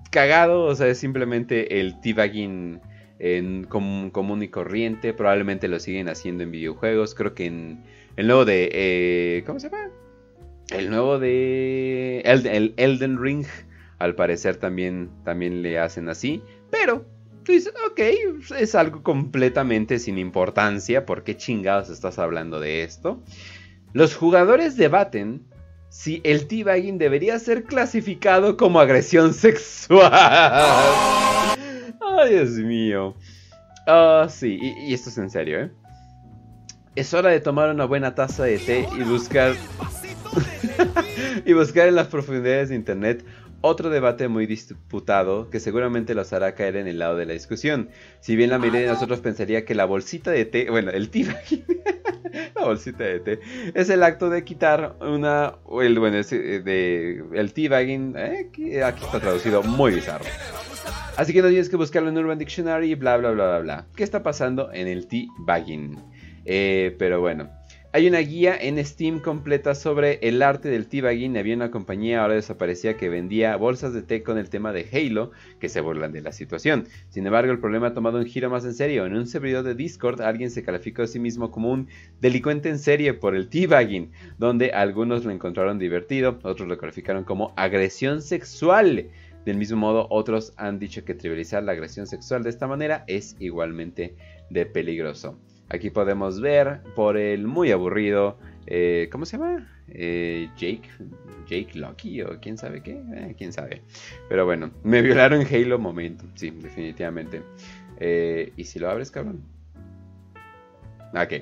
[0.10, 2.82] cagado, o sea, es simplemente el teabagging
[3.24, 5.14] en común y corriente.
[5.14, 7.14] Probablemente lo siguen haciendo en videojuegos.
[7.14, 7.84] Creo que en
[8.16, 8.70] el nuevo de...
[8.74, 9.92] Eh, ¿Cómo se llama?
[10.72, 12.22] El nuevo de...
[12.26, 13.46] El, Elden Ring.
[14.00, 16.42] Al parecer también, también le hacen así.
[16.72, 17.06] Pero
[17.44, 18.00] Tú dices, ok,
[18.60, 21.08] es algo completamente sin importancia.
[21.08, 23.24] ¿Por qué chingados estás hablando de esto?
[23.94, 25.48] Los jugadores debaten
[25.90, 30.12] si el teabagging debería ser clasificado como agresión sexual.
[32.20, 33.16] Ay, Dios mío.
[33.88, 35.72] Ah, sí, y, y esto es en serio, ¿eh?
[36.96, 39.56] Es hora de tomar una buena taza de té y buscar
[41.46, 43.26] y buscar en las profundidades de internet
[43.62, 47.90] otro debate muy disputado que seguramente los hará caer en el lado de la discusión.
[48.20, 51.26] Si bien la mayoría de nosotros pensaría que la bolsita de té, bueno, el té,
[52.56, 53.40] la bolsita de té,
[53.74, 58.84] es el acto de quitar una, el, bueno, es eh, de, el teabagging, eh, que
[58.84, 60.26] aquí está traducido muy bizarro.
[61.18, 63.88] Así que no tienes que buscarlo en Urban Dictionary y bla bla bla bla bla.
[63.96, 65.98] ¿Qué está pasando en el teabagging?
[66.46, 67.50] Eh, pero bueno,
[67.94, 71.36] hay una guía en Steam completa sobre el arte del teabagging.
[71.36, 75.32] Había una compañía ahora desaparecía que vendía bolsas de té con el tema de Halo,
[75.60, 76.88] que se burlan de la situación.
[77.10, 79.06] Sin embargo, el problema ha tomado un giro más en serio.
[79.06, 81.90] En un servidor de Discord, alguien se calificó a sí mismo como un
[82.22, 87.54] delincuente en serie por el teabagging, donde algunos lo encontraron divertido, otros lo calificaron como
[87.58, 89.10] agresión sexual.
[89.44, 93.36] Del mismo modo, otros han dicho que trivializar la agresión sexual de esta manera es
[93.40, 94.16] igualmente
[94.50, 95.38] de peligroso.
[95.74, 98.38] Aquí podemos ver por el muy aburrido,
[98.68, 99.70] eh, ¿cómo se llama?
[99.88, 100.90] Eh, Jake,
[101.48, 103.82] Jake Lucky o quién sabe qué, eh, quién sabe.
[104.28, 107.42] Pero bueno, me violaron Halo momento, sí, definitivamente.
[108.02, 109.44] Eh, ¿Y si lo abres, cabrón?
[111.14, 111.34] Ok.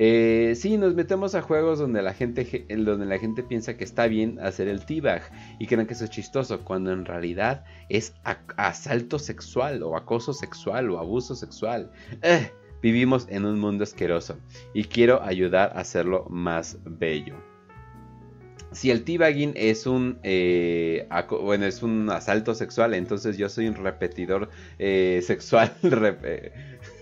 [0.00, 4.06] Eh, sí, nos metemos a juegos donde la, gente, donde la gente piensa que está
[4.06, 5.22] bien hacer el teabag
[5.58, 8.14] y creen que eso es chistoso, cuando en realidad es
[8.56, 11.90] asalto sexual o acoso sexual o abuso sexual.
[12.22, 12.50] Eh,
[12.82, 14.38] vivimos en un mundo asqueroso
[14.74, 17.36] y quiero ayudar a hacerlo más bello.
[18.70, 21.08] Si el teabagging es un eh,
[21.40, 25.72] bueno es un asalto sexual, entonces yo soy un repetidor eh, sexual.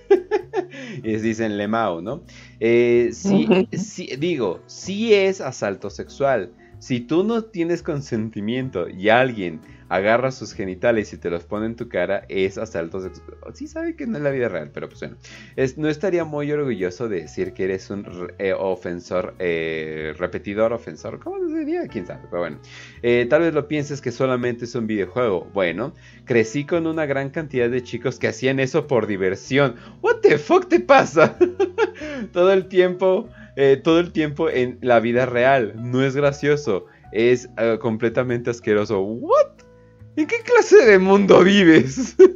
[1.03, 2.23] y dicen Lemao, ¿no?
[2.61, 6.53] Eh, sí, sí, digo, sí es asalto sexual.
[6.79, 11.77] Si tú no tienes consentimiento y alguien agarra sus genitales y te los pone en
[11.77, 13.39] tu cara, es asalto sexual.
[13.55, 15.17] Sí sabe que no es la vida real, pero pues bueno.
[15.77, 21.21] No estaría muy orgulloso de decir que eres un eh, ofensor, eh, repetidor ofensor.
[21.21, 21.87] ¿Cómo se diría?
[21.87, 22.21] ¿Quién sabe?
[22.31, 22.59] Pero bueno.
[23.03, 25.49] Eh, tal vez lo pienses que solamente es un videojuego.
[25.55, 25.95] Bueno,
[26.25, 29.77] crecí con una gran cantidad de chicos que hacían eso por diversión.
[30.03, 31.39] ¿What the fuck te pasa?
[32.33, 33.29] todo el tiempo...
[33.57, 35.73] Eh, todo el tiempo en la vida real.
[35.77, 36.87] No es gracioso.
[37.13, 39.01] Es uh, completamente asqueroso.
[39.01, 39.63] ¿What?
[40.17, 42.17] ¿En qué clase de mundo vives?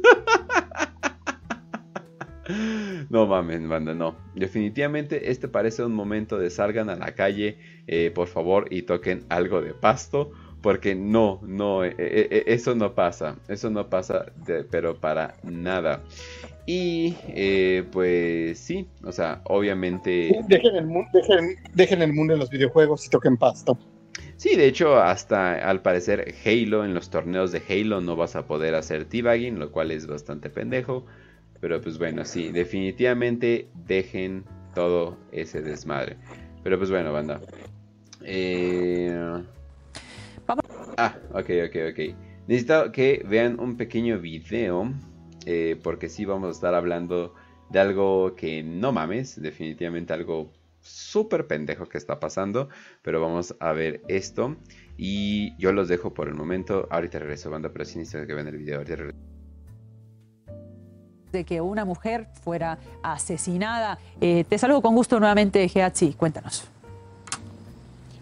[3.09, 4.15] no mames, banda, no.
[4.35, 7.57] Definitivamente este parece un momento de salgan a la calle,
[7.87, 10.31] eh, por favor, y toquen algo de pasto.
[10.61, 13.35] Porque no, no, eh, eh, eso no pasa.
[13.47, 16.03] Eso no pasa, de, pero para nada.
[16.67, 20.39] Y eh, pues sí, o sea, obviamente...
[20.47, 23.77] Dejen el, dejen, dejen el mundo en los videojuegos y toquen pasto.
[24.37, 28.45] Sí, de hecho, hasta al parecer Halo, en los torneos de Halo no vas a
[28.45, 31.05] poder hacer teabagging, lo cual es bastante pendejo.
[31.59, 34.43] Pero pues bueno, sí, definitivamente dejen
[34.73, 36.17] todo ese desmadre.
[36.63, 37.39] Pero pues bueno, banda.
[38.23, 39.43] Eh...
[41.03, 42.15] Ah, ok, ok, ok.
[42.47, 44.93] Necesito que vean un pequeño video.
[45.45, 47.33] Eh, porque sí vamos a estar hablando
[47.69, 50.51] de algo que no mames, definitivamente algo
[50.81, 52.69] súper pendejo que está pasando,
[53.01, 54.55] pero vamos a ver esto
[54.97, 58.47] y yo los dejo por el momento, ahorita regreso banda, pero sí necesito que vean
[58.47, 59.19] el video, ahorita regreso
[61.31, 63.97] de que una mujer fuera asesinada.
[64.19, 66.69] Eh, te saludo con gusto nuevamente, Geatzi, cuéntanos.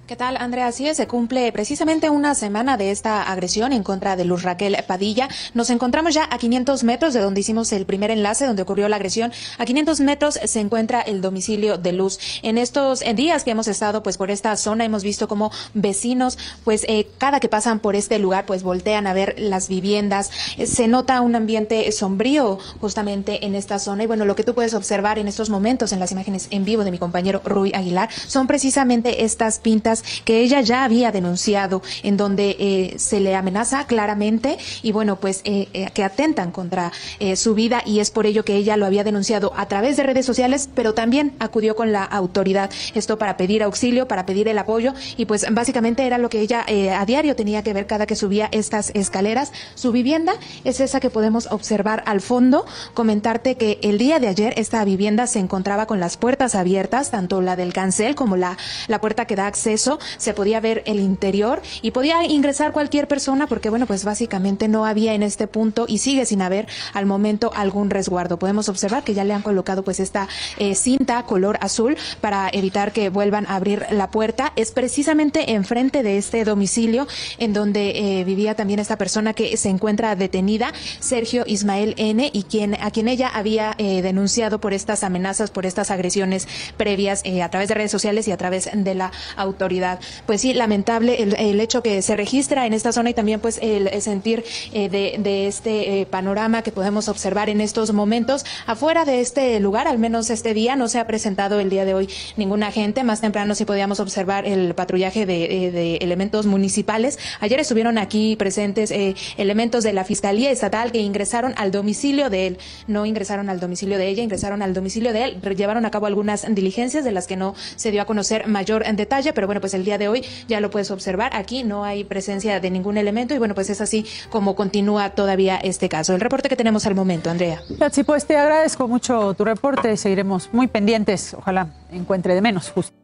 [0.10, 0.66] ¿Qué tal, Andrea?
[0.66, 4.76] Así es, se cumple precisamente una semana de esta agresión en contra de Luz Raquel
[4.88, 5.30] Padilla.
[5.54, 8.96] Nos encontramos ya a 500 metros de donde hicimos el primer enlace, donde ocurrió la
[8.96, 9.32] agresión.
[9.60, 12.18] A 500 metros se encuentra el domicilio de Luz.
[12.42, 16.86] En estos días que hemos estado pues por esta zona, hemos visto como vecinos, pues
[16.88, 20.32] eh, cada que pasan por este lugar, pues voltean a ver las viviendas.
[20.58, 24.06] Eh, se nota un ambiente sombrío justamente en esta zona.
[24.06, 26.84] Y bueno, lo que tú puedes observar en estos momentos en las imágenes en vivo
[26.84, 32.18] de mi compañero Rui Aguilar son precisamente estas pintas que ella ya había denunciado, en
[32.18, 36.92] donde eh, se le amenaza claramente y bueno, pues eh, eh, que atentan contra
[37.36, 40.26] su vida y es por ello que ella lo había denunciado a través de redes
[40.26, 44.94] sociales, pero también acudió con la autoridad, esto para pedir auxilio, para pedir el apoyo
[45.18, 46.66] y pues básicamente era lo que ella
[46.98, 49.52] a diario tenía que ver cada que subía estas escaleras.
[49.76, 52.66] Su vivienda es esa que podemos observar al fondo.
[52.94, 57.42] Comentarte que el día de ayer esta vivienda se encontraba con las puertas abiertas, tanto
[57.42, 58.58] la del cancel como la,
[58.88, 63.48] la puerta que da acceso se podía ver el interior y podía ingresar cualquier persona
[63.48, 67.52] porque, bueno, pues básicamente no había en este punto y sigue sin haber al momento
[67.56, 68.38] algún resguardo.
[68.38, 72.92] Podemos observar que ya le han colocado pues esta eh, cinta color azul para evitar
[72.92, 74.54] que vuelvan a abrir la puerta.
[74.56, 77.08] Es precisamente enfrente de este domicilio
[77.38, 82.44] en donde eh, vivía también esta persona que se encuentra detenida, Sergio Ismael N, y
[82.44, 86.48] quien a quien ella había eh, denunciado por estas amenazas, por estas agresiones
[86.78, 89.79] previas a través de redes sociales y a través de la autoridad.
[90.26, 93.90] Pues sí, lamentable el, hecho que se registra en esta zona y también pues el,
[94.02, 94.44] sentir
[94.74, 98.46] de, de, este panorama que podemos observar en estos momentos.
[98.66, 101.94] Afuera de este lugar, al menos este día, no se ha presentado el día de
[101.94, 103.04] hoy ningún agente.
[103.04, 107.20] Más temprano sí podíamos observar el patrullaje de, de elementos municipales.
[107.40, 112.48] Ayer estuvieron aquí presentes eh, elementos de la Fiscalía Estatal que ingresaron al domicilio de
[112.48, 112.58] él.
[112.88, 115.42] No ingresaron al domicilio de ella, ingresaron al domicilio de él.
[115.56, 119.34] Llevaron a cabo algunas diligencias de las que no se dio a conocer mayor detalle,
[119.34, 121.32] pero bueno, pues el día de hoy ya lo puedes observar.
[121.36, 125.58] Aquí no hay presencia de ningún elemento y bueno, pues es así como continúa todavía
[125.58, 126.14] este caso.
[126.14, 127.62] El reporte que tenemos al momento, Andrea.
[127.92, 129.96] Sí, pues te agradezco mucho tu reporte.
[129.98, 131.34] Seguiremos muy pendientes.
[131.34, 132.96] Ojalá encuentre de menos justo.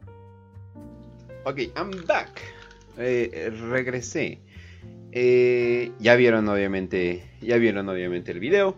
[1.43, 2.41] Ok, I'm back.
[2.97, 4.39] Eh, regresé.
[5.11, 8.75] Eh, ya vieron obviamente, ya vieron obviamente el video.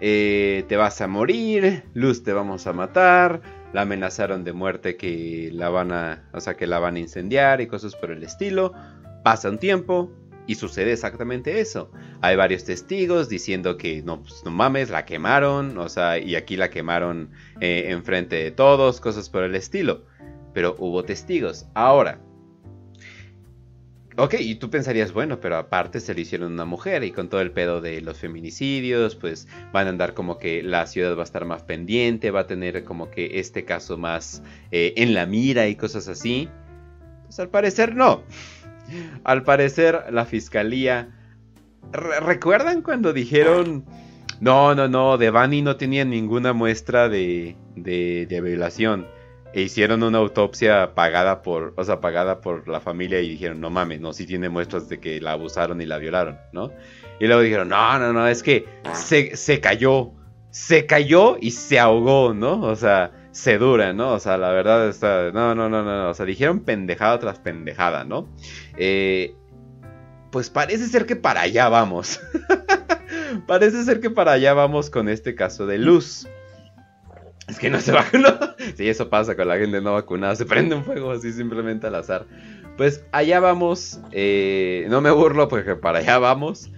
[0.00, 3.40] Eh, te vas a morir, Luz te vamos a matar.
[3.72, 7.60] La amenazaron de muerte que la van a, o sea, que la van a incendiar
[7.60, 8.72] y cosas por el estilo.
[9.24, 10.10] Pasa un tiempo
[10.46, 11.90] y sucede exactamente eso.
[12.22, 16.56] Hay varios testigos diciendo que no, pues, no mames, la quemaron, o sea, y aquí
[16.56, 17.30] la quemaron
[17.60, 20.06] eh, enfrente de todos, cosas por el estilo.
[20.54, 21.66] Pero hubo testigos.
[21.74, 22.20] Ahora,
[24.20, 27.40] Ok, y tú pensarías, bueno, pero aparte se le hicieron una mujer y con todo
[27.40, 31.24] el pedo de los feminicidios, pues van a andar como que la ciudad va a
[31.24, 34.42] estar más pendiente, va a tener como que este caso más
[34.72, 36.48] eh, en la mira y cosas así.
[37.26, 38.24] Pues al parecer no.
[39.22, 41.14] Al parecer la fiscalía...
[41.92, 43.84] ¿Recuerdan cuando dijeron...
[44.40, 49.06] No, no, no, Devani no tenía ninguna muestra de, de, de violación?
[49.52, 53.70] E hicieron una autopsia pagada por, o sea, pagada por la familia y dijeron, no
[53.70, 56.72] mames, no, sí tiene muestras de que la abusaron y la violaron, ¿no?
[57.20, 60.12] Y luego dijeron, no, no, no, es que se, se cayó,
[60.50, 62.60] se cayó y se ahogó, ¿no?
[62.62, 64.12] O sea, se dura, ¿no?
[64.12, 68.04] O sea, la verdad está, no, no, no, no, o sea, dijeron pendejada tras pendejada,
[68.04, 68.28] ¿no?
[68.76, 69.34] Eh,
[70.30, 72.20] pues parece ser que para allá vamos.
[73.46, 76.28] parece ser que para allá vamos con este caso de Luz.
[77.48, 78.28] Es que no se vacunó.
[78.76, 80.36] Sí, eso pasa con la gente no vacunada.
[80.36, 82.26] Se prende un fuego así simplemente al azar.
[82.76, 84.00] Pues allá vamos.
[84.12, 86.70] Eh, no me burlo porque para allá vamos.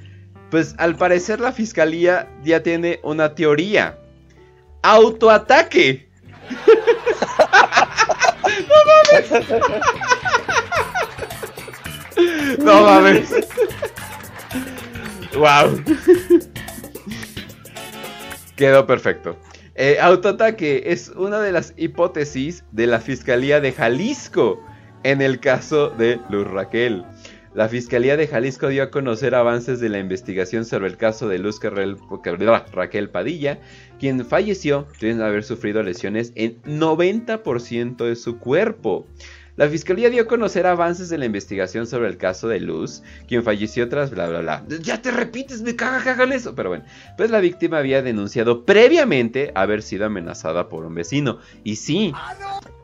[0.51, 3.99] Pues al parecer la fiscalía ya tiene una teoría.
[4.83, 6.09] Autoataque.
[8.59, 9.31] no mames.
[12.59, 13.31] no mames.
[15.35, 15.83] wow.
[18.57, 19.37] Quedó perfecto.
[19.83, 24.63] Eh, autoataque es una de las hipótesis de la Fiscalía de Jalisco
[25.05, 27.07] en el caso de Luz Raquel.
[27.55, 31.39] La Fiscalía de Jalisco dio a conocer avances de la investigación sobre el caso de
[31.39, 33.59] Luz Raquel Padilla,
[33.99, 39.07] quien falleció tras haber sufrido lesiones en 90% de su cuerpo.
[39.61, 43.45] La fiscalía dio a conocer avances de la investigación sobre el caso de Luz, quien
[43.45, 44.65] falleció tras bla bla bla.
[44.81, 46.55] Ya te repites, me caga hagan eso.
[46.55, 46.87] Pero bueno,
[47.19, 51.41] pues la víctima había denunciado previamente haber sido amenazada por un vecino.
[51.63, 52.15] Y sí,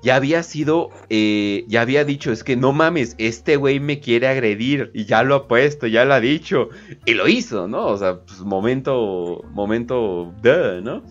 [0.02, 4.28] ya había sido, eh, ya había dicho, es que no mames, este güey me quiere
[4.28, 4.90] agredir.
[4.92, 6.68] Y ya lo ha puesto, ya lo ha dicho.
[7.06, 7.86] Y lo hizo, ¿no?
[7.86, 10.34] O sea, pues momento, momento,
[10.82, 11.02] ¿no?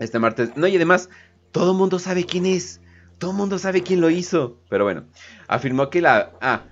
[0.00, 0.56] Este martes.
[0.56, 1.08] No, y además,
[1.52, 2.81] todo el mundo sabe quién es.
[3.22, 4.58] Todo el mundo sabe quién lo hizo.
[4.68, 5.04] Pero bueno,
[5.46, 6.32] afirmó que la...
[6.40, 6.64] Ah,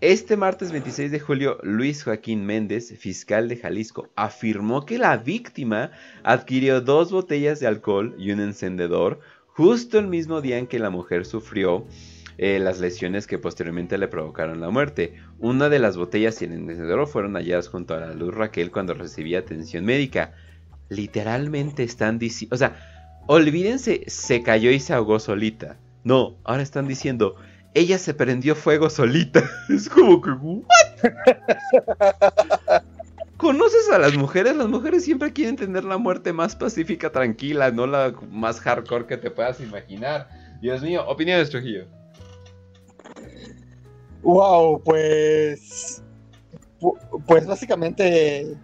[0.00, 5.90] este martes 26 de julio, Luis Joaquín Méndez, fiscal de Jalisco, afirmó que la víctima
[6.22, 9.18] adquirió dos botellas de alcohol y un encendedor
[9.48, 11.88] justo el mismo día en que la mujer sufrió
[12.38, 15.14] eh, las lesiones que posteriormente le provocaron la muerte.
[15.40, 18.94] Una de las botellas y el encendedor fueron halladas junto a la luz Raquel cuando
[18.94, 20.34] recibía atención médica.
[20.88, 22.54] Literalmente están diciendo...
[22.54, 22.76] O sea,
[23.26, 25.78] olvídense, se cayó y se ahogó solita.
[26.06, 27.34] No, ahora están diciendo,
[27.74, 29.42] ella se prendió fuego solita.
[29.68, 30.30] Es como que,
[33.36, 34.54] ¿Conoces a las mujeres?
[34.54, 39.16] Las mujeres siempre quieren tener la muerte más pacífica, tranquila, no la más hardcore que
[39.16, 40.28] te puedas imaginar.
[40.62, 41.86] Dios mío, opiniones, Trujillo.
[44.22, 46.04] Wow, pues.
[47.26, 48.56] Pues básicamente.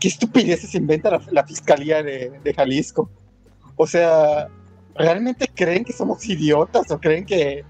[0.00, 3.08] ¿Qué estupideces se inventa la, fiscalía de Jalisco?
[3.76, 4.48] O sea,
[4.94, 7.64] ¿realmente creen que somos idiotas o creen que,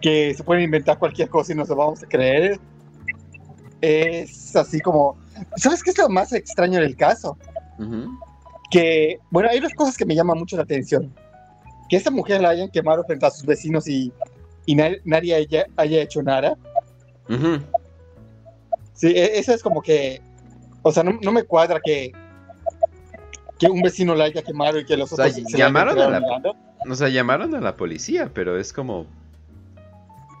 [0.00, 2.58] que se pueden inventar cualquier cosa y nos lo vamos a creer.
[3.80, 5.16] Es así como,
[5.56, 7.36] ¿sabes qué es lo más extraño del caso?
[8.70, 11.14] Que, bueno, hay dos cosas que me llaman mucho la atención.
[11.88, 14.12] Que esta mujer la hayan quemado frente a sus vecinos y,
[14.66, 16.56] y na- nadie haya, haya hecho nada.
[18.94, 20.22] Sí, e- eso es como que,
[20.82, 22.12] o sea, no, no me cuadra que,
[23.58, 25.98] que un vecino la haya quemado y que los O sea, otros se la llamaron
[25.98, 26.22] a la,
[26.88, 29.06] o sea, llamaron a la policía, pero es como,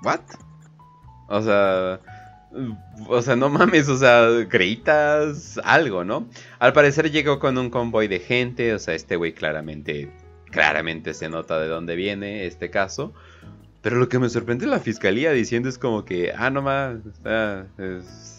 [0.02, 0.20] what?
[1.28, 2.00] O sea,
[3.08, 6.26] o sea, no mames, o sea, gritas algo, ¿no?
[6.58, 10.10] Al parecer llegó con un convoy de gente, o sea, este güey claramente,
[10.50, 13.12] claramente se nota de dónde viene este caso.
[13.82, 16.96] Pero lo que me sorprende la fiscalía diciendo es como que, ah, no más,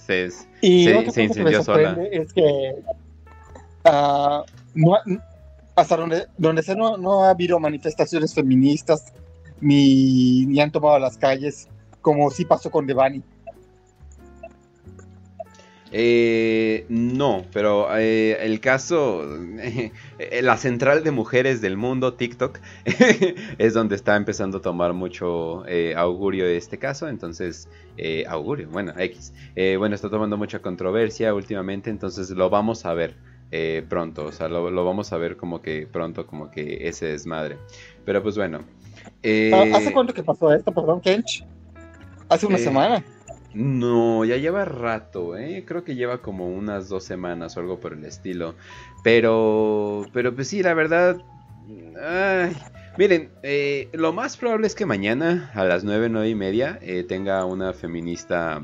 [0.08, 1.98] se, se, Y incendió sola.
[2.12, 2.74] es que
[3.84, 4.44] ah,
[4.76, 5.04] no ha-
[5.76, 9.12] hasta donde, donde sé no, no ha habido manifestaciones feministas
[9.60, 11.68] ni, ni han tomado las calles
[12.02, 13.24] como sí pasó con Devani.
[15.98, 19.24] Eh, no, pero eh, el caso,
[19.58, 19.92] eh,
[20.42, 22.60] la central de mujeres del mundo, TikTok,
[23.58, 28.94] es donde está empezando a tomar mucho eh, augurio este caso, entonces, eh, augurio, bueno,
[28.98, 29.34] X,
[29.78, 33.16] bueno, está tomando mucha controversia últimamente, entonces lo vamos a ver
[33.58, 37.08] eh, pronto, o sea, lo, lo vamos a ver como que pronto, como que ese
[37.08, 37.58] desmadre.
[38.06, 38.60] Pero pues bueno.
[39.24, 41.46] eh, Ah, ¿Hace cuánto que pasó esto, perdón, Kench?
[42.30, 43.04] Hace una Eh, semana.
[43.54, 45.64] No, ya lleva rato, ¿eh?
[45.66, 48.56] Creo que lleva como unas dos semanas o algo por el estilo.
[49.04, 51.18] Pero, pero pues sí, la verdad...
[52.02, 52.52] ay,
[52.98, 57.04] miren, eh, lo más probable es que mañana a las nueve, nueve y media eh,
[57.08, 58.62] tenga una feminista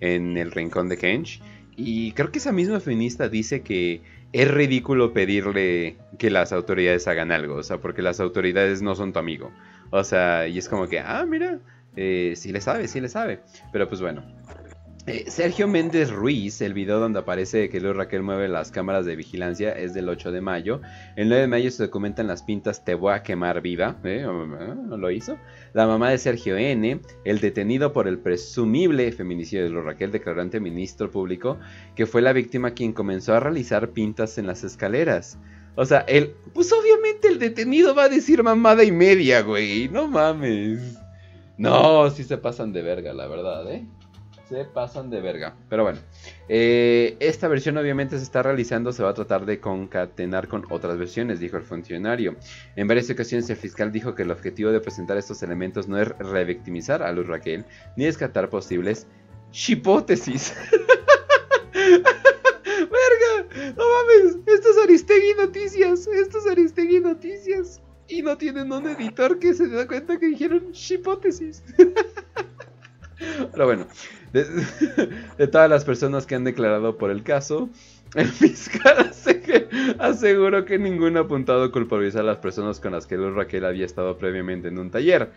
[0.00, 1.40] en el rincón de Kench.
[1.76, 4.02] Y creo que esa misma feminista dice que
[4.34, 7.54] es ridículo pedirle que las autoridades hagan algo.
[7.54, 9.52] O sea, porque las autoridades no son tu amigo.
[9.90, 11.60] O sea, y es como que, ah, mira,
[11.94, 13.38] eh, sí le sabe, sí le sabe.
[13.72, 14.24] Pero pues bueno.
[15.06, 19.16] Eh, Sergio Méndez Ruiz, el video donde aparece que Luis Raquel mueve las cámaras de
[19.16, 20.80] vigilancia es del 8 de mayo.
[21.14, 23.98] El 9 de mayo se documentan las pintas Te voy a quemar viva.
[24.02, 24.26] ¿eh?
[24.26, 25.36] ¿No lo hizo?
[25.74, 30.40] La mamá de Sergio N., el detenido por el presumible feminicidio de Luis Raquel, declaró
[30.40, 31.58] ante ministro público
[31.94, 35.36] que fue la víctima quien comenzó a realizar pintas en las escaleras.
[35.74, 39.86] O sea, él, pues obviamente el detenido va a decir mamada y media, güey.
[39.90, 40.98] No mames.
[41.58, 43.86] No, sí se pasan de verga, la verdad, ¿eh?
[44.48, 45.56] Se pasan de verga.
[45.70, 45.98] Pero bueno,
[46.48, 50.98] eh, esta versión obviamente se está realizando, se va a tratar de concatenar con otras
[50.98, 52.36] versiones, dijo el funcionario.
[52.76, 56.08] En varias ocasiones el fiscal dijo que el objetivo de presentar estos elementos no es
[56.18, 57.64] revictimizar a Luz Raquel,
[57.96, 59.06] ni descartar posibles
[59.66, 60.54] hipótesis.
[61.72, 63.74] ¡Verga!
[63.76, 64.36] ¡No mames!
[64.46, 66.06] Esto es Aristegui Noticias.
[66.06, 67.80] Esto es Aristegui Noticias.
[68.08, 71.62] Y no tienen un editor que se da cuenta que dijeron hipótesis.
[73.18, 73.86] Pero bueno,
[74.32, 77.70] de, todas las personas que han declarado por el caso,
[78.14, 79.68] el fiscal ase-
[79.98, 83.64] aseguró que ninguno ha apuntado a culpabilizar a las personas con las que Luz Raquel
[83.64, 85.32] había estado previamente en un taller.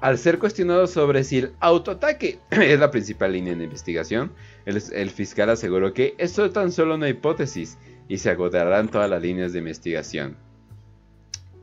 [0.00, 4.32] Al ser cuestionado sobre si el autoataque es la principal línea de investigación,
[4.66, 7.78] el, el fiscal aseguró que esto es tan solo una hipótesis
[8.08, 10.36] y se agotarán todas las líneas de investigación.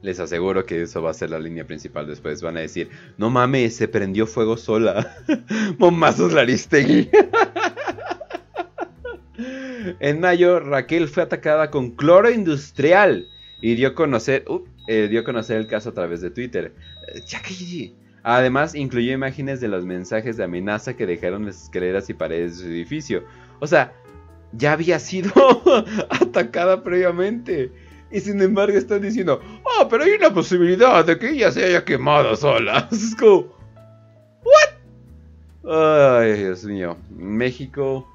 [0.03, 2.41] Les aseguro que eso va a ser la línea principal después.
[2.41, 5.15] Van a decir, no mames, se prendió fuego sola.
[5.79, 7.09] Momazos Laristegui.
[10.01, 13.29] en mayo, Raquel fue atacada con cloro industrial
[13.61, 16.73] y dio a conocer, uh, eh, dio conocer el caso a través de Twitter.
[17.07, 17.93] Eh,
[18.23, 22.63] Además, incluyó imágenes de los mensajes de amenaza que dejaron las escaleras y paredes de
[22.63, 23.23] su edificio.
[23.59, 23.93] O sea,
[24.53, 25.31] ya había sido
[26.09, 27.71] atacada previamente.
[28.13, 31.83] Y sin embargo están diciendo, oh, pero hay una posibilidad de que ella se haya
[31.83, 32.87] quemado sola.
[32.91, 33.47] Es como,
[34.43, 36.21] ¿what?
[36.21, 36.95] Ay, Dios mío.
[37.09, 38.07] México...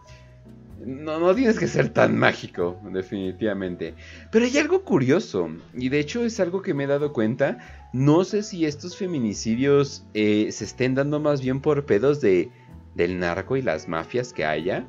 [0.86, 3.94] No, no tienes que ser tan mágico, definitivamente.
[4.30, 7.58] Pero hay algo curioso, y de hecho es algo que me he dado cuenta.
[7.92, 12.48] No sé si estos feminicidios eh, se estén dando más bien por pedos de,
[12.94, 14.86] del narco y las mafias que haya.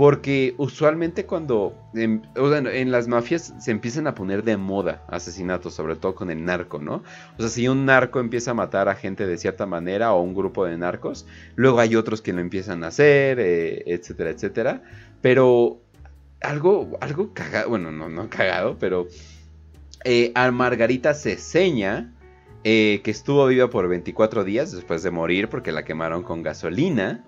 [0.00, 5.94] Porque usualmente cuando en, en las mafias se empiezan a poner de moda asesinatos, sobre
[5.94, 7.02] todo con el narco, ¿no?
[7.36, 10.34] O sea, si un narco empieza a matar a gente de cierta manera o un
[10.34, 14.82] grupo de narcos, luego hay otros que lo empiezan a hacer, eh, etcétera, etcétera.
[15.20, 15.82] Pero
[16.40, 19.06] algo, algo cagado, bueno, no, no cagado, pero
[20.06, 22.14] eh, a Margarita Ceseña,
[22.64, 27.22] eh, que estuvo viva por 24 días después de morir porque la quemaron con gasolina.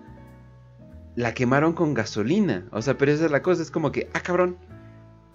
[1.15, 2.67] La quemaron con gasolina.
[2.71, 4.57] O sea, pero esa es la cosa, es como que, ah, cabrón.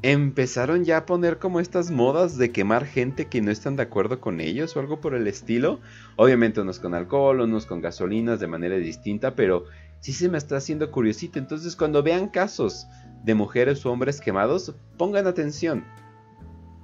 [0.02, 4.20] empezaron ya a poner como estas modas de quemar gente que no están de acuerdo
[4.20, 5.80] con ellos o algo por el estilo.
[6.16, 9.64] Obviamente unos con alcohol, unos con gasolinas de manera distinta, pero
[10.00, 11.38] sí se me está haciendo curiosito.
[11.40, 12.86] Entonces cuando vean casos
[13.24, 15.84] de mujeres o hombres quemados, pongan atención.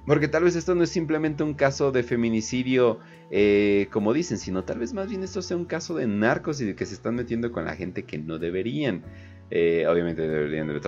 [0.05, 2.99] Porque tal vez esto no es simplemente un caso de feminicidio,
[3.31, 6.65] eh, como dicen, sino tal vez más bien esto sea un caso de narcos y
[6.65, 9.03] de que se están metiendo con la gente que no deberían.
[9.51, 10.79] Eh, obviamente deberían de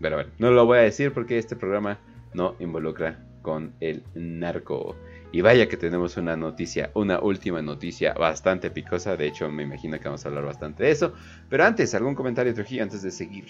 [0.00, 1.98] Pero bueno, no lo voy a decir porque este programa
[2.34, 4.96] no involucra con el narco.
[5.32, 9.16] Y vaya que tenemos una noticia, una última noticia bastante picosa.
[9.16, 11.14] De hecho, me imagino que vamos a hablar bastante de eso.
[11.48, 13.46] Pero antes, algún comentario, Trujillo, antes de seguir.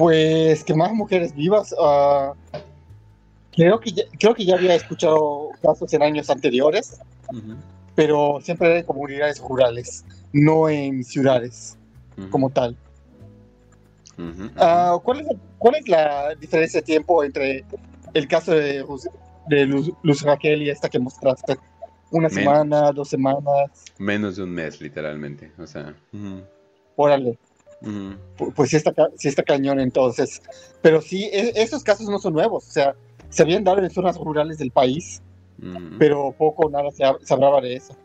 [0.00, 1.74] Pues que más mujeres vivas.
[1.78, 2.32] Uh,
[3.52, 6.98] creo, que ya, creo que ya había escuchado casos en años anteriores,
[7.94, 11.76] pero siempre en comunidades rurales, no en ciudades
[12.30, 12.78] como tal.
[14.16, 15.26] Uh, ¿cuál, es,
[15.58, 17.66] ¿Cuál es la diferencia de tiempo entre
[18.14, 18.82] el caso de,
[19.48, 21.58] de Luz, Raquel y esta que mostraste?
[22.10, 23.70] ¿Una semana, dos semanas?
[23.98, 25.52] Menos de un mes, literalmente.
[25.58, 25.94] O sea.
[26.96, 27.38] Órale.
[28.54, 30.42] Pues sí está, sí está cañón entonces.
[30.82, 32.68] Pero sí, e, esos casos no son nuevos.
[32.68, 32.94] O sea,
[33.28, 35.22] se habían dado en zonas rurales del país,
[35.98, 37.96] pero poco o nada se, se, hablaba de eso.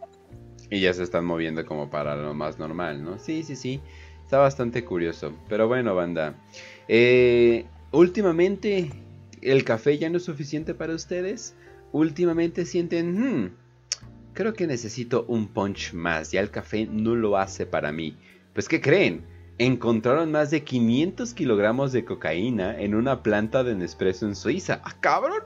[0.70, 3.20] Y ya se están moviendo como para lo más normal, ¿no?
[3.20, 3.82] Sí, sí, sí.
[4.24, 5.34] Está bastante curioso.
[5.48, 6.36] Pero bueno, banda.
[6.88, 8.92] Eh, últimamente,
[9.42, 11.56] ¿el café ya no es suficiente para ustedes?
[11.92, 13.56] Últimamente sienten, hmm,
[14.34, 16.32] creo que necesito un punch más.
[16.32, 18.18] Ya el café no lo hace para mí.
[18.54, 19.26] Pues, ¿qué creen?
[19.58, 24.82] Encontraron más de 500 kilogramos de cocaína en una planta de Nespresso en Suiza.
[24.84, 25.44] ¡Ah, cabrón!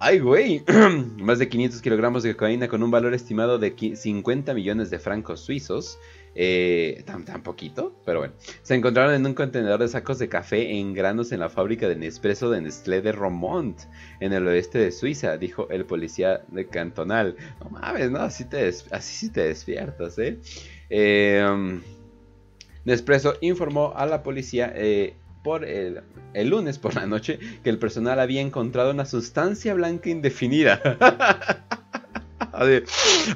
[0.00, 0.62] ¡Ay, güey!
[1.18, 5.40] más de 500 kilogramos de cocaína con un valor estimado de 50 millones de francos
[5.40, 5.98] suizos.
[6.40, 7.24] Eh, tan,
[8.04, 8.34] pero bueno.
[8.62, 11.96] Se encontraron en un contenedor de sacos de café en granos en la fábrica de
[11.96, 13.76] Nespresso de Nestlé de Romont,
[14.20, 17.34] en el oeste de Suiza, dijo el policía de cantonal.
[17.64, 20.38] No mames, no, así, te así sí te despiertas, ¿eh?
[20.90, 21.80] Eh...
[22.88, 26.00] Nespresso informó a la policía eh, por el,
[26.34, 30.80] lunes por la noche que el personal había encontrado una sustancia blanca indefinida.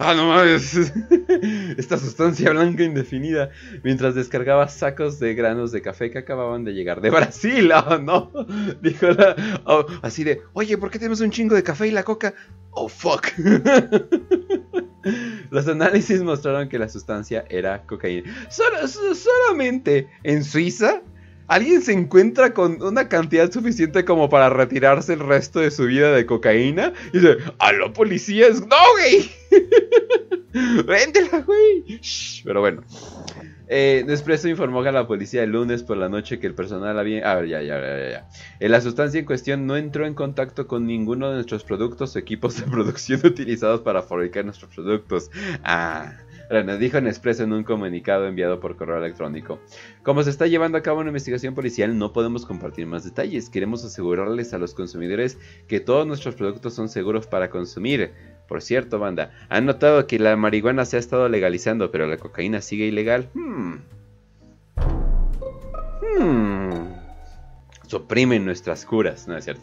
[0.01, 0.75] ah, no mames.
[1.77, 3.51] Esta sustancia blanca indefinida.
[3.85, 7.71] Mientras descargaba sacos de granos de café que acababan de llegar de Brasil.
[7.85, 8.31] Oh, no.
[8.81, 9.37] Dijo la.
[9.67, 10.41] Oh, así de.
[10.55, 12.33] Oye, ¿por qué tenemos un chingo de café y la coca?
[12.71, 13.27] Oh, fuck.
[15.51, 18.33] Los análisis mostraron que la sustancia era cocaína.
[18.49, 21.03] solamente en Suiza
[21.49, 26.13] alguien se encuentra con una cantidad suficiente como para retirarse el resto de su vida
[26.13, 29.31] de cocaína y dice, a los policías, no, güey.
[30.87, 32.01] Véndela, güey.
[32.45, 32.83] Pero bueno.
[33.69, 37.31] Eh, Nespresso informó a la policía el lunes por la noche que el personal había...
[37.31, 38.29] A ver, ya, ya, ya, ya.
[38.61, 42.19] Eh, la sustancia en cuestión no entró en contacto con ninguno de nuestros productos o
[42.19, 45.31] equipos de producción utilizados para fabricar nuestros productos.
[45.63, 46.13] Ah...
[46.53, 49.59] Nos dijo Nespresso en un comunicado enviado por correo electrónico.
[50.03, 53.49] Como se está llevando a cabo una investigación policial, no podemos compartir más detalles.
[53.49, 58.13] Queremos asegurarles a los consumidores que todos nuestros productos son seguros para consumir.
[58.49, 62.61] Por cierto, banda, ¿han notado que la marihuana se ha estado legalizando, pero la cocaína
[62.61, 63.29] sigue ilegal?
[63.35, 63.77] Hmm.
[66.19, 67.03] Hmm
[67.93, 69.61] suprimen nuestras curas, ¿no es cierto?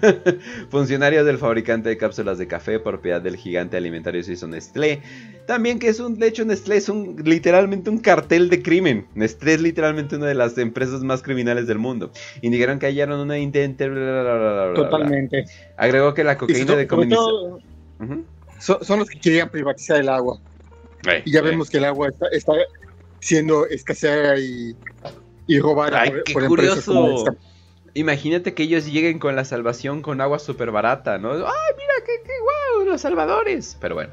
[0.70, 5.02] Funcionarios del fabricante de cápsulas de café, propiedad del gigante alimentario suizo Nestlé,
[5.46, 9.52] también que es un, de hecho Nestlé es un, literalmente un cartel de crimen, Nestlé
[9.52, 13.86] es literalmente una de las empresas más criminales del mundo, indicaron que hallaron una intente...
[14.74, 15.44] Totalmente.
[15.76, 16.86] Agregó que la cocaína de
[18.58, 20.38] son, los que querían privatizar el agua.
[21.24, 22.52] y ya vemos que el agua está, está
[23.20, 24.76] siendo escaseada y
[25.48, 27.24] y robar Ay, qué curioso.
[27.94, 31.32] Imagínate que ellos lleguen con la salvación con agua súper barata, ¿no?
[31.32, 32.86] ¡Ay, mira, qué, qué guau!
[32.86, 33.76] Los salvadores.
[33.80, 34.12] Pero bueno.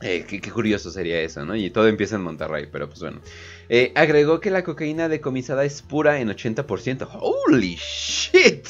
[0.00, 1.56] Eh, qué, curioso sería eso, ¿no?
[1.56, 3.20] Y todo empieza en Monterrey, pero pues bueno.
[3.68, 7.08] Eh, agregó que la cocaína decomisada es pura en 80%.
[7.20, 8.68] ¡Holy shit!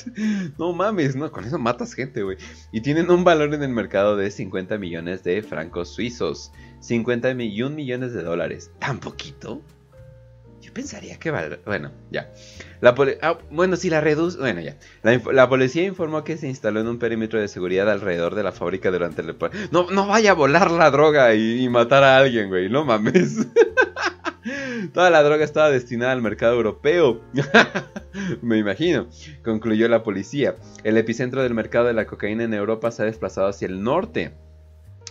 [0.58, 2.38] No mames, no, con eso matas gente, güey.
[2.72, 6.52] Y tienen un valor en el mercado de 50 millones de francos suizos.
[6.80, 8.70] 51 millones de dólares.
[8.78, 9.60] ¿Tan poquito?
[10.78, 11.58] Pensaría que vale.
[11.66, 12.30] Bueno, ya.
[12.80, 14.38] La ah, bueno, si la reduce.
[14.38, 14.76] Bueno, ya.
[15.02, 18.92] La, policía informó que se instaló en un perímetro de seguridad alrededor de la fábrica
[18.92, 19.36] durante el.
[19.72, 22.68] No, no vaya a volar la droga y, matar a alguien, güey.
[22.68, 23.48] No mames.
[24.94, 27.22] Toda la droga estaba destinada al mercado europeo.
[28.40, 29.08] Me imagino,
[29.42, 30.54] concluyó la policía.
[30.84, 34.32] El epicentro del mercado de la cocaína en Europa se ha desplazado hacia el norte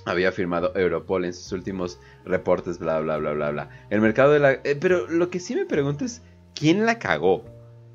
[0.08, 3.70] había firmado Europol en sus últimos reportes, bla, bla, bla, bla, bla.
[3.90, 4.52] El mercado de la...
[4.54, 6.22] Eh, pero lo que sí me pregunto es,
[6.56, 7.46] ¿quién la cagó?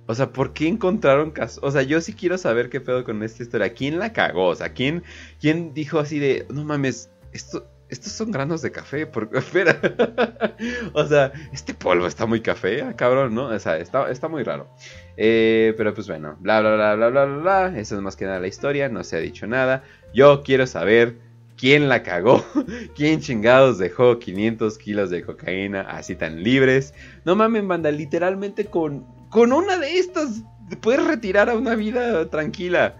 [0.07, 1.61] O sea, ¿por qué encontraron caso?
[1.63, 3.73] O sea, yo sí quiero saber qué pedo con esta historia.
[3.73, 4.49] ¿Quién la cagó?
[4.49, 5.05] O sea, ¿quién,
[5.41, 9.07] quién dijo así de, no mames, esto, estos son granos de café?
[9.07, 9.79] Porque, espera.
[10.93, 13.47] o sea, este polvo está muy café, ah, cabrón, ¿no?
[13.47, 14.69] O sea, está, está muy raro.
[15.17, 17.37] Eh, pero pues bueno, bla, bla, bla, bla, bla, bla,
[17.69, 17.79] bla.
[17.79, 19.85] Eso es más que nada la historia, no se ha dicho nada.
[20.13, 21.17] Yo quiero saber
[21.63, 22.45] quién la cagó,
[22.97, 26.93] quién chingados dejó 500 kilos de cocaína así tan libres.
[27.25, 30.43] No mames, banda, literalmente con, con una de estas
[30.81, 32.97] puedes retirar a una vida tranquila.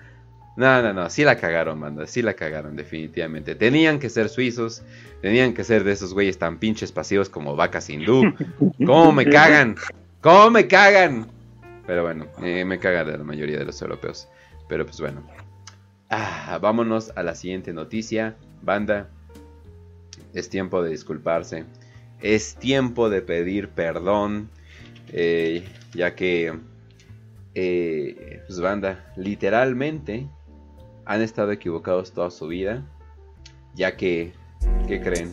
[0.55, 3.57] No, no, no, sí la cagaron, banda, sí la cagaron, definitivamente.
[3.57, 4.85] Tenían que ser suizos,
[5.23, 8.33] tenían que ser de esos güeyes tan pinches pasivos como vacas hindú.
[8.87, 9.75] ¿Cómo me cagan?
[10.21, 11.27] ¿Cómo me cagan?
[11.85, 14.29] Pero bueno, eh, me caga de la mayoría de los europeos.
[14.69, 15.27] Pero pues bueno.
[16.11, 18.37] Ah, vámonos a la siguiente noticia.
[18.63, 19.09] Banda,
[20.33, 21.65] es tiempo de disculparse.
[22.21, 24.49] Es tiempo de pedir perdón.
[25.09, 26.55] Eh, ya que,
[27.55, 30.27] eh, pues banda, literalmente
[31.05, 32.83] han estado equivocados toda su vida.
[33.75, 34.33] Ya que,
[34.87, 35.31] ¿qué creen?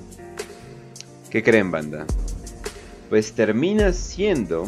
[1.30, 2.06] ¿Qué creen, banda?
[3.10, 4.68] Pues termina siendo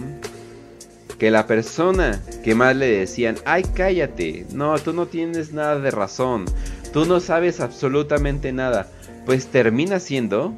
[1.18, 5.92] que la persona que más le decían, ay cállate, no, tú no tienes nada de
[5.92, 6.46] razón,
[6.94, 8.90] tú no sabes absolutamente nada,
[9.26, 10.54] pues termina siendo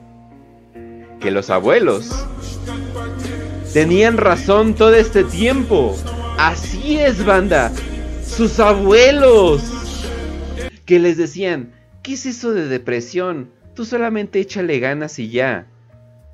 [1.19, 2.25] que los abuelos
[3.73, 5.97] tenían razón todo este tiempo.
[6.37, 7.71] Así es, banda,
[8.25, 9.61] sus abuelos
[10.85, 13.51] que les decían, ¿qué es eso de depresión?
[13.75, 15.67] Tú solamente échale ganas y ya.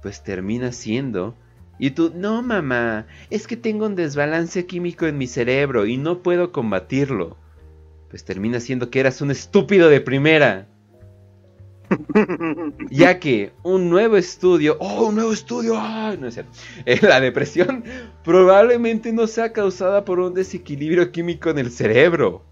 [0.01, 1.35] Pues termina siendo
[1.79, 6.21] y tú, no mamá, es que tengo un desbalance químico en mi cerebro y no
[6.21, 7.37] puedo combatirlo.
[8.09, 10.67] Pues termina siendo que eras un estúpido de primera.
[12.89, 16.51] ya que un nuevo estudio, oh, un nuevo estudio, ah, no es cierto.
[16.85, 17.83] Eh, la depresión
[18.23, 22.43] probablemente no sea causada por un desequilibrio químico en el cerebro.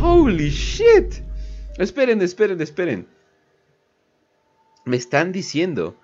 [0.00, 1.22] Holy shit.
[1.78, 3.06] Esperen, esperen, esperen.
[4.84, 5.96] Me están diciendo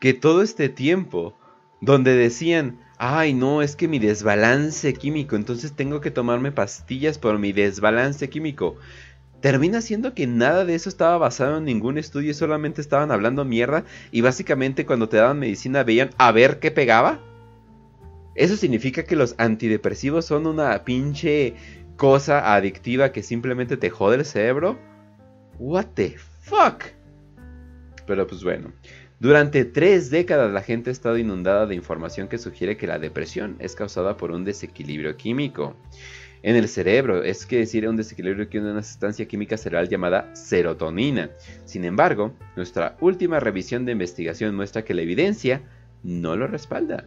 [0.00, 1.36] que todo este tiempo
[1.80, 7.38] donde decían, ay no, es que mi desbalance químico, entonces tengo que tomarme pastillas por
[7.38, 8.76] mi desbalance químico.
[9.40, 13.84] Termina siendo que nada de eso estaba basado en ningún estudio, solamente estaban hablando mierda
[14.10, 17.20] y básicamente cuando te daban medicina veían a ver qué pegaba.
[18.34, 21.54] ¿Eso significa que los antidepresivos son una pinche
[21.96, 24.78] cosa adictiva que simplemente te jode el cerebro?
[25.58, 26.84] What the fuck?
[28.06, 28.72] Pero pues bueno,
[29.20, 33.56] durante tres décadas la gente ha estado inundada de información que sugiere que la depresión
[33.58, 35.76] es causada por un desequilibrio químico
[36.42, 41.30] en el cerebro, es que decir un desequilibrio de una sustancia química cerebral llamada serotonina.
[41.64, 45.62] Sin embargo, nuestra última revisión de investigación muestra que la evidencia
[46.04, 47.04] no lo respalda.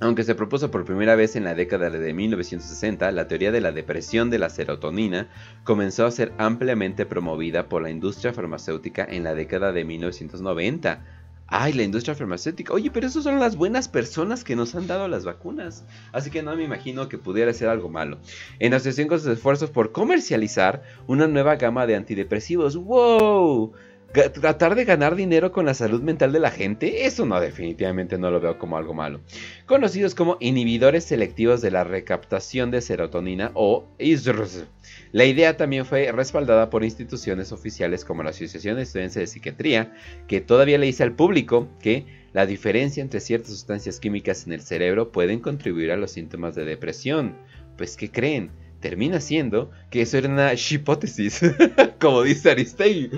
[0.00, 3.72] Aunque se propuso por primera vez en la década de 1960, la teoría de la
[3.72, 5.28] depresión de la serotonina
[5.64, 11.04] comenzó a ser ampliamente promovida por la industria farmacéutica en la década de 1990.
[11.48, 12.74] Ay, la industria farmacéutica.
[12.74, 15.84] Oye, pero esas son las buenas personas que nos han dado las vacunas.
[16.12, 18.18] Así que no me imagino que pudiera ser algo malo.
[18.60, 22.76] En asociación con sus esfuerzos por comercializar una nueva gama de antidepresivos.
[22.76, 23.72] ¡Wow!
[24.12, 28.30] Tratar de ganar dinero con la salud mental de la gente, eso no, definitivamente no
[28.30, 29.20] lo veo como algo malo.
[29.66, 34.64] Conocidos como inhibidores selectivos de la recaptación de serotonina o ISRS.
[35.12, 39.94] La idea también fue respaldada por instituciones oficiales como la Asociación Estudiantes de Psiquiatría,
[40.26, 44.62] que todavía le dice al público que la diferencia entre ciertas sustancias químicas en el
[44.62, 47.36] cerebro pueden contribuir a los síntomas de depresión.
[47.76, 48.50] Pues, ¿qué creen?
[48.80, 51.40] Termina siendo que eso era una hipótesis,
[52.00, 53.10] como dice Aristegui.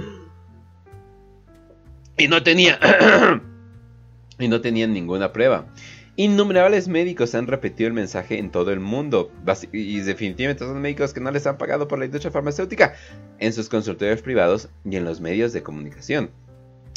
[2.21, 2.79] Y no tenía.
[4.39, 5.67] y no tenían ninguna prueba.
[6.17, 9.33] Innumerables médicos han repetido el mensaje en todo el mundo.
[9.73, 12.95] Y definitivamente son médicos que no les han pagado por la industria farmacéutica.
[13.39, 16.31] En sus consultorios privados y en los medios de comunicación.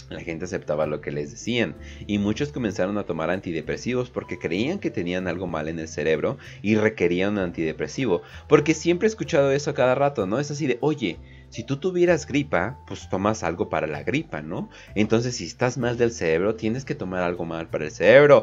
[0.10, 1.76] La gente aceptaba lo que les decían
[2.06, 6.38] y muchos comenzaron a tomar antidepresivos porque creían que tenían algo mal en el cerebro
[6.62, 8.22] y requerían un antidepresivo.
[8.50, 10.40] Porque siempre he escuchado eso cada rato, ¿no?
[10.40, 11.18] Es así de, oye,
[11.54, 14.70] si tú tuvieras gripa, pues tomas algo para la gripa, ¿no?
[14.96, 18.42] Entonces, si estás mal del cerebro, tienes que tomar algo mal para el cerebro.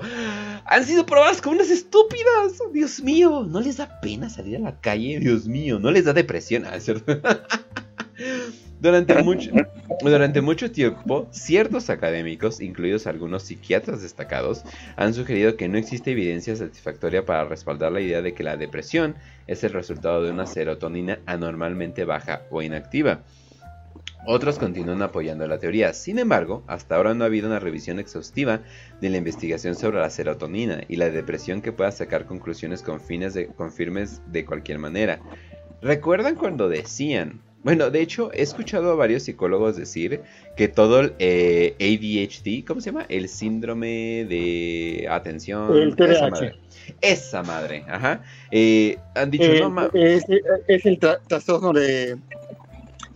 [0.64, 2.62] Han sido probadas como unas estúpidas.
[2.72, 5.18] Dios mío, no les da pena salir a la calle.
[5.18, 6.64] Dios mío, no les da depresión.
[6.66, 7.20] Ah, ¿cierto?
[8.80, 9.50] Durante mucho,
[10.00, 14.64] durante mucho tiempo, ciertos académicos, incluidos algunos psiquiatras destacados,
[14.96, 19.16] han sugerido que no existe evidencia satisfactoria para respaldar la idea de que la depresión
[19.46, 23.22] es el resultado de una serotonina anormalmente baja o inactiva.
[24.26, 25.94] Otros continúan apoyando la teoría.
[25.94, 28.60] Sin embargo, hasta ahora no ha habido una revisión exhaustiva
[29.00, 33.32] de la investigación sobre la serotonina y la depresión que pueda sacar conclusiones con fines
[33.32, 35.20] de, con firmes de cualquier manera.
[35.80, 37.40] ¿Recuerdan cuando decían?
[37.62, 40.22] Bueno, de hecho, he escuchado a varios psicólogos decir
[40.56, 43.04] que todo el eh, ADHD, ¿cómo se llama?
[43.10, 45.70] El síndrome de atención.
[45.76, 46.30] El esa TDAH.
[46.30, 46.54] madre.
[47.02, 48.22] Esa madre, ajá.
[48.50, 50.24] Eh, han dicho, Eh, no ma- es,
[50.68, 52.16] es el tra- trastorno de.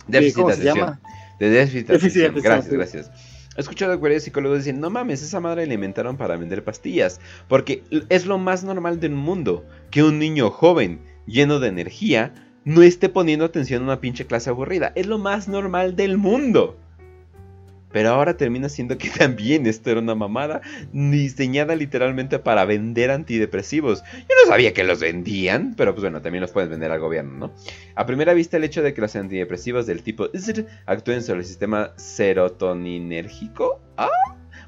[0.07, 0.77] Déficit ¿cómo de se atención.
[0.87, 1.01] llama?
[1.39, 2.43] De déficit de Déficit de atención.
[2.43, 2.75] Gracias, sí.
[2.77, 3.11] gracias.
[3.57, 7.19] He escuchado a varios psicólogos decir, no mames, esa madre la inventaron para vender pastillas.
[7.47, 12.33] Porque es lo más normal del mundo que un niño joven, lleno de energía,
[12.65, 14.91] no esté poniendo atención a una pinche clase aburrida.
[14.95, 16.77] Es lo más normal del mundo.
[17.91, 20.59] Pero ahora termina siendo que también esto era una mamada
[20.91, 24.03] diseñada literalmente para vender antidepresivos.
[24.03, 27.37] Yo no sabía que los vendían, pero pues bueno, también los pueden vender al gobierno,
[27.37, 27.53] ¿no?
[27.95, 30.27] A primera vista, el hecho de que los antidepresivos del tipo
[30.87, 34.09] actúen sobre el sistema serotoninérgico ah,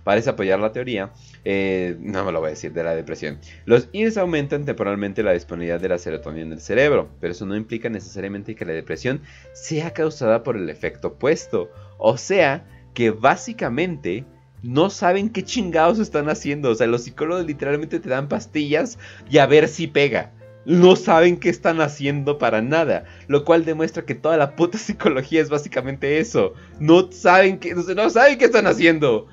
[0.08, 1.12] parece apoyar la teoría.
[1.44, 3.40] eh, no me lo voy a decir, de la depresión.
[3.66, 7.58] Los IRS aumentan temporalmente la disponibilidad de la serotonina en el cerebro, pero eso no
[7.58, 9.20] implica necesariamente que la depresión
[9.52, 11.70] sea causada por el efecto opuesto.
[11.98, 14.24] O sea, que básicamente
[14.64, 16.70] no saben qué chingados están haciendo.
[16.70, 18.98] O sea, los psicólogos literalmente te dan pastillas
[19.30, 20.32] y a ver si pega.
[20.64, 23.04] No saben qué están haciendo para nada.
[23.28, 26.54] Lo cual demuestra que toda la puta psicología es básicamente eso.
[26.80, 29.28] No saben qué, no saben qué están haciendo.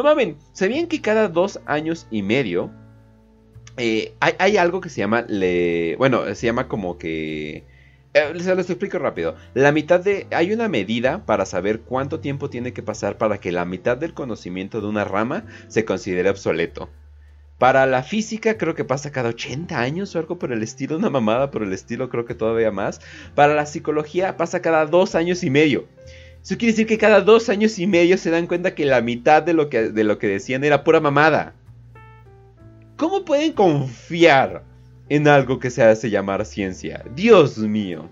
[0.00, 2.70] No mamen, ¿sabían que cada dos años y medio
[3.76, 5.26] eh, hay, algo que se llama,
[5.98, 7.64] bueno, se llama como que...
[8.14, 9.36] eh, se los explico rápido.
[9.52, 10.26] La mitad de...
[10.30, 14.14] Hay una medida para saber cuánto tiempo tiene que pasar para que la mitad del
[14.14, 16.88] conocimiento de una rama se considere obsoleto.
[17.58, 21.10] Para la física creo que pasa cada 80 años o algo por el estilo, una
[21.10, 23.02] mamada por el estilo creo que todavía más.
[23.34, 25.84] Para la psicología pasa cada dos años y medio.
[26.42, 29.42] Eso quiere decir que cada dos años y medio se dan cuenta que la mitad
[29.42, 31.54] de lo que, de lo que decían era pura mamada.
[32.96, 34.64] ¿Cómo pueden confiar
[35.08, 37.04] en algo que se hace llamar ciencia?
[37.14, 38.08] Dios mío.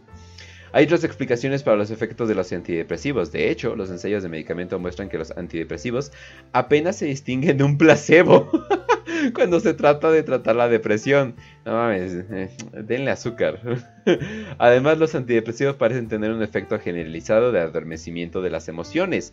[0.72, 3.32] Hay otras explicaciones para los efectos de los antidepresivos.
[3.32, 6.12] De hecho, los ensayos de medicamento muestran que los antidepresivos
[6.52, 8.50] apenas se distinguen de un placebo
[9.34, 11.34] cuando se trata de tratar la depresión.
[11.64, 12.50] No mames, eh,
[12.84, 13.60] denle azúcar.
[14.58, 19.32] Además, los antidepresivos parecen tener un efecto generalizado de adormecimiento de las emociones.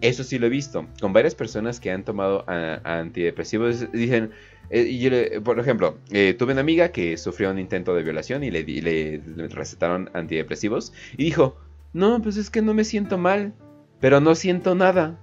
[0.00, 0.86] Eso sí lo he visto.
[1.00, 4.30] Con varias personas que han tomado ah, antidepresivos dicen,
[4.70, 8.62] eh, por ejemplo, eh, tuve una amiga que sufrió un intento de violación y le,
[8.64, 11.56] le recetaron antidepresivos y dijo,
[11.92, 13.52] no, pues es que no me siento mal,
[14.00, 15.18] pero no siento nada.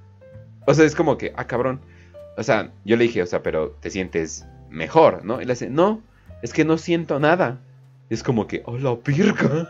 [0.66, 1.82] O sea, es como que, ah, cabrón.
[2.38, 5.42] O sea, yo le dije, o sea, pero te sientes mejor, ¿no?
[5.42, 6.02] Y le dice, no,
[6.42, 7.60] es que no siento nada.
[8.10, 9.70] Es como que, oh, la pirca.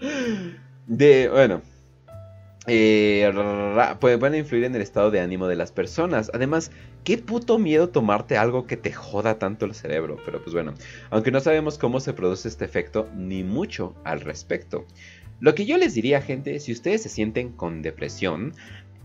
[0.86, 1.60] De, bueno,
[2.68, 6.30] eh, ra- puede- pueden influir en el estado de ánimo de las personas.
[6.34, 6.70] Además,
[7.04, 10.16] qué puto miedo tomarte algo que te joda tanto el cerebro.
[10.24, 10.74] Pero pues bueno,
[11.10, 14.86] aunque no sabemos cómo se produce este efecto, ni mucho al respecto.
[15.40, 18.54] Lo que yo les diría, gente, si ustedes se sienten con depresión,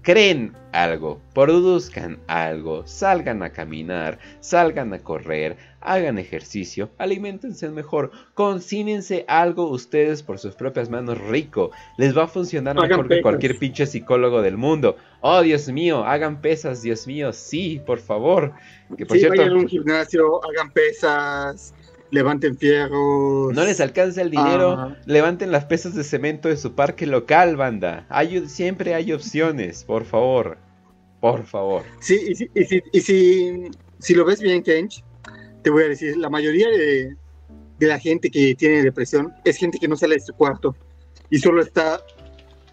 [0.04, 9.24] creen algo, produzcan algo, salgan a caminar, salgan a correr, hagan ejercicio, alimentense mejor, consímense
[9.28, 13.58] algo ustedes por sus propias manos rico, les va a funcionar Hagan mejor que cualquier
[13.58, 14.98] pinche psicólogo del mundo.
[15.22, 18.54] Oh, Dios mío, hagan pesas, Dios mío, sí, por favor.
[18.98, 21.74] Que por Sí, cierto, vayan a un gimnasio, hagan pesas,
[22.14, 23.54] levanten fierros.
[23.54, 24.98] no les alcanza el dinero, Ah.
[25.06, 28.06] levanten las pesas de cemento de su parque local, banda.
[28.10, 30.58] Hay, siempre hay opciones, por favor.
[31.20, 31.84] Por favor.
[32.00, 35.04] Sí, y si, y si, y si, si lo ves bien, Kench,
[35.64, 37.16] te voy a decir, la mayoría de,
[37.80, 40.76] de la gente que tiene depresión es gente que no sale de su cuarto
[41.30, 42.00] y solo está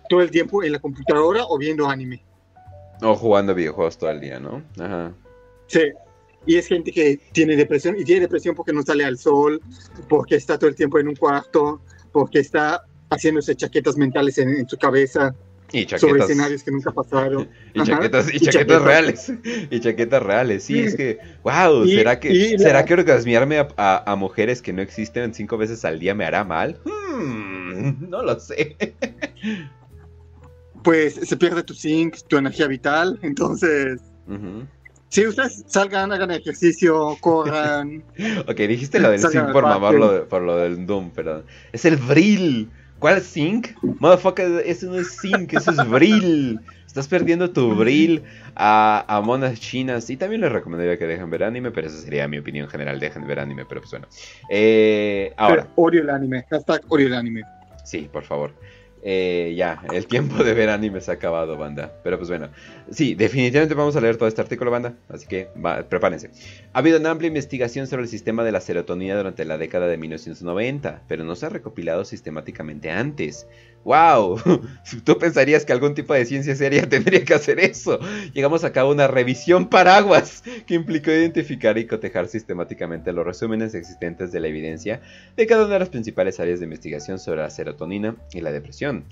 [0.09, 2.23] todo el tiempo en la computadora o viendo anime.
[3.01, 4.63] O jugando videojuegos todo el día, ¿no?
[4.79, 5.13] Ajá.
[5.69, 5.81] Sí.
[6.47, 9.61] Y es gente que tiene depresión y tiene depresión porque no sale al sol,
[10.09, 11.81] porque está todo el tiempo en un cuarto,
[12.13, 15.35] porque está haciéndose chaquetas mentales en, en su cabeza
[15.73, 17.49] Y sobre escenarios que nunca pasaron.
[17.75, 19.33] Y chaquetas, y Y chaquetas reales.
[19.71, 20.65] Y chaquetas reales.
[20.65, 24.63] Sí, es que, wow, Y- ¿será que, la- ¿será que orgasmearme a, a- a mujeres
[24.63, 26.81] que no existen cinco veces al día me hará mal?
[26.85, 28.77] Hmm, no lo sé.
[30.83, 34.01] Pues se pierde tu zinc, tu energía vital, entonces...
[35.11, 38.03] Si ustedes salgan, hagan ejercicio, corran.
[38.47, 41.45] Ok, dijiste lo del zinc por mamarlo por lo del Doom, perdón.
[41.73, 42.71] Es el Vril.
[43.01, 43.71] ¿Cuál zinc?
[43.83, 46.61] Motherfucker, eso no es zinc, eso es Vril.
[46.87, 48.23] Estás perdiendo tu Vril
[48.55, 50.09] a, a monas chinas.
[50.11, 53.01] Y también les recomendaría que dejen ver anime, pero esa sería mi opinión general.
[53.01, 54.07] Dejen ver anime, pero pues bueno.
[54.49, 55.67] Eh, ahora.
[55.75, 56.45] Odio el anime.
[56.51, 57.43] Hashtag odio el anime.
[57.85, 58.53] Sí, por favor.
[59.03, 61.93] Eh, ya, el tiempo de ver anime se ha acabado, banda.
[62.03, 62.51] Pero pues bueno,
[62.91, 64.95] sí, definitivamente vamos a leer todo este artículo, banda.
[65.09, 65.49] Así que
[65.89, 66.31] prepárense.
[66.73, 69.97] Ha habido una amplia investigación sobre el sistema de la serotonina durante la década de
[69.97, 73.47] 1990, pero no se ha recopilado sistemáticamente antes.
[73.85, 74.39] ¡Wow!
[75.05, 77.99] Tú pensarías que algún tipo de ciencia seria tendría que hacer eso.
[78.35, 84.33] Llegamos a cabo una revisión paraguas que implicó identificar y cotejar sistemáticamente los resúmenes existentes
[84.33, 85.01] de la evidencia
[85.37, 89.05] de cada una de las principales áreas de investigación sobre la serotonina y la depresión.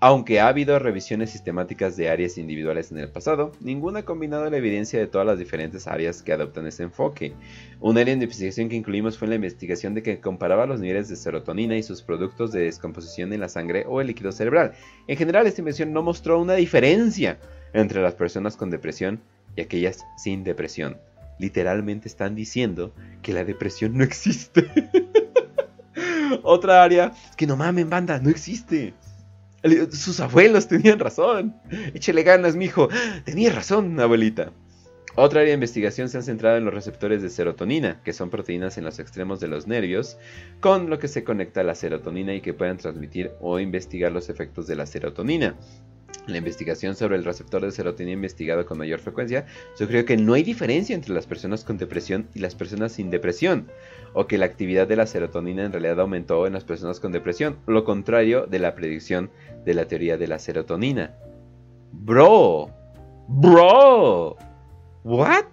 [0.00, 4.56] Aunque ha habido revisiones sistemáticas de áreas individuales en el pasado, ninguna ha combinado la
[4.56, 7.32] evidencia de todas las diferentes áreas que adoptan este enfoque.
[7.80, 11.16] Un área de investigación que incluimos fue la investigación de que comparaba los niveles de
[11.16, 14.72] serotonina y sus productos de descomposición en la sangre o el líquido cerebral.
[15.06, 17.38] En general, esta investigación no mostró una diferencia
[17.72, 19.20] entre las personas con depresión
[19.56, 20.98] y aquellas sin depresión.
[21.38, 22.92] Literalmente están diciendo
[23.22, 24.66] que la depresión no existe.
[26.42, 28.94] Otra área que no mamen, banda, no existe.
[29.92, 31.54] Sus abuelos tenían razón.
[31.94, 32.88] Échele ganas, mijo.
[33.24, 34.52] Tenía razón, abuelita.
[35.16, 38.78] Otra área de investigación se ha centrado en los receptores de serotonina, que son proteínas
[38.78, 40.18] en los extremos de los nervios,
[40.58, 44.28] con lo que se conecta a la serotonina y que pueden transmitir o investigar los
[44.28, 45.54] efectos de la serotonina.
[46.26, 50.42] La investigación sobre el receptor de serotonina investigado con mayor frecuencia sugirió que no hay
[50.42, 53.68] diferencia entre las personas con depresión y las personas sin depresión,
[54.12, 57.56] o que la actividad de la serotonina en realidad aumentó en las personas con depresión,
[57.66, 59.30] lo contrario de la predicción
[59.64, 61.14] de la teoría de la serotonina.
[61.92, 62.70] Bro,
[63.28, 64.36] bro,
[65.04, 65.44] what?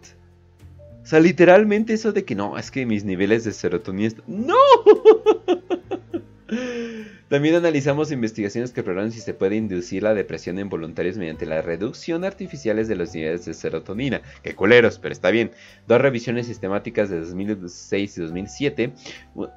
[1.03, 4.15] O sea, literalmente eso de que no, es que mis niveles de serotonina...
[4.27, 4.55] ¡No!
[7.31, 11.61] También analizamos investigaciones que probaron si se puede inducir la depresión en voluntarios mediante la
[11.61, 14.21] reducción artificiales de los niveles de serotonina.
[14.43, 14.99] ¡Qué culeros!
[14.99, 15.51] Pero está bien.
[15.87, 18.93] Dos revisiones sistemáticas de 2006 y 2007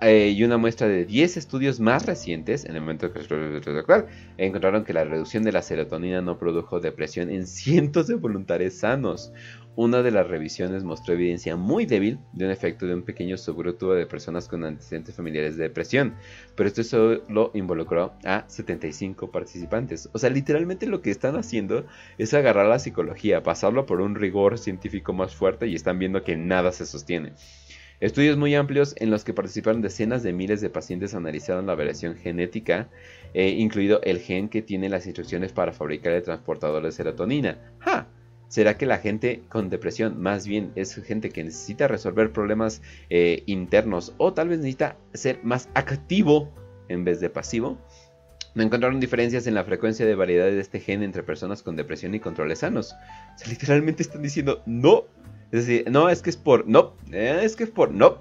[0.02, 4.06] eh, y una muestra de 10 estudios más recientes, en el momento que actual,
[4.38, 9.32] encontraron que la reducción de la serotonina no produjo depresión en cientos de voluntarios sanos.
[9.76, 13.92] Una de las revisiones mostró evidencia muy débil de un efecto de un pequeño subgrupo
[13.92, 16.14] de personas con antecedentes familiares de depresión,
[16.54, 20.08] pero esto solo involucró a 75 participantes.
[20.12, 21.86] O sea, literalmente lo que están haciendo
[22.18, 26.36] es agarrar la psicología, pasarlo por un rigor científico más fuerte y están viendo que
[26.36, 27.32] nada se sostiene.
[27.98, 32.14] Estudios muy amplios en los que participaron decenas de miles de pacientes analizaron la variación
[32.14, 32.90] genética,
[33.32, 37.58] eh, incluido el gen que tiene las instrucciones para fabricar el transportador de serotonina.
[37.80, 38.06] ¡Ja!
[38.54, 43.42] ¿Será que la gente con depresión más bien es gente que necesita resolver problemas eh,
[43.46, 46.54] internos o tal vez necesita ser más activo
[46.88, 47.76] en vez de pasivo?
[48.54, 52.14] No encontraron diferencias en la frecuencia de variedades de este gen entre personas con depresión
[52.14, 52.94] y controles sanos.
[53.48, 55.06] Literalmente están diciendo no.
[55.50, 56.94] Es decir, no, es que es por no.
[57.10, 58.20] Eh, es que es por no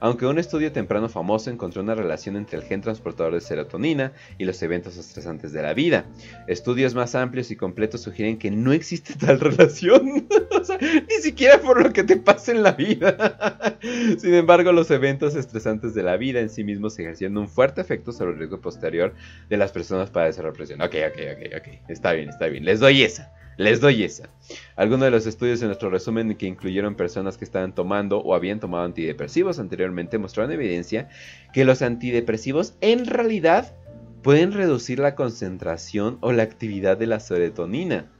[0.00, 4.44] aunque un estudio temprano famoso encontró una relación entre el gen transportador de serotonina y
[4.44, 6.06] los eventos estresantes de la vida.
[6.46, 10.26] Estudios más amplios y completos sugieren que no existe tal relación,
[11.08, 13.78] ni siquiera por lo que te pasa en la vida.
[14.18, 18.12] Sin embargo, los eventos estresantes de la vida en sí mismos ejercieron un fuerte efecto
[18.12, 19.14] sobre el riesgo posterior
[19.48, 20.80] de las personas para desarrollar presión.
[20.80, 23.32] Ok, ok, ok, ok, está bien, está bien, les doy esa.
[23.56, 24.28] Les doy esa.
[24.76, 28.60] Algunos de los estudios en nuestro resumen que incluyeron personas que estaban tomando o habían
[28.60, 31.08] tomado antidepresivos anteriormente mostraron evidencia
[31.54, 33.74] que los antidepresivos en realidad
[34.22, 38.12] pueden reducir la concentración o la actividad de la serotonina.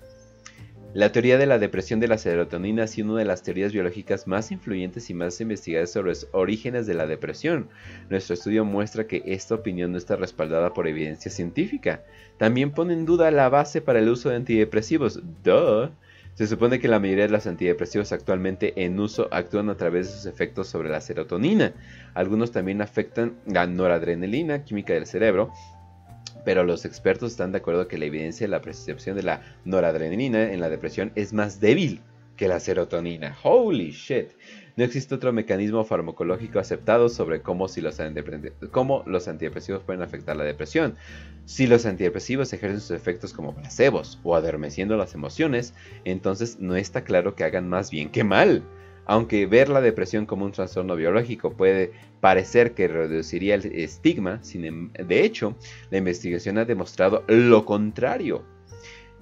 [0.96, 4.26] La teoría de la depresión de la serotonina ha sido una de las teorías biológicas
[4.26, 7.68] más influyentes y más investigadas sobre los orígenes de la depresión.
[8.08, 12.02] Nuestro estudio muestra que esta opinión no está respaldada por evidencia científica.
[12.38, 15.20] También pone en duda la base para el uso de antidepresivos.
[15.44, 15.90] Duh.
[16.32, 20.12] Se supone que la mayoría de los antidepresivos actualmente en uso actúan a través de
[20.14, 21.74] sus efectos sobre la serotonina.
[22.14, 25.52] Algunos también afectan la noradrenalina, química del cerebro,
[26.46, 30.52] pero los expertos están de acuerdo que la evidencia de la percepción de la noradrenalina
[30.52, 32.00] en la depresión es más débil
[32.36, 33.36] que la serotonina.
[33.42, 34.28] Holy shit.
[34.76, 38.00] No existe otro mecanismo farmacológico aceptado sobre cómo, si los,
[38.70, 40.94] cómo los antidepresivos pueden afectar la depresión.
[41.46, 45.74] Si los antidepresivos ejercen sus efectos como placebos o adormeciendo las emociones,
[46.04, 48.62] entonces no está claro que hagan más bien que mal.
[49.06, 54.92] Aunque ver la depresión como un trastorno biológico puede parecer que reduciría el estigma, em,
[54.92, 55.56] de hecho,
[55.90, 58.44] la investigación ha demostrado lo contrario.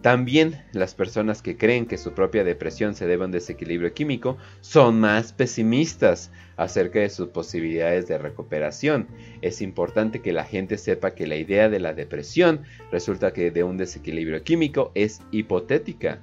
[0.05, 4.37] También las personas que creen que su propia depresión se debe a un desequilibrio químico
[4.61, 9.09] son más pesimistas acerca de sus posibilidades de recuperación.
[9.41, 13.65] Es importante que la gente sepa que la idea de la depresión resulta que de
[13.65, 16.21] un desequilibrio químico es hipotética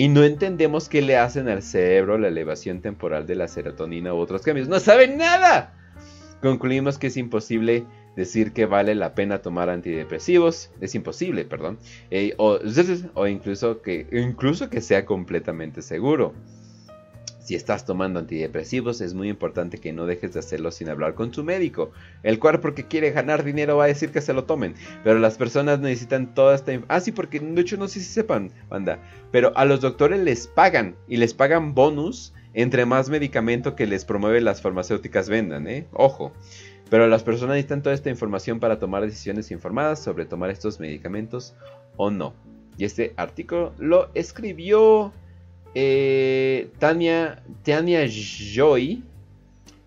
[0.00, 4.16] y no entendemos qué le hacen al cerebro la elevación temporal de la serotonina u
[4.16, 4.66] otros cambios.
[4.66, 5.74] ¡No saben nada!
[6.40, 7.84] Concluimos que es imposible
[8.16, 10.70] decir que vale la pena tomar antidepresivos.
[10.80, 11.78] Es imposible, perdón.
[12.10, 12.58] Eh, o,
[13.14, 16.32] o incluso, que, incluso que sea completamente seguro.
[17.50, 21.32] Si estás tomando antidepresivos, es muy importante que no dejes de hacerlo sin hablar con
[21.32, 21.90] tu médico.
[22.22, 24.76] El cual porque quiere ganar dinero va a decir que se lo tomen.
[25.02, 26.70] Pero las personas necesitan toda esta...
[26.86, 29.00] Ah, sí, porque de hecho no sé si sepan, banda.
[29.32, 30.94] Pero a los doctores les pagan.
[31.08, 35.88] Y les pagan bonus entre más medicamento que les promueven las farmacéuticas vendan, ¿eh?
[35.90, 36.32] Ojo.
[36.88, 41.56] Pero las personas necesitan toda esta información para tomar decisiones informadas sobre tomar estos medicamentos
[41.96, 42.32] o no.
[42.78, 45.12] Y este artículo lo escribió
[45.74, 49.02] eh, Tania, Tania Joy.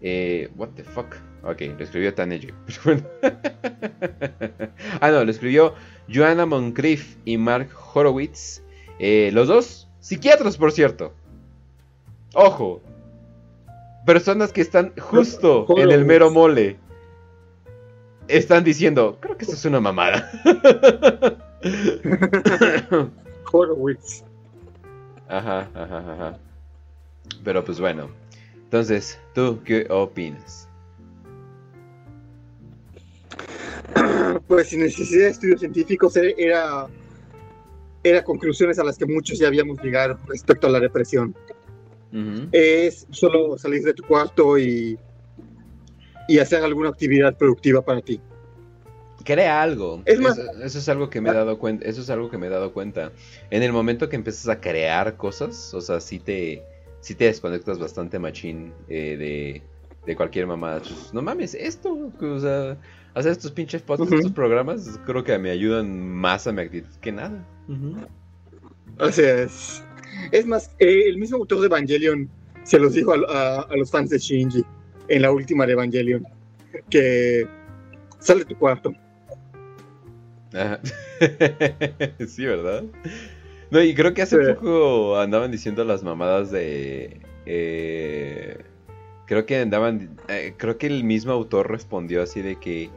[0.02, 1.16] Eh, what the fuck?
[1.44, 3.04] Ok, lo escribió Tania Joy.
[5.02, 5.74] ah, no, lo escribió
[6.14, 8.62] Joanna Moncrief y Mark Horowitz.
[9.00, 11.14] Eh, los dos psiquiatras, por cierto.
[12.34, 12.82] Ojo.
[14.06, 16.78] Personas que están justo en el mero mole.
[18.28, 20.30] Están diciendo, creo que esto es una mamada.
[23.52, 24.24] Horowitz.
[25.34, 26.38] Ajá, ajá, ajá.
[27.44, 28.08] Pero pues bueno.
[28.66, 30.70] Entonces, ¿tú qué opinas?
[34.48, 36.88] Pues sin necesidad de estudios científicos era,
[38.04, 41.36] era conclusiones a las que muchos ya habíamos llegado respecto a la depresión.
[42.52, 45.00] Es solo salir de tu cuarto y,
[46.28, 48.20] y hacer alguna actividad productiva para ti.
[49.24, 50.02] Crea algo.
[50.06, 51.86] Es más, eso, es algo que me he dado cuenta.
[51.86, 53.12] Eso es algo que me he dado cuenta.
[53.50, 56.64] En el momento que empiezas a crear cosas, o sea, si te,
[57.00, 59.62] si te desconectas bastante machín eh, de,
[60.06, 60.80] de, cualquier mamá.
[60.80, 62.78] Pues, no mames, esto, o sea,
[63.14, 67.12] hacer estos pinches podcasts, estos programas, creo que me ayudan más a mi actitud que
[67.12, 67.46] nada.
[69.00, 69.84] Así es.
[70.32, 72.30] Es más, eh, el mismo autor de Evangelion
[72.64, 74.64] se los dijo a, a los fans de Shinji
[75.08, 76.26] en la última de Evangelion
[76.90, 77.48] que
[78.20, 78.94] sale de tu cuarto
[82.28, 82.84] sí, ¿verdad?
[83.72, 87.22] No, y creo que hace poco andaban diciendo las mamadas de...
[87.46, 88.58] Eh,
[89.26, 90.16] creo que andaban...
[90.28, 92.92] Eh, creo que el mismo autor respondió así de que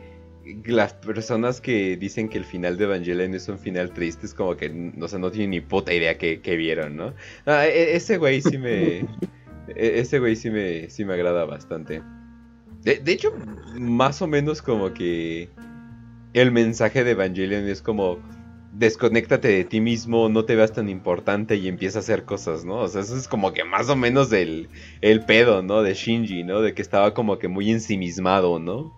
[0.66, 4.56] las personas que dicen que el final de Evangelion es un final triste es como
[4.56, 7.14] que, no sé, no tienen ni puta idea que, vieron, ¿no?
[7.46, 9.06] E, ese güey sí me...
[9.74, 12.00] E, ese güey sí me, sí me agrada bastante.
[12.82, 13.32] De, de hecho,
[13.76, 15.48] más o menos como que
[16.36, 18.18] el mensaje de Evangelion es como
[18.74, 22.80] desconéctate de ti mismo, no te veas tan importante y empieza a hacer cosas, ¿no?
[22.80, 24.68] O sea, eso es como que más o menos el,
[25.00, 25.82] el pedo, ¿no?
[25.82, 26.60] De Shinji, ¿no?
[26.60, 28.94] De que estaba como que muy ensimismado, ¿no?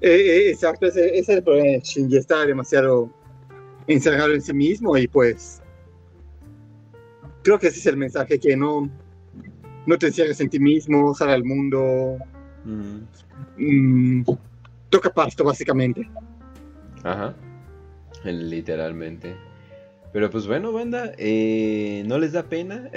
[0.00, 1.78] Eh, eh, exacto, ese, es el problema.
[1.80, 3.08] Shinji estaba demasiado
[3.86, 5.62] encerrado en sí mismo y pues
[7.44, 8.90] creo que ese es el mensaje que no,
[9.86, 12.18] no te encierres en ti mismo, sal al mundo.
[12.64, 14.22] Mm,
[14.90, 16.08] toca pasto, básicamente.
[17.02, 17.34] Ajá.
[18.24, 19.34] Literalmente.
[20.12, 22.90] Pero pues bueno, banda, eh, no les da pena.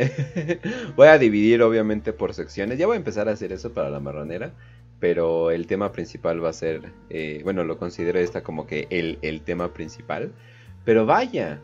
[0.95, 2.79] voy a dividir obviamente por secciones.
[2.79, 4.51] Ya voy a empezar a hacer eso para la marranera.
[4.99, 9.19] Pero el tema principal va a ser, eh, bueno, lo considero esta como que el,
[9.21, 10.31] el tema principal.
[10.85, 11.59] Pero vaya,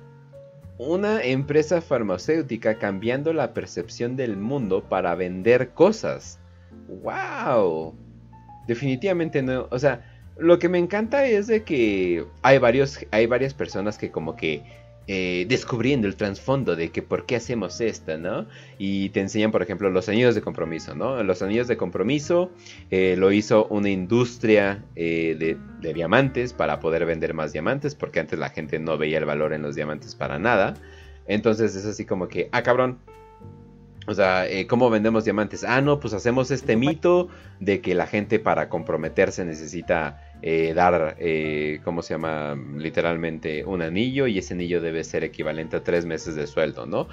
[0.78, 6.40] una empresa farmacéutica cambiando la percepción del mundo para vender cosas.
[6.88, 7.96] ¡Wow!
[8.68, 10.09] Definitivamente no, o sea,
[10.40, 14.64] lo que me encanta es de que hay varios, hay varias personas que como que
[15.12, 18.46] eh, descubriendo el trasfondo de que por qué hacemos esto, ¿no?
[18.78, 21.24] Y te enseñan, por ejemplo, los anillos de compromiso, ¿no?
[21.24, 22.52] Los anillos de compromiso
[22.92, 28.20] eh, lo hizo una industria eh, de, de, diamantes para poder vender más diamantes, porque
[28.20, 30.76] antes la gente no veía el valor en los diamantes para nada.
[31.26, 33.00] Entonces es así como que, ah, cabrón,
[34.06, 35.64] o sea, ¿cómo vendemos diamantes?
[35.64, 37.30] Ah, no, pues hacemos este mito
[37.60, 42.58] de que la gente para comprometerse necesita eh, dar, eh, ¿cómo se llama?
[42.78, 47.08] Literalmente un anillo y ese anillo debe ser equivalente a tres meses de sueldo, ¿no?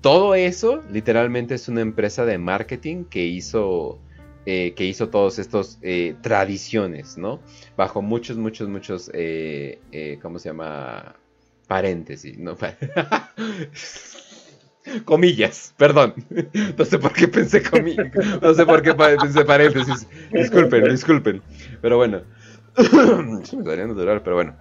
[0.00, 3.98] Todo eso literalmente es una empresa de marketing que hizo...
[4.44, 5.78] que hizo todos estos
[6.22, 7.40] tradiciones, ¿no?
[7.76, 9.10] Bajo muchos, muchos, muchos,
[10.22, 11.14] ¿cómo se llama?
[11.68, 12.56] Paréntesis, ¿no?
[15.04, 16.14] Comillas, perdón.
[16.76, 18.08] No sé por qué pensé comillas.
[18.40, 20.06] No sé por qué pensé paréntesis.
[20.32, 21.42] Disculpen, disculpen.
[21.80, 22.22] Pero bueno.
[24.24, 24.56] pero bueno.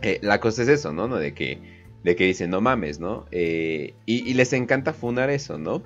[0.00, 1.08] Eh, la cosa es eso, ¿no?
[1.08, 1.58] De que,
[2.02, 3.26] de que dicen, no mames, ¿no?
[3.30, 5.82] Eh, y, y, les encanta funar eso, ¿no?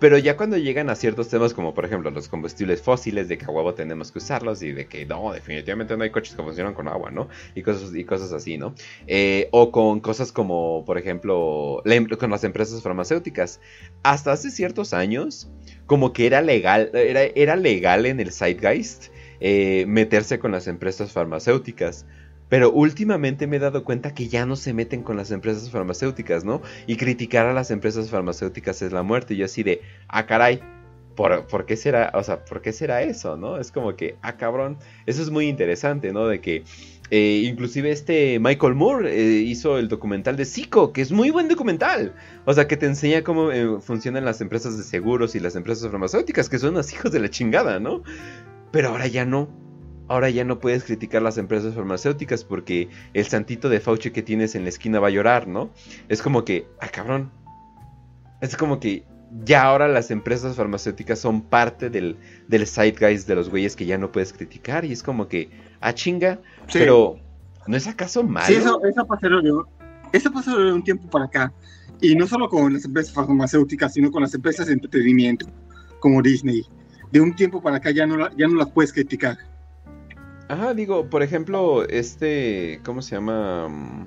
[0.00, 3.46] Pero ya cuando llegan a ciertos temas como por ejemplo los combustibles fósiles, de que
[3.46, 6.74] a huevo tenemos que usarlos y de que no, definitivamente no hay coches que funcionan
[6.74, 7.28] con agua, ¿no?
[7.56, 8.74] Y cosas, y cosas así, ¿no?
[9.08, 13.60] Eh, o con cosas como por ejemplo em, con las empresas farmacéuticas.
[14.04, 15.50] Hasta hace ciertos años
[15.86, 19.06] como que era legal, era, era legal en el Zeitgeist
[19.40, 22.06] eh, meterse con las empresas farmacéuticas.
[22.48, 26.44] Pero últimamente me he dado cuenta que ya no se meten con las empresas farmacéuticas,
[26.44, 26.62] ¿no?
[26.86, 29.34] Y criticar a las empresas farmacéuticas es la muerte.
[29.34, 30.62] Y yo así de, ah, caray,
[31.14, 32.10] ¿por, ¿por, qué será?
[32.14, 33.58] O sea, ¿por qué será eso, no?
[33.58, 34.78] Es como que, ah, cabrón.
[35.04, 36.26] Eso es muy interesante, ¿no?
[36.26, 36.64] De que
[37.10, 41.48] eh, inclusive este Michael Moore eh, hizo el documental de Zico, que es muy buen
[41.48, 42.14] documental.
[42.44, 45.90] O sea, que te enseña cómo eh, funcionan las empresas de seguros y las empresas
[45.90, 48.02] farmacéuticas, que son los hijos de la chingada, ¿no?
[48.70, 49.48] Pero ahora ya no.
[50.08, 54.54] Ahora ya no puedes criticar las empresas farmacéuticas porque el santito de Fauci que tienes
[54.54, 55.70] en la esquina va a llorar, ¿no?
[56.08, 57.30] Es como que, ah, cabrón.
[58.40, 59.04] Es como que
[59.44, 62.16] ya ahora las empresas farmacéuticas son parte del,
[62.46, 64.86] del zeitgeist de los güeyes que ya no puedes criticar.
[64.86, 65.50] Y es como que,
[65.80, 66.40] ah, chinga.
[66.72, 67.18] Pero,
[67.66, 68.46] ¿no es acaso malo?
[68.46, 69.28] Sí, eso, eso pasó
[70.12, 71.52] eso pasó de un tiempo para acá.
[72.00, 75.46] Y no solo con las empresas farmacéuticas, sino con las empresas de entretenimiento,
[76.00, 76.64] como Disney.
[77.10, 79.38] De un tiempo para acá ya no, ya no las puedes criticar.
[80.48, 84.06] Ajá, digo, por ejemplo, este, ¿cómo se llama?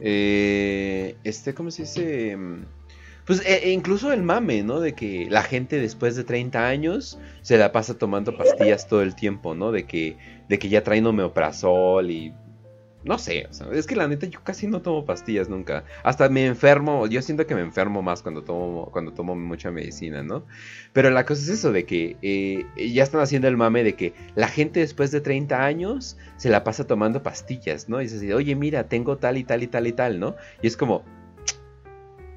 [0.00, 2.38] Eh, este, ¿cómo se dice?
[3.26, 4.78] Pues e, e incluso el mame, ¿no?
[4.78, 9.16] De que la gente después de 30 años se la pasa tomando pastillas todo el
[9.16, 9.72] tiempo, ¿no?
[9.72, 10.16] De que,
[10.48, 12.32] de que ya traen homeoprazol y
[13.06, 15.84] no sé, es que la neta yo casi no tomo pastillas nunca.
[16.02, 20.24] Hasta me enfermo, yo siento que me enfermo más cuando tomo, cuando tomo mucha medicina,
[20.24, 20.44] ¿no?
[20.92, 24.12] Pero la cosa es eso, de que eh, ya están haciendo el mame de que
[24.34, 28.00] la gente después de 30 años se la pasa tomando pastillas, ¿no?
[28.00, 30.34] Y dice así, oye, mira, tengo tal y tal y tal y tal, ¿no?
[30.60, 31.04] Y es como,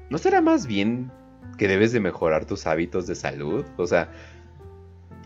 [0.08, 1.10] ¿no será más bien
[1.58, 3.64] que debes de mejorar tus hábitos de salud?
[3.76, 4.12] O sea,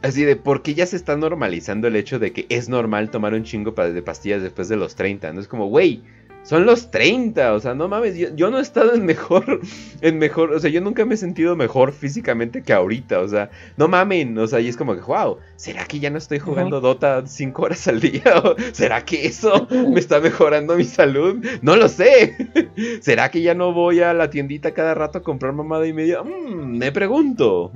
[0.04, 3.42] Así de, porque ya se está normalizando el hecho de que es normal tomar un
[3.42, 5.32] chingo de pastillas después de los 30.
[5.32, 6.02] No es como, güey,
[6.42, 7.54] son los 30.
[7.54, 9.62] O sea, no mames, yo, no he estado en mejor,
[10.02, 13.20] en mejor, o sea, yo nunca me he sentido mejor físicamente que ahorita.
[13.20, 13.48] O sea,
[13.78, 16.82] no mamen, o sea, y es como que, wow, ¿será que ya no estoy jugando
[16.82, 18.42] Dota 5 horas al día?
[18.72, 21.42] ¿Será que eso me está mejorando mi salud?
[21.62, 22.36] No lo sé.
[23.00, 26.22] ¿Será que ya no voy a la tiendita cada rato a comprar mamada y media?
[26.22, 27.72] Mm, me pregunto.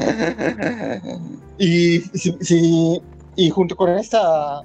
[1.58, 2.02] y,
[3.36, 4.62] y junto con esta,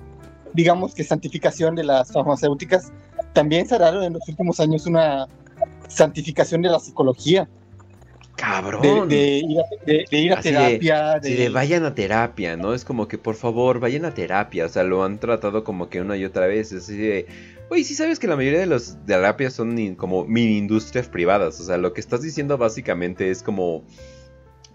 [0.53, 2.91] digamos que santificación de las farmacéuticas,
[3.34, 5.28] también se ha dado en los últimos años una
[5.88, 7.48] santificación de la psicología.
[8.36, 9.07] Cabrón.
[9.07, 9.41] De,
[10.12, 11.20] ir a, terapia.
[11.20, 12.74] De, de, vayan a terapia, ¿no?
[12.74, 14.66] Es como que por favor, vayan a terapia.
[14.66, 16.72] O sea, lo han tratado como que una y otra vez.
[16.72, 17.28] Es así de.
[17.70, 21.60] Oye, sí sabes que la mayoría de las terapias son como mini industrias privadas.
[21.62, 23.84] O sea, lo que estás diciendo básicamente es como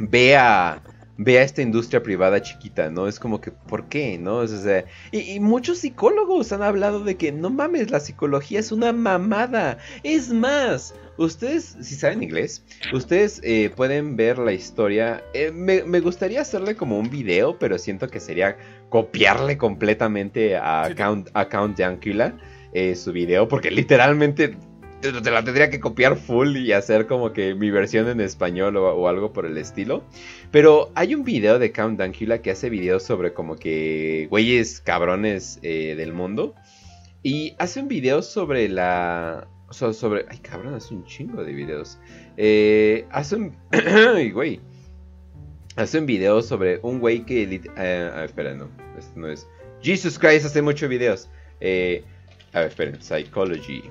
[0.01, 0.83] ve a,
[1.27, 3.07] esta industria privada chiquita, ¿no?
[3.07, 4.19] Es como que, ¿por qué?
[4.19, 4.37] ¿No?
[4.37, 8.93] O sea, y, muchos psicólogos han hablado de que, no mames, la psicología es una
[8.93, 9.77] mamada.
[10.03, 12.65] Es más, ustedes, si saben inglés,
[12.95, 15.23] ustedes eh, pueden ver la historia.
[15.35, 18.57] Eh, me, gustaría hacerle como un video, pero siento que sería
[18.89, 22.35] copiarle completamente a Count, a Count Dankula.
[22.73, 24.57] Eh, su video, porque literalmente
[25.01, 29.09] te la tendría que copiar full y hacer como que mi versión en español o,
[29.09, 30.05] algo por el estilo.
[30.51, 35.59] Pero hay un video de Count Dankula que hace videos sobre como que güeyes cabrones
[35.63, 36.55] eh, del mundo.
[37.23, 39.49] Y hace un video sobre la...
[39.69, 40.27] O sea, sobre...
[40.29, 41.99] Ay, cabrón, hace un chingo de videos.
[42.37, 43.57] Eh, hace un...
[44.33, 44.61] güey.
[45.77, 47.61] Hace un video sobre un güey que...
[47.77, 48.69] Eh, espera, no.
[48.99, 49.47] Este no es...
[49.83, 51.31] Jesus Christ hace muchos videos.
[51.61, 52.05] Eh,
[52.53, 53.01] a ver, esperen.
[53.01, 53.83] Psychology.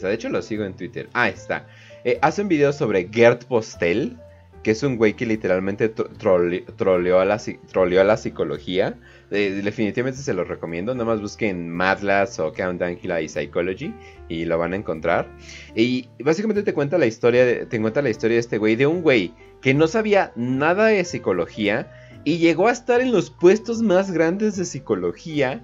[0.00, 1.08] De hecho lo sigo en Twitter.
[1.12, 1.66] Ah, está.
[2.04, 4.16] Eh, hace un video sobre Gert Postel,
[4.62, 8.94] que es un güey que literalmente troleó, a la, psicología.
[9.30, 10.94] Definitivamente se lo recomiendo.
[10.94, 13.94] Nada más busquen Madlas o Countdown y Psychology
[14.28, 15.28] y lo van a encontrar.
[15.74, 19.02] Y básicamente te cuenta la historia te cuenta la historia de este güey, de un
[19.02, 21.90] güey que no sabía nada de psicología
[22.24, 25.60] y llegó a estar en los puestos más grandes de psicología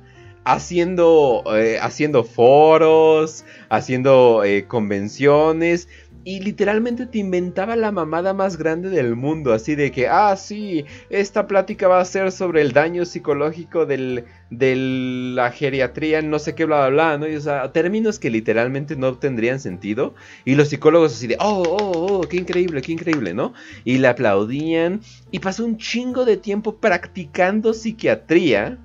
[0.49, 5.89] haciendo, eh, haciendo foros, haciendo eh, convenciones.
[6.25, 10.85] Y literalmente te inventaba la mamada más grande del mundo, así de que, ah, sí,
[11.11, 16.55] esta plática va a ser sobre el daño psicológico del, de la geriatría, no sé
[16.55, 17.29] qué, bla, bla, bla, ¿no?
[17.29, 20.15] Y, o sea, términos que literalmente no tendrían sentido.
[20.45, 23.53] Y los psicólogos así de, oh, oh, oh, qué increíble, qué increíble, ¿no?
[23.85, 25.01] Y le aplaudían.
[25.31, 28.79] Y pasó un chingo de tiempo practicando psiquiatría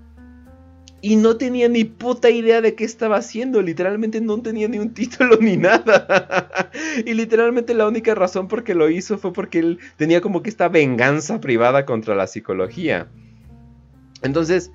[1.04, 3.62] y no tenía ni puta idea de qué estaba haciendo.
[3.62, 6.72] Literalmente no tenía ni un título ni nada.
[7.06, 10.50] y literalmente la única razón por que lo hizo fue porque él tenía como que
[10.50, 13.10] esta venganza privada contra la psicología.
[14.22, 14.72] Entonces,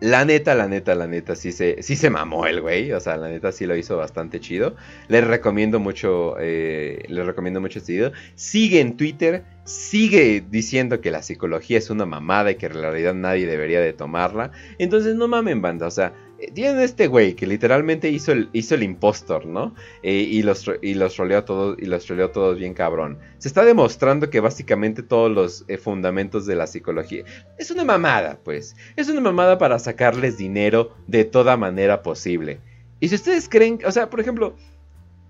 [0.00, 2.92] La neta, la neta, la neta, sí se, sí se mamó el güey.
[2.92, 4.76] O sea, la neta sí lo hizo bastante chido.
[5.08, 8.12] Les recomiendo mucho, eh, les recomiendo mucho este video.
[8.34, 13.14] Sigue en Twitter, sigue diciendo que la psicología es una mamada y que en realidad
[13.14, 14.52] nadie debería de tomarla.
[14.78, 16.12] Entonces no mamen banda, o sea,
[16.54, 19.74] tienen este güey que literalmente hizo el, impostor, ¿no?
[20.02, 23.18] Eh, y, los, y los troleó a todos, y los troleó a todos bien cabrón.
[23.38, 27.24] Se está demostrando que básicamente todos los eh, fundamentos de la psicología
[27.58, 28.76] es una mamada, pues.
[28.96, 32.60] Es una mamada para sacarles dinero de toda manera posible.
[33.00, 34.54] Y si ustedes creen, o sea, por ejemplo,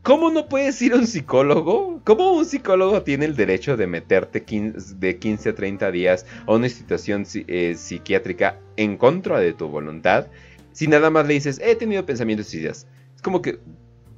[0.03, 2.01] ¿cómo no puedes ir a un psicólogo?
[2.05, 6.69] ¿Cómo un psicólogo tiene el derecho de meterte de 15 a 30 días a una
[6.69, 10.29] situación psiquiátrica en contra de tu voluntad?
[10.77, 12.87] Si nada más le dices, he tenido pensamientos suicidas.
[13.15, 13.59] Es como que,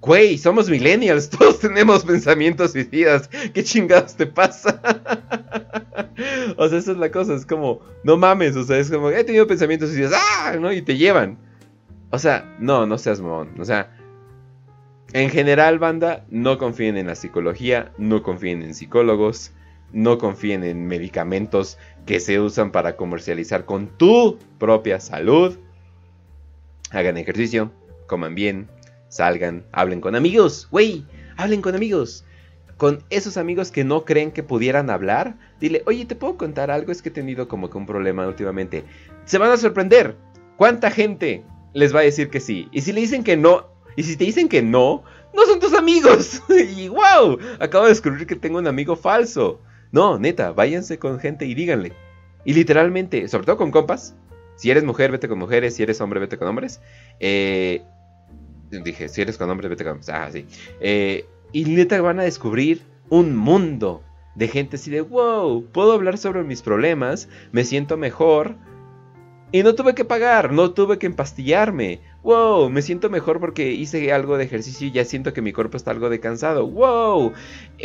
[0.01, 3.29] güey, somos millennials, todos tenemos pensamientos suicidas.
[3.29, 4.81] ¿Qué chingados te pasa?
[6.57, 9.23] o sea, esa es la cosa, es como, no mames, o sea, es como, he
[9.23, 10.57] tenido pensamientos suicidas, ¡ah!
[10.61, 10.73] ¿no?
[10.73, 11.39] Y te llevan.
[12.11, 13.61] O sea, no, no seas mon.
[13.61, 13.97] O sea,
[15.13, 19.53] en general, banda, no confíen en la psicología, no confíen en psicólogos,
[19.93, 25.57] no confíen en medicamentos que se usan para comercializar con tu propia salud
[26.91, 27.73] hagan ejercicio,
[28.07, 28.69] coman bien,
[29.09, 31.05] salgan, hablen con amigos, güey,
[31.37, 32.25] hablen con amigos.
[32.77, 36.93] Con esos amigos que no creen que pudieran hablar, dile, oye, ¿te puedo contar algo?
[36.93, 38.85] Es que he tenido como que un problema últimamente.
[39.25, 40.17] Se van a sorprender.
[40.57, 41.45] ¿Cuánta gente
[41.75, 42.69] les va a decir que sí?
[42.71, 43.67] Y si le dicen que no,
[43.97, 45.03] y si te dicen que no,
[45.35, 46.41] no son tus amigos.
[46.77, 49.61] y wow, acabo de descubrir que tengo un amigo falso.
[49.91, 51.93] No, neta, váyanse con gente y díganle.
[52.45, 54.15] Y literalmente, sobre todo con compas,
[54.59, 55.77] si eres mujer, vete con mujeres.
[55.77, 56.81] Si eres hombre, vete con hombres.
[57.21, 57.83] Eh,
[58.71, 60.09] dije, si eres con hombres, vete con hombres.
[60.09, 60.47] Ah, sí.
[60.81, 64.03] Eh, y neta van a descubrir un mundo
[64.35, 68.57] de gente así de, wow, puedo hablar sobre mis problemas, me siento mejor.
[69.53, 72.01] Y no tuve que pagar, no tuve que empastillarme.
[72.25, 75.77] Wow, me siento mejor porque hice algo de ejercicio y ya siento que mi cuerpo
[75.77, 76.67] está algo de cansado.
[76.67, 77.33] Wow,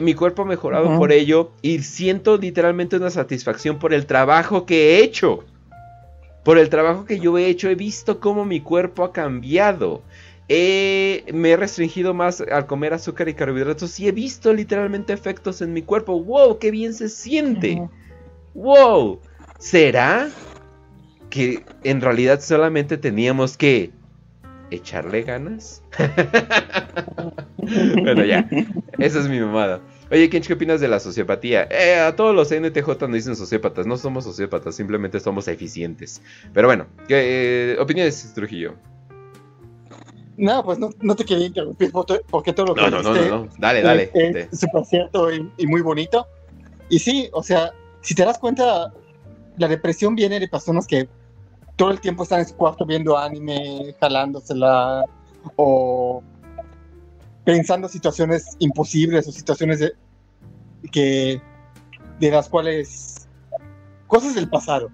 [0.02, 4.98] mi cuerpo ha mejorado por ello y siento literalmente una satisfacción por el trabajo que
[4.98, 5.46] he hecho.
[6.44, 10.04] Por el trabajo que yo he hecho, he visto cómo mi cuerpo ha cambiado.
[10.50, 15.74] me he restringido más al comer azúcar y carbohidratos y he visto literalmente efectos en
[15.74, 16.22] mi cuerpo.
[16.22, 16.60] ¡Wow!
[16.60, 17.82] ¡Qué bien se siente!
[18.54, 19.20] ¡Wow!
[19.58, 20.30] ¿Será
[21.30, 23.92] que en realidad solamente teníamos que
[24.70, 25.82] echarle ganas?
[27.58, 28.48] bueno, ya.
[29.00, 29.80] Esa es mi mamada.
[30.14, 31.68] Oye, Kench, ¿qué opinas de la sociopatía?
[31.72, 33.88] Eh, a todos los NTJ nos dicen sociópatas.
[33.88, 36.22] No somos sociópatas, simplemente somos eficientes.
[36.54, 38.76] Pero bueno, ¿qué, eh, opiniones, Trujillo?
[40.38, 41.92] No, pues no, te quería interrumpir
[42.30, 44.12] porque todo lo que no, no, no, no, dale, dale.
[44.14, 46.28] Es súper cierto y, muy bonito.
[46.90, 47.72] Y sí, o sea,
[48.02, 48.94] si te das cuenta,
[49.58, 51.10] la depresión viene de personas que
[51.76, 55.06] todo el tiempo están en su cuarto viendo anime, jalándosela
[55.56, 56.22] o
[57.46, 59.94] pensando situaciones imposibles o situaciones de,
[60.92, 61.42] que
[62.20, 63.28] de las cuales
[64.08, 64.90] cosas del pasado.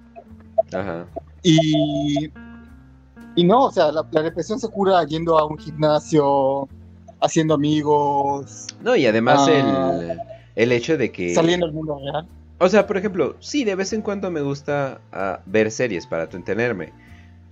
[0.74, 1.06] Ajá.
[1.44, 2.32] Y,
[3.36, 6.68] y no, o sea, la, depresión se cura yendo a un gimnasio,
[7.22, 8.68] haciendo amigos.
[8.82, 10.18] No, y además el, ah,
[10.56, 11.34] el hecho de que...
[11.34, 12.28] Saliendo al mundo real.
[12.60, 16.24] O sea, por ejemplo, sí, de vez en cuando me gusta ah, ver series para
[16.24, 16.92] entretenerme.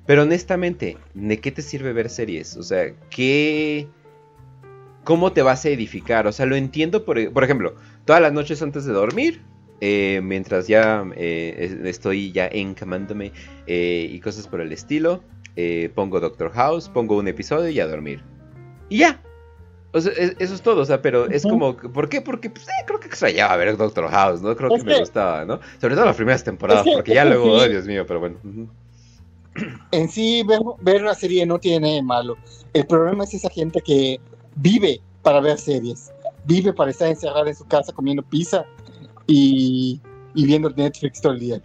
[0.06, 2.56] Pero honestamente, ¿de qué te sirve ver series?
[2.58, 3.88] O sea, ¿qué,
[5.04, 6.28] ¿cómo te vas a edificar?
[6.28, 7.76] O sea, lo entiendo, por, ejemplo,
[8.08, 9.42] todas las noches antes de dormir,
[9.82, 13.34] eh, mientras ya eh, estoy ya encamándome
[13.68, 15.22] eh, y cosas por el estilo,
[15.94, 18.24] pongo Doctor House, pongo un episodio y a dormir.
[18.90, 19.22] Y ya.
[19.92, 22.22] O sea, eso es todo, o sea, pero es como, ¿por qué?
[22.22, 24.56] Porque pues, creo que extrañaba ver Doctor House, ¿no?
[24.56, 25.60] Creo que, me gustaba, ¿no?
[25.82, 28.38] Sobre todo las primeras temporadas, porque ya luego, oh, Dios mío, pero bueno.
[29.92, 32.38] En sí, ver, ver una serie no tiene malo.
[32.74, 34.20] El problema es esa gente que
[34.56, 36.12] vive para ver series,
[36.48, 38.66] vive para estar encerrada en su casa comiendo pizza
[39.28, 40.02] y,
[40.34, 41.62] viendo Netflix todo el día.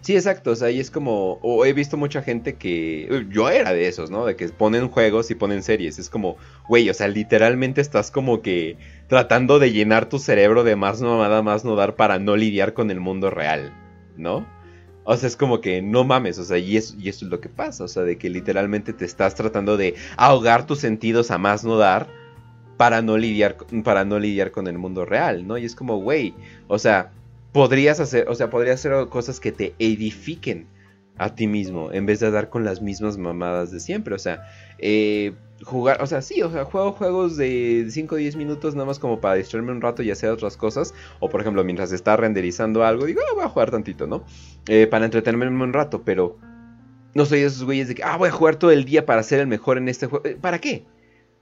[0.00, 3.72] Sí, exacto, o sea, y es como, o he visto mucha gente que, yo era
[3.72, 4.24] de esos, ¿no?
[4.24, 6.36] De que ponen juegos y ponen series, es como,
[6.68, 8.78] güey, o sea, literalmente estás como que
[9.08, 12.72] tratando de llenar tu cerebro de más no nada más no dar para no lidiar
[12.72, 13.74] con el mundo real,
[14.16, 14.46] ¿no?
[15.02, 17.40] O sea, es como que no mames, o sea, y eso, y eso es lo
[17.40, 21.38] que pasa, o sea, de que literalmente te estás tratando de ahogar tus sentidos a
[21.38, 22.06] más no dar
[22.76, 25.58] para no lidiar, para no lidiar con el mundo real, ¿no?
[25.58, 26.34] Y es como, güey,
[26.68, 27.12] o sea,
[27.52, 30.66] podrías hacer, o sea, podrías hacer cosas que te edifiquen
[31.18, 34.42] a ti mismo, en vez de dar con las mismas mamadas de siempre, o sea,
[34.78, 35.32] eh,
[35.64, 38.98] jugar, o sea, sí, o sea, juego juegos de 5 o 10 minutos nada más
[38.98, 40.94] como para distraerme un rato y hacer otras cosas.
[41.20, 44.24] O por ejemplo, mientras está renderizando algo, digo, ah, voy a jugar tantito, ¿no?
[44.68, 46.38] Eh, para entretenerme un rato, pero
[47.14, 49.22] No soy de esos güeyes de que, ah, voy a jugar todo el día para
[49.22, 50.26] ser el mejor en este juego.
[50.26, 50.84] Eh, ¿Para qué?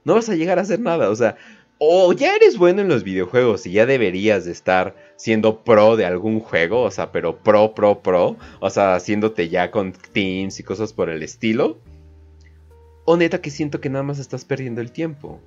[0.05, 1.09] No vas a llegar a hacer nada.
[1.09, 1.35] O sea,
[1.77, 6.05] o ya eres bueno en los videojuegos y ya deberías de estar siendo pro de
[6.05, 6.83] algún juego.
[6.83, 8.37] O sea, pero pro, pro, pro.
[8.61, 11.79] O sea, haciéndote ya con teams y cosas por el estilo.
[13.03, 15.41] O neta que siento que nada más estás perdiendo el tiempo.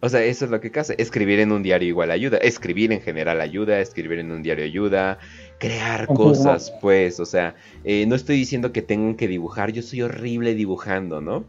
[0.00, 0.96] O sea, eso es lo que hace.
[0.98, 2.36] Escribir en un diario igual ayuda.
[2.38, 3.80] Escribir en general ayuda.
[3.80, 5.18] Escribir en un diario ayuda.
[5.58, 7.20] Crear cosas, pues.
[7.20, 7.54] O sea,
[7.84, 9.72] eh, no estoy diciendo que tengan que dibujar.
[9.72, 11.46] Yo soy horrible dibujando, ¿no?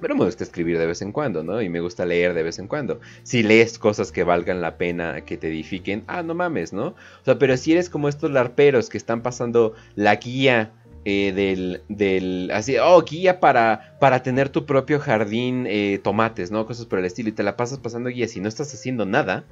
[0.00, 1.60] Pero me gusta escribir de vez en cuando, ¿no?
[1.60, 3.00] Y me gusta leer de vez en cuando.
[3.22, 6.88] Si lees cosas que valgan la pena, que te edifiquen, ah, no mames, ¿no?
[6.88, 10.72] O sea, pero si eres como estos larperos que están pasando la guía
[11.04, 16.66] eh, del, del, así, oh, guía para, para tener tu propio jardín, eh, tomates, ¿no?
[16.66, 19.44] Cosas por el estilo, y te la pasas pasando guías y no estás haciendo nada,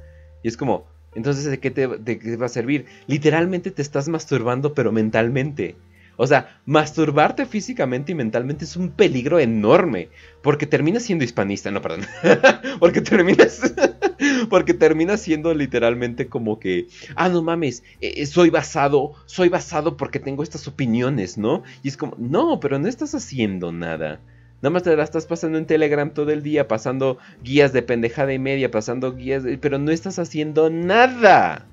[0.42, 2.84] y es como, entonces, ¿de qué te, de qué va a servir?
[3.06, 5.74] Literalmente te estás masturbando, pero mentalmente.
[6.16, 10.08] O sea, masturbarte físicamente y mentalmente es un peligro enorme.
[10.42, 12.06] Porque terminas siendo hispanista, no, perdón.
[12.80, 13.74] porque terminas.
[14.50, 16.88] porque terminas siendo literalmente como que.
[17.14, 17.82] Ah, no mames.
[18.00, 19.12] Eh, eh, soy basado.
[19.26, 21.62] Soy basado porque tengo estas opiniones, ¿no?
[21.82, 22.14] Y es como.
[22.18, 24.20] No, pero no estás haciendo nada.
[24.62, 28.32] Nada más te la estás pasando en Telegram todo el día, pasando guías de pendejada
[28.32, 31.66] y media, pasando guías, pero no estás haciendo nada.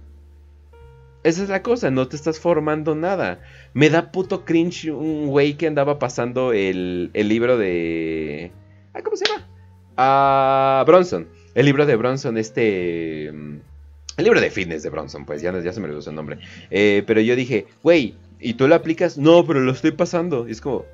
[1.23, 3.39] Esa es la cosa, no te estás formando nada.
[3.73, 8.51] Me da puto cringe un güey que andaba pasando el, el libro de...
[8.93, 9.47] Ah, ¿Cómo se llama?
[9.95, 11.27] Ah, Bronson.
[11.55, 13.31] El libro de Bronson, este...
[13.31, 13.59] Mm,
[14.17, 16.39] el libro de fitness de Bronson, pues ya, ya se me olvidó su nombre.
[16.69, 19.17] Eh, pero yo dije, güey, ¿y tú lo aplicas?
[19.17, 20.47] No, pero lo estoy pasando.
[20.47, 20.85] Y es como,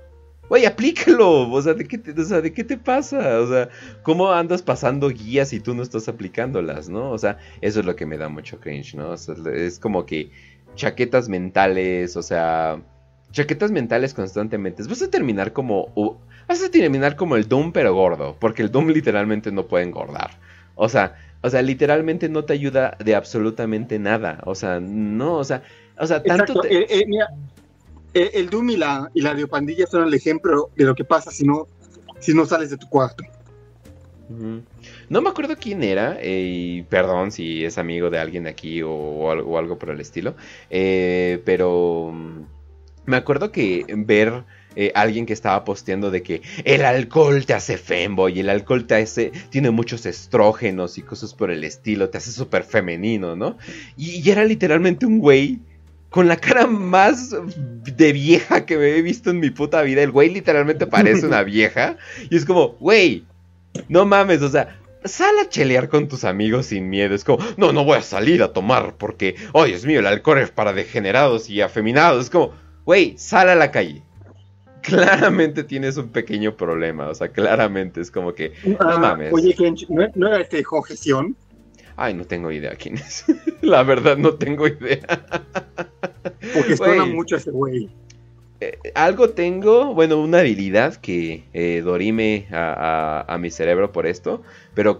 [0.49, 1.49] Güey, aplícalo.
[1.49, 3.39] O sea, ¿de qué, te, o sea, ¿de qué te pasa?
[3.39, 3.69] O sea,
[4.03, 7.11] ¿cómo andas pasando guías y tú no estás aplicándolas, no?
[7.11, 9.11] O sea, eso es lo que me da mucho cringe, ¿no?
[9.11, 10.31] O sea, es como que
[10.75, 12.81] chaquetas mentales, o sea,
[13.31, 14.83] chaquetas mentales constantemente.
[14.83, 15.93] Vas a terminar como...
[16.47, 20.31] vas a terminar como el Doom pero gordo, porque el Doom literalmente no puede engordar.
[20.75, 24.39] O sea, o sea, literalmente no te ayuda de absolutamente nada.
[24.45, 25.61] O sea, no, o sea,
[25.97, 26.73] o sea, tanto te...
[26.73, 27.27] Eh, eh, mira,
[28.19, 29.33] eh, el Doom y la, y la
[29.89, 31.67] son el ejemplo de lo que pasa si no,
[32.19, 33.23] si no sales de tu cuarto.
[35.09, 39.31] No me acuerdo quién era, eh, y perdón si es amigo de alguien aquí o,
[39.31, 40.35] algo, por el estilo,
[40.69, 42.41] eh, pero mm,
[43.05, 44.43] me acuerdo que ver
[44.93, 49.31] alguien que estaba posteando de que el alcohol te hace femboy, el alcohol te hace,
[49.49, 53.57] tiene muchos estrógenos y cosas por el estilo, te hace súper femenino, ¿no?
[53.97, 55.59] y, era literalmente un güey
[56.09, 60.01] con la cara más de vieja que me he visto en mi puta vida.
[60.01, 61.97] El güey literalmente parece una vieja.
[62.29, 63.25] Y es como, güey,
[63.87, 67.13] no mames, o sea, sal a chelear con tus amigos sin miedo.
[67.13, 70.39] Es como, no, no voy a salir a tomar porque, oh Dios mío, el alcohol
[70.39, 72.25] es para degenerados y afeminados.
[72.25, 72.53] Es como,
[72.85, 74.03] güey, sal a la calle.
[74.81, 79.33] Claramente tienes un pequeño problema, o sea, claramente es como que, no ah, mames.
[79.33, 79.53] Oye,
[79.89, 81.35] ¿no, ¿no era este Jogeción?
[82.01, 83.25] Ay, no tengo idea quién es.
[83.61, 85.01] La verdad, no tengo idea.
[86.53, 87.89] Porque suena mucho ese güey.
[88.61, 94.41] Eh, algo tengo, bueno, una habilidad que eh, dorime a, mi cerebro por esto,
[94.73, 94.99] pero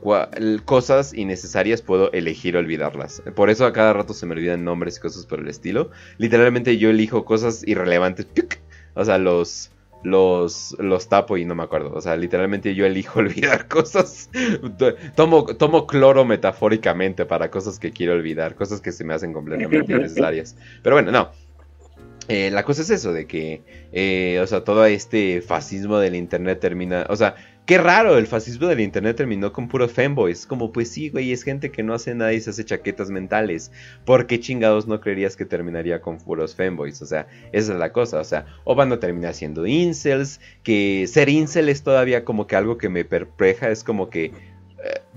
[0.64, 3.22] cosas innecesarias puedo elegir olvidarlas.
[3.36, 5.92] Por eso a cada rato se me olvidan nombres y cosas por el estilo.
[6.18, 8.28] Literalmente yo elijo cosas irrelevantes.
[8.96, 9.72] O sea, los,
[10.04, 11.94] los, los tapo y no me acuerdo.
[11.94, 14.30] O sea, literalmente yo elijo olvidar cosas.
[15.16, 19.92] Tomo, tomo cloro metafóricamente para cosas que quiero olvidar, cosas que se me hacen completamente
[19.94, 20.56] innecesarias.
[20.84, 21.32] Pero bueno, no.
[22.28, 26.60] Eh, la cosa es eso, de que, eh, o sea, todo este fascismo del Internet
[26.60, 27.36] termina, o sea,
[27.70, 30.48] Qué raro, el fascismo del internet terminó con puros fanboys.
[30.48, 33.72] Como, pues sí, güey, es gente que no hace nada y se hace chaquetas mentales.
[34.06, 37.00] ¿Por qué chingados no creerías que terminaría con puros fanboys?
[37.04, 38.22] O sea, esa es la cosa.
[38.22, 40.42] O sea, o van a terminar siendo incels.
[40.64, 43.70] Que ser incel es todavía como que algo que me perpleja.
[43.70, 44.32] Es como que eh,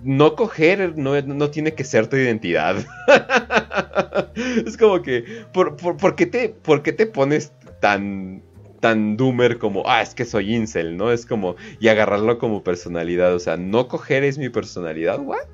[0.03, 2.77] no coger no, tiene que ser tu identidad.
[4.67, 5.25] es como que,
[5.55, 8.43] ¿por, qué te, ¿por qué te pones tan
[8.83, 11.13] tan doomer como, ah, es que soy incel, ¿no?
[11.13, 15.47] Es como, y agarrarlo como personalidad, o sea, no coger es mi personalidad, ¿what?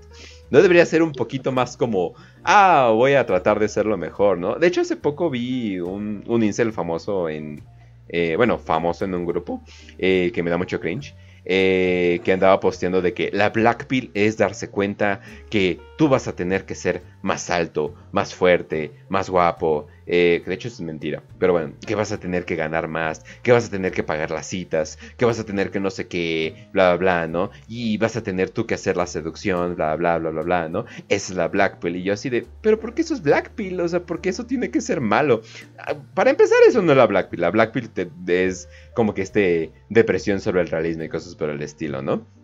[0.50, 4.38] No debería ser un poquito más como, ah, voy a tratar de ser lo mejor,
[4.38, 4.54] ¿no?
[4.54, 7.62] De hecho, hace poco vi un, un incel famoso en,
[8.08, 9.62] eh, bueno, famoso en un grupo,
[9.98, 11.14] eh, que me da mucho cringe.
[11.50, 16.28] Eh, que andaba posteando de que la Black Pill es darse cuenta que tú vas
[16.28, 19.88] a tener que ser más alto, más fuerte, más guapo.
[20.06, 21.24] Eh, de hecho es mentira.
[21.40, 24.30] Pero bueno, que vas a tener que ganar más, que vas a tener que pagar
[24.30, 27.50] las citas, que vas a tener que no sé qué, bla, bla, bla, ¿no?
[27.66, 30.86] Y vas a tener tú que hacer la seducción, bla, bla, bla, bla, bla, ¿no?
[31.08, 31.96] Esa es la Black Pill.
[31.96, 33.80] Y yo así de, pero ¿por qué eso es Black Pill?
[33.80, 35.42] O sea, ¿por qué eso tiene que ser malo?
[35.78, 37.40] Ah, para empezar, eso no es la Black Pill.
[37.40, 37.90] La Black Pill
[38.28, 42.37] es como que este depresión sobre el realismo y cosas por el estilo, ¿no?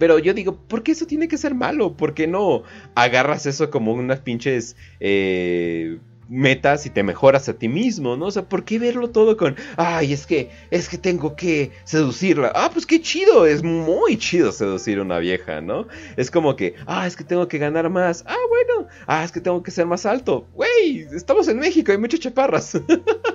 [0.00, 1.94] Pero yo digo, ¿por qué eso tiene que ser malo?
[1.94, 2.62] ¿Por qué no
[2.94, 8.24] agarras eso como unas pinches eh, metas y te mejoras a ti mismo, ¿no?
[8.24, 12.50] O sea, ¿por qué verlo todo con, ay, es que, es que tengo que seducirla?
[12.54, 15.86] Ah, pues qué chido, es muy chido seducir a una vieja, ¿no?
[16.16, 18.24] Es como que, ah, es que tengo que ganar más.
[18.26, 20.46] Ah, bueno, ah, es que tengo que ser más alto.
[20.54, 22.80] Güey, estamos en México, hay muchas chaparras.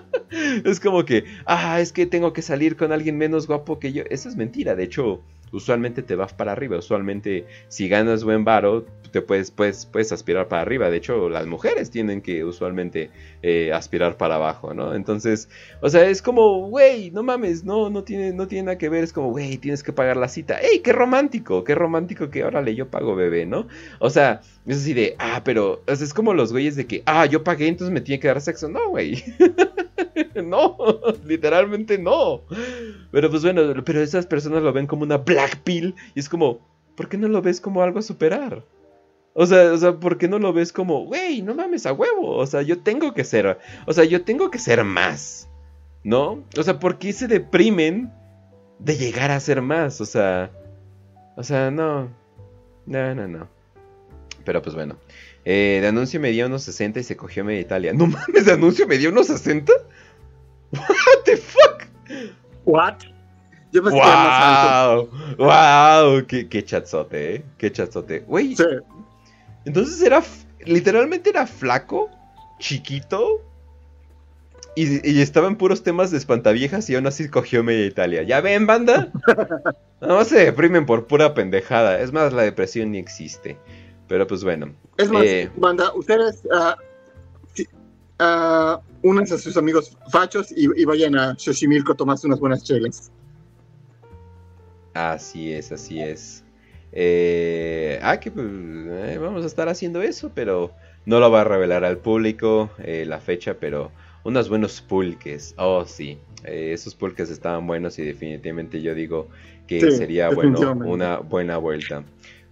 [0.66, 4.02] es como que, ah, es que tengo que salir con alguien menos guapo que yo.
[4.10, 5.22] Eso es mentira, de hecho
[5.52, 6.78] usualmente te vas para arriba.
[6.78, 10.90] Usualmente, si ganas buen varo, te puedes, puedes, puedes aspirar para arriba.
[10.90, 13.12] De hecho, las mujeres tienen que usualmente
[13.42, 14.94] eh, aspirar para abajo, ¿no?
[14.94, 15.48] Entonces,
[15.82, 19.04] o sea, es como, güey, no mames, no, no tiene, no tiene nada que ver.
[19.04, 20.60] Es como, güey, tienes que pagar la cita.
[20.60, 21.64] ¡Ey, qué romántico!
[21.64, 23.68] Qué romántico que, órale, yo pago bebé, ¿no?
[24.00, 27.44] O sea, es así de, ah, pero es como los güeyes de que, ah, yo
[27.44, 28.68] pagué, entonces me tiene que dar sexo.
[28.68, 29.24] No, güey.
[30.44, 30.78] no,
[31.26, 32.44] literalmente no.
[33.16, 36.60] Pero pues bueno, pero esas personas lo ven como una black pill y es como,
[36.98, 38.66] ¿por qué no lo ves como algo a superar?
[39.34, 42.36] O sea, o sea, ¿por qué no lo ves como, güey, no mames a huevo?
[42.36, 45.48] O sea, yo tengo que ser, o sea, yo tengo que ser más,
[46.04, 46.44] ¿no?
[46.58, 48.12] O sea, ¿por qué se deprimen
[48.80, 50.02] de llegar a ser más?
[50.02, 50.52] O sea,
[51.38, 52.10] o sea, no,
[52.86, 53.48] no, no, no.
[54.44, 54.98] Pero pues bueno,
[55.46, 57.94] eh, de anuncio me dio unos 60 y se cogió media Italia.
[57.94, 59.72] No mames, de anuncio me dio unos 60.
[60.74, 61.86] What the fuck?
[62.66, 62.98] What?
[63.72, 67.46] Yo me wow, wow, qué, qué chatzote, ¿eh?
[67.58, 68.20] Qué chatzote.
[68.20, 68.56] Güey.
[69.66, 70.24] Entonces era,
[70.66, 72.10] literalmente era flaco,
[72.60, 73.42] chiquito,
[74.76, 78.24] y, y, estaba en puros temas de espantaviejas y aún así cogió media Italia.
[78.24, 79.10] ¿Ya ven, banda?
[80.02, 82.02] Nada más se deprimen por pura pendejada.
[82.02, 83.58] Es más, la depresión ni existe.
[84.10, 84.74] Pero pues bueno.
[84.98, 86.76] Es más, eh, banda, ustedes uh,
[89.02, 93.12] únanse a sus amigos fachos y, vayan a Xochimilco a tomarse unas buenas chelas.
[94.94, 96.44] Así es, así es.
[96.94, 100.72] Eh, ah, que pues, eh, vamos a estar haciendo eso, pero
[101.06, 103.92] no lo va a revelar al público la fecha, pero
[104.24, 105.54] unos buenos pulques.
[105.58, 106.18] Oh, sí.
[106.44, 109.28] esos pulques estaban buenos y definitivamente yo digo
[109.68, 112.04] que sería bueno una buena vuelta.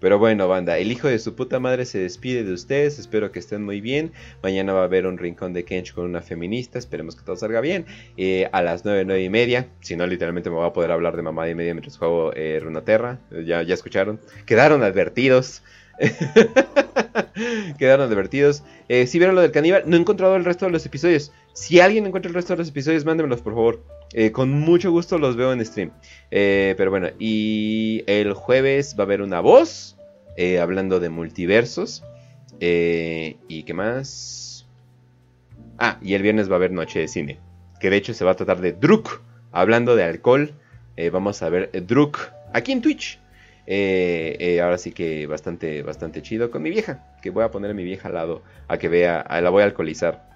[0.04, 3.00] Pero bueno, banda, el hijo de su puta madre se despide de ustedes.
[3.00, 4.12] Espero que estén muy bien.
[4.42, 6.78] Mañana va a haber un rincón de Kench con una feminista.
[6.78, 7.86] Esperemos que todo salga bien.
[8.18, 9.70] Eh, a las 9, 9 y media.
[9.80, 12.60] Si no, literalmente me voy a poder hablar de mamá y media mientras juego eh,
[12.62, 13.22] Runaterra.
[13.46, 14.20] Ya, ya escucharon.
[14.46, 15.64] Quedaron advertidos.
[17.78, 18.64] Quedaron advertidos.
[18.90, 21.32] Eh, si vieron lo del caníbal, no he encontrado el resto de los episodios.
[21.54, 23.82] Si alguien encuentra el resto de los episodios, mándenmelos por favor.
[24.14, 25.92] Eh, con mucho gusto los veo en stream.
[26.30, 29.94] pero bueno, y el jueves va a haber una voz
[30.36, 32.04] eh, hablando de multiversos.
[32.60, 34.68] Eh, ¿Y qué más?
[35.78, 37.40] Ah, y el viernes va a haber noche de cine.
[37.80, 39.22] Que de hecho se va a tratar de Druk.
[39.52, 40.54] Hablando de alcohol,
[40.98, 43.20] eh, vamos a ver Druk aquí en Twitch.
[44.62, 47.16] ahora sí que bastante, bastante chido con mi vieja.
[47.22, 49.66] Que voy a poner a mi vieja al lado a que vea, la voy a
[49.66, 50.33] alcoholizar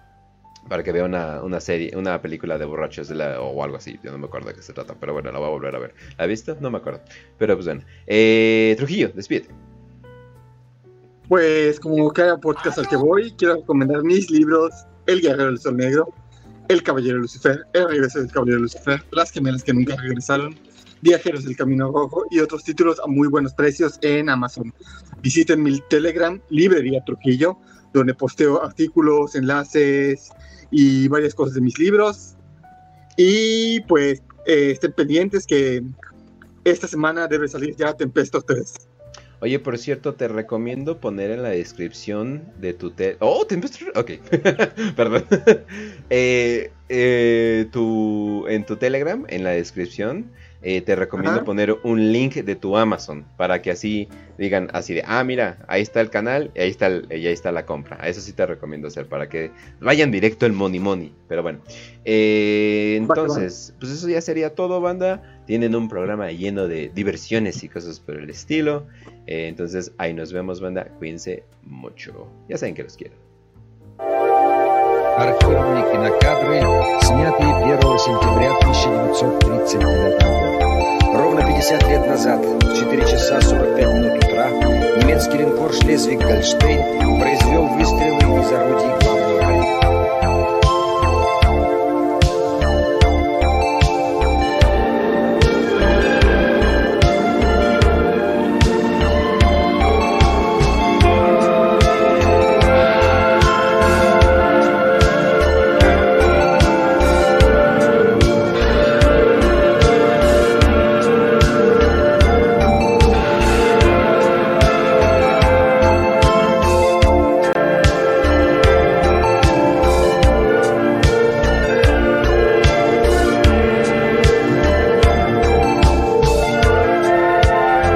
[0.68, 4.00] para que vea una, serie, una película de borrachos o algo así.
[4.04, 5.80] Yo no me acuerdo de qué se trata, pero bueno, la voy a volver a
[5.80, 5.96] ver.
[6.18, 6.58] ¿La he visto?
[6.60, 7.02] No me acuerdo.
[7.38, 7.82] Pero pues bueno.
[8.78, 9.50] Trujillo, despídete.
[11.28, 14.74] Pues como cada podcast al que voy, quiero recomendar mis libros
[15.08, 16.14] El Guerrero del Sol Negro,
[16.70, 20.56] El Caballero de Lucifer, El Regreso del Caballero de Lucifer, Las Gemelas que nunca regresaron,
[21.02, 24.74] Viajeros del Camino Rojo y otros títulos a muy buenos precios en Amazon.
[25.22, 27.58] Visiten mi Telegram, Librería Trujillo,
[27.94, 30.30] donde posteo artículos, enlaces
[30.72, 32.36] y varias cosas de mis libros.
[33.18, 35.84] Y pues eh, estén pendientes que
[36.64, 38.74] esta semana debe salir ya Tempestos 3.
[39.40, 42.90] Oye, por cierto, te recomiendo poner en la descripción de tu...
[42.90, 43.56] Te oh, te
[43.96, 44.12] Ok,
[44.96, 45.26] perdón.
[46.10, 52.36] eh, eh, tu, en tu Telegram, en la descripción, eh, te recomiendo poner un link
[52.36, 56.52] de tu Amazon para que así digan así de, ah, mira, ahí está el canal
[56.56, 57.98] y ahí está, ahí está la compra.
[58.08, 61.14] Eso sí te recomiendo hacer para que vayan directo el money money.
[61.28, 61.60] Pero bueno,
[62.06, 65.42] eh, entonces, pues eso ya sería todo, banda.
[65.46, 68.88] Tienen un programa lleno de diversiones y cosas por el estilo.
[69.28, 70.86] Eh, entonces ahí nos vemos, banda.
[70.98, 72.28] Cuídense mucho.
[72.50, 73.27] Ya saben que los quiero.
[75.18, 76.62] Архивные кинокадры,
[77.02, 81.18] снятые 1 сентября 1939 года.
[81.18, 84.50] Ровно 50 лет назад, в 4 часа 45 минут утра,
[85.02, 89.27] немецкий линкор «Шлезвиг Гольштейн» произвел выстрелы из орудий главного